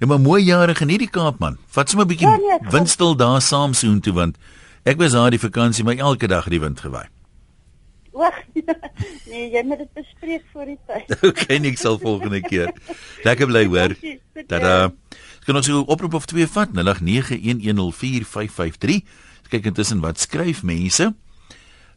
Nou 0.00 0.10
maar 0.12 0.20
mooi 0.20 0.42
jare 0.44 0.74
geniet 0.76 1.06
die 1.06 1.10
Kaap 1.10 1.40
man. 1.40 1.56
Vat 1.72 1.88
sommer 1.88 2.04
'n 2.06 2.12
bietjie 2.12 2.28
ja, 2.28 2.36
nee, 2.36 2.70
windstil 2.70 3.16
daar 3.16 3.40
saam 3.40 3.72
soheen 3.72 4.00
toe 4.00 4.12
want 4.12 4.36
ek 4.84 4.98
was 5.00 5.12
daar 5.12 5.30
die 5.30 5.40
vakansie 5.40 5.84
maar 5.84 5.96
elke 5.96 6.28
dag 6.28 6.48
die 6.48 6.60
wind 6.60 6.80
gewaai. 6.80 7.08
Wag. 8.16 8.36
nee, 9.30 9.50
jy 9.52 9.62
moet 9.68 9.80
dit 9.84 9.92
bespreek 9.96 10.44
voor 10.52 10.66
die 10.70 10.78
tyd. 10.88 11.08
okay, 11.28 11.56
ek 11.68 11.78
sal 11.80 11.96
volgende 12.00 12.40
keer. 12.44 12.68
Lekker 13.26 13.46
bly 13.50 13.64
hoor. 13.68 13.92
Tada. 14.48 14.74
Kan 15.46 15.58
ons 15.60 15.68
'n 15.68 15.84
oproep 15.84 16.14
of 16.18 16.26
twee 16.26 16.48
vat? 16.48 16.70
0891104553. 16.72 19.04
Kyk 19.52 19.64
intussen 19.70 20.00
wat 20.00 20.18
skryf 20.18 20.62
mense. 20.66 21.14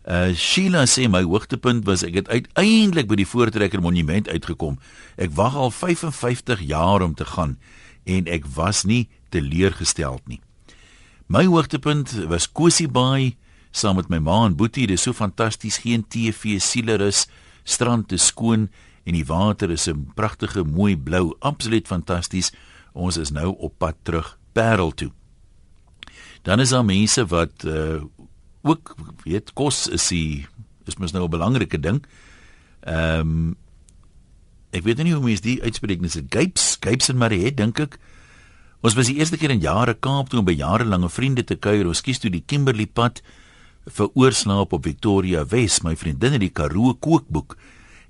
Uh 0.09 0.33
Sheila 0.35 0.85
sê 0.85 1.09
my 1.09 1.23
hoogtepunt 1.23 1.85
was 1.85 2.03
ek 2.03 2.13
het 2.13 2.29
uiteindelik 2.29 3.07
by 3.07 3.15
die 3.19 3.27
Voortrekker 3.27 3.81
Monument 3.81 4.29
uitgekom. 4.29 4.79
Ek 5.17 5.31
wag 5.35 5.55
al 5.55 5.71
55 5.71 6.61
jaar 6.67 7.01
om 7.01 7.13
te 7.15 7.25
gaan 7.25 7.57
en 8.05 8.27
ek 8.27 8.45
was 8.55 8.83
nie 8.83 9.07
teleurgesteld 9.29 10.27
nie. 10.27 10.41
My 11.27 11.45
hoogtepunt 11.45 12.11
was 12.27 12.51
Cosie 12.51 12.87
Bay 12.87 13.35
saam 13.71 13.95
met 13.99 14.09
my 14.09 14.17
ma 14.17 14.45
en 14.45 14.55
Boetie. 14.55 14.87
Dit 14.87 14.97
is 14.97 15.05
so 15.07 15.13
fantasties, 15.13 15.77
geen 15.83 16.05
TV, 16.07 16.59
sielerus, 16.61 17.27
strand 17.63 18.11
is 18.11 18.25
skoon 18.31 18.69
en 19.05 19.13
die 19.13 19.25
water 19.25 19.71
is 19.71 19.87
'n 19.87 20.11
pragtige 20.15 20.63
mooi 20.63 20.97
blou, 20.97 21.35
absoluut 21.39 21.87
fantasties. 21.87 22.51
Ons 22.93 23.17
is 23.17 23.31
nou 23.31 23.55
op 23.57 23.73
pad 23.77 23.95
terug 24.03 24.37
Parel 24.53 24.91
toe. 24.91 25.11
Dan 26.41 26.59
is 26.59 26.69
daar 26.69 26.85
mense 26.85 27.25
wat 27.25 27.63
uh 27.65 28.01
ook 28.61 28.95
weet 29.23 29.53
kos 29.53 29.87
is 29.87 30.07
die 30.07 30.45
is 30.85 30.97
mos 30.97 31.11
nou 31.11 31.23
'n 31.23 31.29
belangrike 31.29 31.79
ding. 31.79 32.05
Ehm 32.81 33.19
um, 33.19 33.55
ek 34.71 34.83
weet 34.83 35.03
nie 35.03 35.13
hoe 35.13 35.23
mense 35.23 35.41
die 35.41 35.61
uitspreek 35.61 36.01
nie, 36.01 36.09
Gapes, 36.29 36.77
Gapes 36.79 37.09
en 37.09 37.17
Mariet 37.17 37.57
dink 37.57 37.79
ek. 37.79 37.99
Ons 38.81 38.93
was 38.95 39.07
die 39.07 39.17
eerste 39.17 39.37
keer 39.37 39.49
in 39.49 39.59
jare 39.59 39.93
Kaap 39.93 40.29
toe 40.29 40.39
om 40.39 40.45
by 40.45 40.55
jarelange 40.55 41.09
vriende 41.09 41.43
te 41.43 41.55
kuier. 41.55 41.87
Ons 41.87 42.01
kies 42.01 42.19
toe 42.19 42.29
die 42.29 42.43
Kimberley 42.45 42.85
pad 42.85 43.21
vir 43.89 44.09
oorslaap 44.13 44.73
op 44.73 44.83
Victoria 44.83 45.43
Wes, 45.49 45.81
my 45.83 45.95
vriendin 45.97 46.35
het 46.35 46.43
die 46.43 46.53
Karoo 46.53 46.93
kookboek 46.93 47.57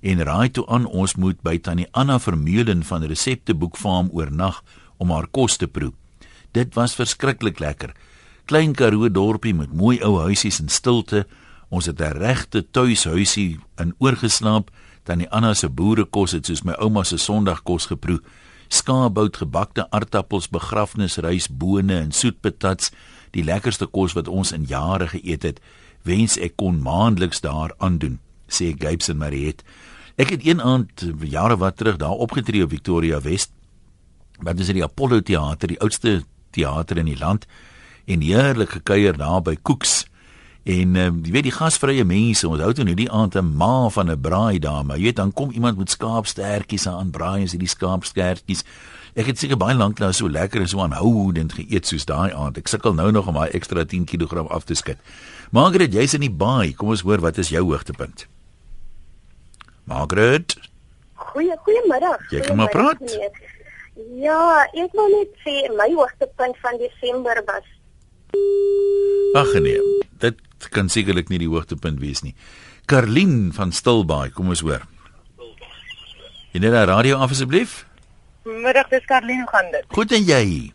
en 0.02 0.24
raai 0.24 0.50
toe 0.56 0.64
aan 0.72 0.86
ons 0.86 1.16
moet 1.20 1.40
by 1.44 1.58
tannie 1.60 1.88
Anna 1.92 2.20
Vermeulen 2.20 2.84
van 2.88 3.04
Resepteboek 3.04 3.78
Farm 3.78 4.10
oornag 4.16 4.62
om 4.98 5.12
haar 5.12 5.28
kos 5.28 5.58
te 5.60 5.68
proe. 5.68 5.92
Dit 6.56 6.76
was 6.76 6.96
verskriklik 6.96 7.60
lekker. 7.60 7.94
Klein 8.50 8.74
Karoo 8.74 9.10
dorpie 9.12 9.54
met 9.54 9.74
mooi 9.74 10.00
ou 10.04 10.18
huisies 10.24 10.60
en 10.64 10.70
stilte. 10.70 11.26
Ons 11.70 11.86
het 11.86 12.02
'n 12.02 12.18
regte 12.18 12.66
tuishuisie 12.72 13.60
in 13.78 13.94
oorgeslaap. 14.00 14.72
Tannie 15.04 15.30
Anna 15.30 15.54
se 15.54 15.70
boerekos 15.70 16.32
het 16.32 16.46
soos 16.46 16.64
my 16.64 16.74
ouma 16.80 17.04
se 17.04 17.18
Sondagkos 17.18 17.86
geproe. 17.86 18.20
Skaapbout, 18.68 19.38
gebakte 19.38 19.90
aartappels, 19.90 20.50
begrafnisrys, 20.50 21.48
bone 21.48 21.96
en 21.96 22.12
soetpatats 22.12 22.92
die 23.32 23.44
lekkerste 23.44 23.86
kos 23.86 24.14
wat 24.14 24.28
ons 24.28 24.52
in 24.52 24.66
jare 24.70 25.08
geëet 25.08 25.44
het. 25.44 25.62
Wens 26.04 26.38
ek 26.38 26.56
kon 26.56 26.82
maandeliks 26.82 27.42
daar 27.42 27.74
aandoen, 27.78 28.20
sê 28.48 28.74
Gapes 28.78 29.10
en 29.10 29.18
Mariet. 29.18 29.64
Ek 30.20 30.30
het 30.30 30.46
een 30.46 30.62
aand 30.62 31.06
jare 31.24 31.58
wat 31.58 31.78
terug 31.78 31.98
daar 31.98 32.20
opgetree 32.20 32.64
op 32.64 32.70
Victoria 32.70 33.22
West. 33.22 33.52
Wat 34.40 34.60
is 34.60 34.72
die 34.72 34.84
Apollo 34.84 35.22
Theater, 35.22 35.68
die 35.68 35.80
oudste 35.80 36.24
teater 36.52 36.98
in 36.98 37.06
die 37.12 37.20
land 37.20 37.46
en 38.10 38.24
heerlik 38.26 38.70
gekuier 38.70 39.18
daar 39.18 39.42
by 39.46 39.56
Cooks. 39.62 40.06
En 40.70 40.96
um, 41.00 41.22
jy 41.24 41.34
weet 41.34 41.48
die 41.48 41.56
gasvrye 41.56 42.04
mense, 42.06 42.48
ons 42.48 42.62
hou 42.62 42.72
toe 42.76 42.86
nou 42.86 42.96
die 42.98 43.10
aand 43.12 43.36
'n 43.36 43.56
ma 43.58 43.90
van 43.90 44.12
'n 44.12 44.22
braai 44.22 44.60
dame. 44.60 44.98
Jy 44.98 45.04
weet 45.04 45.16
dan 45.16 45.34
kom 45.34 45.52
iemand 45.52 45.78
met 45.78 45.90
skaapstertjies 45.90 46.88
aan 46.88 47.12
braai, 47.12 47.44
as 47.44 47.54
jy 47.54 47.60
die 47.60 47.68
skaapstertjies 47.68 48.64
Ek 49.18 49.32
het 49.32 49.40
seker 49.42 49.58
baie 49.58 49.78
lank 49.78 50.00
nou 50.00 50.12
so 50.14 50.30
lekker 50.30 50.62
en 50.62 50.70
so 50.70 50.84
aanhoudend 50.84 51.56
geëet 51.58 51.90
soos 51.90 52.06
daai 52.10 52.30
aand. 52.34 52.60
Ek 52.62 52.70
sukkel 52.70 52.94
nou 52.98 53.10
nog 53.16 53.30
om 53.32 53.40
daai 53.40 53.50
ekstra 53.58 53.86
10 53.86 54.06
kg 54.10 54.46
af 54.50 54.68
te 54.70 54.78
skud. 54.78 55.00
Margaret, 55.56 55.94
jy's 55.94 56.14
in 56.14 56.26
die 56.26 56.34
baai. 56.34 56.76
Kom 56.78 56.94
ons 56.94 57.02
hoor 57.08 57.24
wat 57.26 57.38
is 57.42 57.50
jou 57.50 57.64
hoogtepunt? 57.72 58.28
Margaret. 59.90 60.58
Goeie 61.30 61.58
goeiemiddag. 61.66 62.30
Jy 62.32 62.44
kan 62.46 62.60
maar 62.60 62.70
praat. 62.74 63.02
Ja, 64.20 64.66
ek 64.78 64.94
wil 64.96 65.10
net 65.18 65.34
sê 65.44 65.66
my 65.76 65.90
hoogtepunt 65.92 66.56
van 66.62 66.78
Desember 66.80 67.42
was 67.50 67.66
Ag 69.34 69.52
nee, 69.62 69.82
dit 70.22 70.38
kan 70.74 70.90
sekerlik 70.90 71.30
nie 71.30 71.42
die 71.42 71.50
hoogtepunt 71.50 72.00
wees 72.02 72.24
nie. 72.26 72.36
Karlien 72.90 73.52
van 73.54 73.74
Stilbaai, 73.74 74.32
kom 74.34 74.50
ons 74.50 74.64
hoor. 74.66 74.86
Jy 76.54 76.62
net 76.64 76.74
die 76.74 76.86
radio 76.90 77.20
af 77.22 77.34
asseblief? 77.36 77.84
Middag, 78.44 78.90
dis 78.90 79.06
Karlien, 79.06 79.40
hoe 79.40 79.50
gaan 79.50 79.72
dit? 79.72 79.86
Goed 79.88 80.12
en 80.12 80.24
jy? 80.24 80.72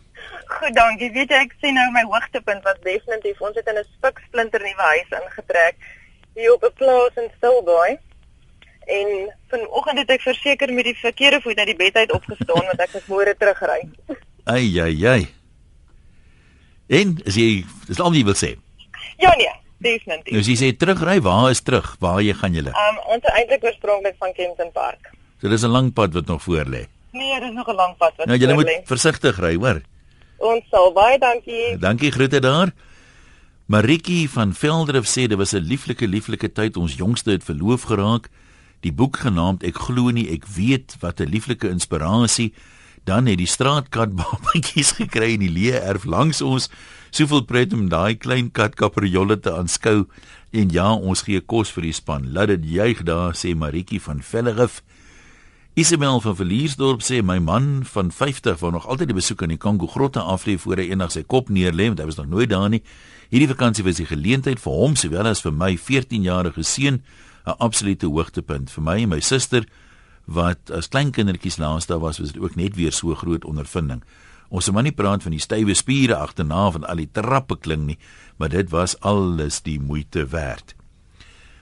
Goed, 0.46 0.74
dankie. 0.76 1.10
Weet 1.12 1.30
jy, 1.32 1.42
ek 1.46 1.54
sien 1.60 1.74
nou 1.74 1.84
my 1.94 2.04
hoogtepunt 2.08 2.64
was 2.66 2.80
definitief 2.84 3.40
ons 3.40 3.56
het 3.56 3.68
in 3.68 3.78
'n 3.80 3.86
spiksplinter 3.96 4.60
nuwe 4.60 4.84
huis 4.92 5.10
ingetrek 5.20 5.76
hier 6.34 6.52
op 6.52 6.64
'n 6.64 6.74
plaas 6.76 7.14
in 7.16 7.30
Stilbaai. 7.36 7.98
En 8.86 9.32
vanoggend 9.48 9.98
het 9.98 10.10
ek 10.10 10.20
verseker 10.20 10.72
met 10.72 10.84
die 10.84 10.98
verkeerde 10.98 11.40
voet 11.40 11.58
uit 11.58 11.66
die 11.66 11.76
bed 11.76 11.94
uit 11.96 12.12
opgestaan 12.12 12.66
want 12.66 12.80
ek 12.80 12.92
het 12.92 13.06
môre 13.08 13.34
terugry. 13.36 13.88
Ai 14.44 14.80
ai 14.80 15.06
ai. 15.06 15.28
En 16.88 17.16
as 17.26 17.34
jy 17.34 17.64
dis 17.86 18.00
al 18.00 18.12
jy 18.12 18.24
wil 18.24 18.36
sê. 18.36 18.56
Ja 19.16 19.34
nee, 19.36 19.52
definitief. 19.78 20.32
Nou 20.32 20.40
as 20.40 20.46
jy 20.46 20.56
sê 20.56 20.76
terugry, 20.76 21.20
waar 21.20 21.50
is 21.50 21.62
terug? 21.62 21.96
Waar 22.00 22.20
jy 22.20 22.34
gaan 22.34 22.52
julle? 22.52 22.72
Um 22.76 22.98
ons 23.06 23.24
is 23.24 23.32
eintlik 23.32 23.64
oorspronklik 23.64 24.16
van 24.18 24.32
Kempton 24.32 24.72
Park. 24.72 25.10
So 25.40 25.48
dis 25.48 25.64
'n 25.64 25.72
lang 25.72 25.92
pad 25.92 26.12
wat 26.12 26.26
nog 26.26 26.42
voor 26.42 26.64
lê. 26.64 26.86
Nee, 27.14 27.40
dit 27.40 27.48
is 27.48 27.54
nog 27.54 27.68
'n 27.68 27.74
lang 27.74 27.96
pad 27.96 28.12
wat. 28.16 28.26
Nou 28.26 28.38
jy 28.38 28.52
moet 28.52 28.80
versigtig 28.84 29.38
ry, 29.38 29.54
hoor. 29.56 29.80
Ons 30.36 30.64
sal 30.70 30.92
baie 30.92 31.18
dankie. 31.18 31.78
Dankie 31.78 32.10
groete 32.10 32.40
daar. 32.40 32.72
Maritjie 33.66 34.28
van 34.30 34.54
Veldrif 34.54 35.06
sê 35.06 35.26
dit 35.26 35.38
was 35.38 35.54
'n 35.54 35.62
lieflike 35.62 36.06
lieflike 36.06 36.52
tyd 36.52 36.76
ons 36.76 36.94
jongste 36.94 37.30
het 37.30 37.44
verloof 37.44 37.82
geraak. 37.82 38.28
Die 38.80 38.92
boek 38.92 39.16
genaamd 39.16 39.62
Ek 39.62 39.76
glo 39.76 40.10
nie 40.10 40.28
ek 40.30 40.46
weet 40.46 40.96
wat 41.00 41.20
'n 41.20 41.30
lieflike 41.30 41.68
inspirasie. 41.68 42.52
Dan 43.04 43.26
het 43.26 43.38
die 43.38 43.46
straatkat 43.46 44.14
babatjies 44.20 44.92
gekry 44.92 45.32
in 45.32 45.40
die 45.40 45.54
leë 45.54 45.80
erf 45.80 46.04
langs 46.04 46.42
ons. 46.42 46.68
Soveel 47.10 47.44
pret 47.44 47.72
om 47.72 47.88
daai 47.88 48.14
klein 48.16 48.50
kat 48.50 48.74
kapriolle 48.74 49.40
te 49.40 49.52
aanskou. 49.52 50.06
En 50.52 50.70
ja, 50.70 50.92
ons 50.92 51.22
gee 51.22 51.40
kos 51.40 51.70
vir 51.70 51.82
die 51.82 51.92
span. 51.92 52.32
Laat 52.32 52.48
dit 52.48 52.64
juig 52.64 53.02
daar 53.02 53.34
sê 53.34 53.54
Maritjie 53.54 54.00
van 54.00 54.22
Veldrif. 54.22 54.82
Isabel 55.74 56.20
van 56.22 56.36
Verliersdorp 56.38 57.00
sê 57.02 57.16
my 57.18 57.40
man 57.42 57.80
van 57.90 58.12
50 58.14 58.60
wou 58.60 58.68
nog 58.70 58.84
altyd 58.86 59.08
die 59.10 59.16
besoek 59.16 59.40
aan 59.42 59.50
die 59.50 59.58
Kongo 59.58 59.88
grotte 59.90 60.20
aflê 60.22 60.54
voor 60.62 60.78
hy 60.78 60.84
eendag 60.92 61.10
sy 61.10 61.24
kop 61.26 61.48
neerlê 61.50 61.88
want 61.88 61.98
hy 61.98 62.06
was 62.06 62.18
nog 62.20 62.28
nooit 62.30 62.52
daar 62.52 62.68
nie. 62.70 62.78
Hierdie 63.32 63.48
vakansie 63.50 63.82
was 63.82 63.98
die 63.98 64.06
geleentheid 64.06 64.62
vir 64.62 64.76
hom 64.78 64.94
sowel 64.94 65.26
as 65.26 65.42
vir 65.42 65.50
my 65.50 65.72
14-jarige 65.74 66.62
seun 66.62 67.00
'n 67.02 67.56
absolute 67.58 68.06
hoogtepunt 68.06 68.70
vir 68.70 68.84
my 68.86 68.96
en 69.02 69.10
my 69.16 69.18
suster 69.18 69.66
wat 70.30 70.70
as 70.70 70.86
klein 70.86 71.10
kindertjies 71.10 71.58
laas 71.58 71.90
daar 71.90 71.98
was 71.98 72.22
was 72.22 72.30
dit 72.30 72.42
ook 72.42 72.54
net 72.54 72.76
weer 72.76 72.92
so 72.92 73.12
groot 73.14 73.44
ondervinding. 73.44 74.04
Ons 74.50 74.70
moet 74.70 74.84
nie 74.84 74.94
praat 74.94 75.26
van 75.26 75.32
die 75.34 75.42
stywe 75.42 75.74
spiere 75.74 76.22
agterna 76.22 76.70
van 76.70 76.86
al 76.86 77.02
die 77.02 77.10
trappe 77.10 77.58
klim 77.58 77.86
nie, 77.86 77.98
maar 78.38 78.48
dit 78.48 78.70
was 78.70 78.94
alles 79.00 79.60
die 79.62 79.80
moeite 79.80 80.26
werd. 80.30 80.76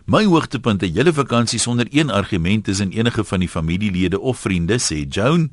My 0.05 0.25
hoogtepunt 0.27 0.81
het 0.83 0.95
julle 0.95 1.13
vakansie 1.15 1.59
sonder 1.63 1.87
een 1.91 2.11
argument 2.11 2.69
is 2.69 2.81
in 2.81 2.91
enige 2.91 3.25
van 3.25 3.41
die 3.41 3.49
familielede 3.49 4.21
of 4.21 4.39
vriende 4.39 4.79
sê 4.83 5.07
Joan. 5.09 5.53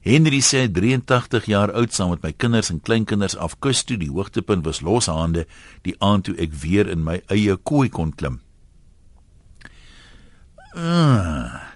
Henry 0.00 0.40
sê 0.40 0.66
83 0.72 1.46
jaar 1.46 1.72
oud 1.72 1.92
saam 1.92 2.10
met 2.10 2.22
my 2.22 2.32
kinders 2.32 2.68
en 2.70 2.80
kleinkinders 2.80 3.36
af 3.36 3.56
kus 3.58 3.84
toe 3.84 3.96
die 3.96 4.10
hoogtepunt 4.10 4.64
was 4.64 4.82
loshande 4.82 5.46
die 5.86 5.94
aand 5.98 6.28
toe 6.28 6.36
ek 6.36 6.52
weer 6.60 6.90
in 6.90 7.04
my 7.04 7.22
eie 7.32 7.56
kooi 7.56 7.88
kon 7.88 8.12
klim. 8.12 8.40
Ah. 10.76 11.72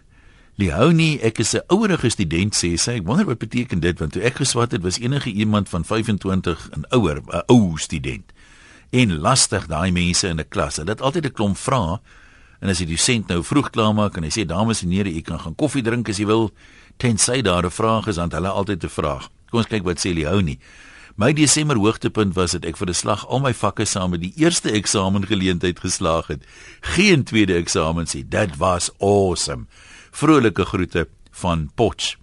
Leonie, 0.57 1.20
ek 1.20 1.38
is 1.38 1.55
'n 1.55 1.64
ouerige 1.68 2.11
student 2.11 2.55
sê 2.55 2.76
sy. 2.76 2.92
Ek 3.01 3.07
wonder 3.07 3.26
wat 3.26 3.38
beteken 3.38 3.80
dit 3.80 3.99
want 3.99 4.12
toe 4.12 4.22
ek 4.22 4.34
geswat 4.34 4.72
het 4.72 4.82
was 4.82 4.99
enige 4.99 5.30
iemand 5.30 5.68
van 5.68 5.84
25 5.84 6.68
en 6.72 6.84
ouer, 6.90 7.20
'n 7.20 7.42
ou 7.47 7.78
student 7.78 8.32
en 8.97 9.18
lastig 9.20 9.66
daai 9.68 9.92
mense 9.92 10.28
in 10.28 10.40
'n 10.40 10.49
klas. 10.49 10.76
Hulle 10.76 10.90
het 10.90 11.01
altyd 11.01 11.26
'n 11.26 11.32
klomp 11.32 11.57
vrae 11.57 12.01
en 12.61 12.68
as 12.68 12.78
die 12.78 12.86
dosent 12.86 13.28
nou 13.28 13.42
vroeg 13.42 13.70
klaar 13.70 13.94
maak 13.94 14.16
en 14.16 14.22
hy 14.22 14.30
sê 14.30 14.47
dames 14.47 14.82
en 14.82 14.90
here, 14.90 15.11
u 15.11 15.20
kan 15.20 15.38
gaan 15.38 15.55
koffie 15.55 15.82
drink 15.82 16.09
as 16.09 16.18
jy 16.18 16.26
wil, 16.26 16.51
tensy 16.97 17.42
daar 17.42 17.64
'n 17.64 17.70
vraag 17.70 18.07
is, 18.07 18.16
dan 18.16 18.30
hulle 18.30 18.49
altyd 18.49 18.84
'n 18.84 18.88
vraag. 18.88 19.28
Kom 19.51 19.59
ons 19.59 19.68
kyk 19.68 19.84
wat 19.84 19.99
sê 19.99 20.14
Leonie. 20.14 20.59
My 21.16 21.32
Desember 21.32 21.76
hoogtepunt 21.76 22.34
was 22.34 22.53
dit 22.53 22.64
ek 22.64 22.76
vir 22.76 22.88
'n 22.88 22.94
slag 22.94 23.26
al 23.26 23.40
my 23.40 23.53
vakke 23.53 23.84
saam 23.84 24.11
met 24.11 24.20
die 24.20 24.32
eerste 24.36 24.70
eksamen 24.70 25.26
geleentheid 25.26 25.80
geslaag 25.80 26.26
het. 26.26 26.42
Geen 26.80 27.24
tweede 27.24 27.55
eksamen 27.55 28.07
sê. 28.07 28.28
Dit 28.28 28.57
was 28.57 28.90
awesome. 29.01 29.66
Vrolike 30.11 30.64
groete 30.64 31.09
van 31.30 31.70
Potch. 31.74 32.16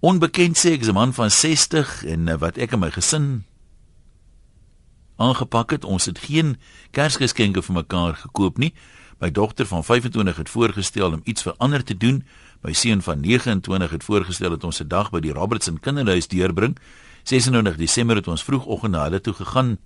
Onbekend 0.00 0.56
sê 0.56 0.72
ek 0.72 0.82
'n 0.86 0.94
man 0.94 1.12
van 1.12 1.30
60 1.30 2.04
en 2.04 2.28
uh, 2.28 2.38
wat 2.38 2.56
ek 2.58 2.72
en 2.72 2.78
my 2.78 2.90
gesin 2.90 3.44
aangepak 5.18 5.74
het. 5.76 5.84
Ons 5.84 6.06
het 6.10 6.18
geen 6.18 6.56
Kersgeskenke 6.90 7.62
vir 7.62 7.74
mekaar 7.74 8.16
gekoop 8.22 8.58
nie. 8.58 8.72
My 9.18 9.30
dogter 9.34 9.66
van 9.66 9.84
25 9.84 10.36
het 10.36 10.50
voorgestel 10.50 11.12
om 11.12 11.20
iets 11.24 11.42
verander 11.42 11.84
te 11.84 11.96
doen. 11.96 12.22
My 12.62 12.72
seun 12.72 13.02
van 13.02 13.20
29 13.20 13.90
het 13.90 14.04
voorgestel 14.04 14.54
dat 14.54 14.64
ons 14.64 14.76
se 14.76 14.86
dag 14.86 15.10
by 15.10 15.20
die 15.20 15.34
Robertson 15.34 15.80
Kinderhuis 15.82 16.30
deurbring. 16.30 16.78
26 17.22 17.76
Desember 17.76 18.16
het 18.16 18.28
ons 18.28 18.44
vroegoggend 18.44 18.94
na 18.94 19.02
hulle 19.08 19.20
toe 19.20 19.34
gegaan 19.34 19.76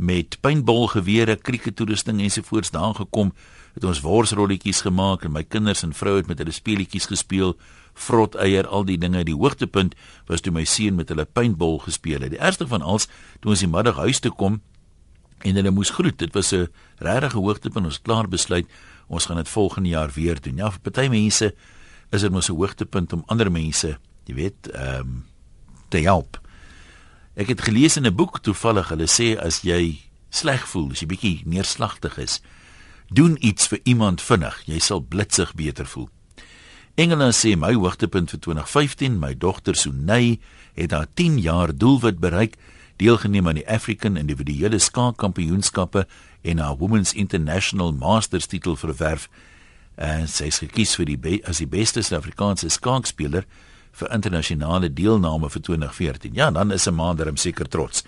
met 0.00 0.38
paintballgewere, 0.40 1.36
krieketoerusting 1.36 2.20
ensovoorts 2.20 2.70
daar 2.70 2.94
gekom. 2.94 3.32
Het 3.74 3.84
ons 3.84 4.00
worsrolletjies 4.00 4.80
gemaak 4.80 5.24
en 5.24 5.32
my 5.32 5.44
kinders 5.44 5.84
en 5.86 5.92
vrou 5.94 6.16
het 6.16 6.26
met 6.26 6.38
hulle 6.40 6.54
speletjies 6.54 7.06
gespeel, 7.06 7.54
vrot 8.00 8.36
eier, 8.40 8.66
al 8.66 8.84
die 8.88 8.98
dinge. 8.98 9.24
Die 9.24 9.36
hoogtepunt 9.36 9.94
was 10.26 10.40
toe 10.40 10.52
my 10.52 10.64
seun 10.64 10.96
met 10.98 11.08
hulle 11.12 11.24
paintball 11.24 11.78
gespeel 11.84 12.20
het. 12.24 12.30
Die 12.30 12.40
ergste 12.40 12.66
van 12.66 12.82
alles, 12.82 13.08
toe 13.40 13.52
ons 13.54 13.64
die 13.64 13.70
middag 13.70 13.96
huis 13.96 14.20
toe 14.20 14.32
kom 14.32 14.60
en 15.40 15.56
hulle 15.56 15.70
moes 15.70 15.90
groet. 15.96 16.18
Dit 16.18 16.34
was 16.34 16.52
'n 16.52 16.68
regte 16.98 17.36
hoogtepunt. 17.36 17.86
Ons 17.86 18.02
klaar 18.02 18.28
besluit 18.28 18.66
ons 19.10 19.26
gaan 19.26 19.36
dit 19.36 19.48
volgende 19.48 19.88
jaar 19.88 20.10
weer 20.14 20.40
doen. 20.40 20.56
Ja, 20.56 20.70
vir 20.70 20.80
party 20.80 21.08
mense 21.08 21.54
is 22.10 22.20
dit 22.20 22.32
mos 22.32 22.48
'n 22.48 22.54
hoogtepunt 22.54 23.12
om 23.12 23.22
ander 23.26 23.50
mense, 23.50 23.98
jy 24.24 24.34
weet, 24.34 24.70
ehm 24.70 25.00
um, 25.00 25.26
te 25.88 25.98
help. 25.98 26.40
Ek 27.34 27.48
het 27.48 27.60
gelees 27.60 27.96
in 27.96 28.06
'n 28.06 28.14
boek 28.14 28.38
toevallig, 28.38 28.88
hulle 28.88 29.06
sê 29.06 29.38
as 29.38 29.60
jy 29.62 29.98
sleg 30.28 30.68
voel, 30.68 30.90
as 30.90 31.00
jy 31.00 31.06
bietjie 31.06 31.42
neerslagtig 31.44 32.18
is, 32.18 32.40
doen 33.08 33.36
iets 33.40 33.66
vir 33.66 33.80
iemand 33.82 34.22
vinnig, 34.22 34.62
jy 34.66 34.78
sal 34.78 35.00
blitsig 35.00 35.54
beter 35.54 35.86
voel. 35.86 36.08
Engela 37.00 37.30
sê 37.32 37.54
my 37.56 37.70
hoogtepunt 37.80 38.28
vir 38.34 38.40
2015, 38.44 39.14
my 39.16 39.30
dogter 39.32 39.72
Sunay 39.72 40.34
het 40.76 40.92
haar 40.92 41.06
10 41.16 41.38
jaar 41.40 41.70
doelwit 41.72 42.18
bereik, 42.20 42.58
deelgeneem 43.00 43.48
aan 43.48 43.56
die 43.56 43.64
African 43.64 44.18
individuele 44.20 44.76
skaakkampioenskappe 44.76 46.02
en 46.44 46.60
haar 46.60 46.76
Women's 46.76 47.14
International 47.16 47.94
Masters 47.96 48.50
titel 48.52 48.76
verwerf. 48.76 49.30
En 49.96 50.28
sy 50.28 50.50
is 50.52 50.60
gekies 50.60 50.92
vir 51.00 51.08
die 51.14 51.40
as 51.48 51.62
die 51.64 51.70
beste 51.72 52.04
Suid-Afrikaanse 52.04 52.68
skaakspeler 52.68 53.48
vir 53.96 54.12
internasionale 54.12 54.92
deelname 54.92 55.48
vir 55.48 55.64
2014. 55.72 56.36
Ja, 56.36 56.50
dan 56.50 56.70
is 56.70 56.86
'n 56.86 56.94
maanderum 57.00 57.40
seker 57.40 57.68
trots. 57.68 58.04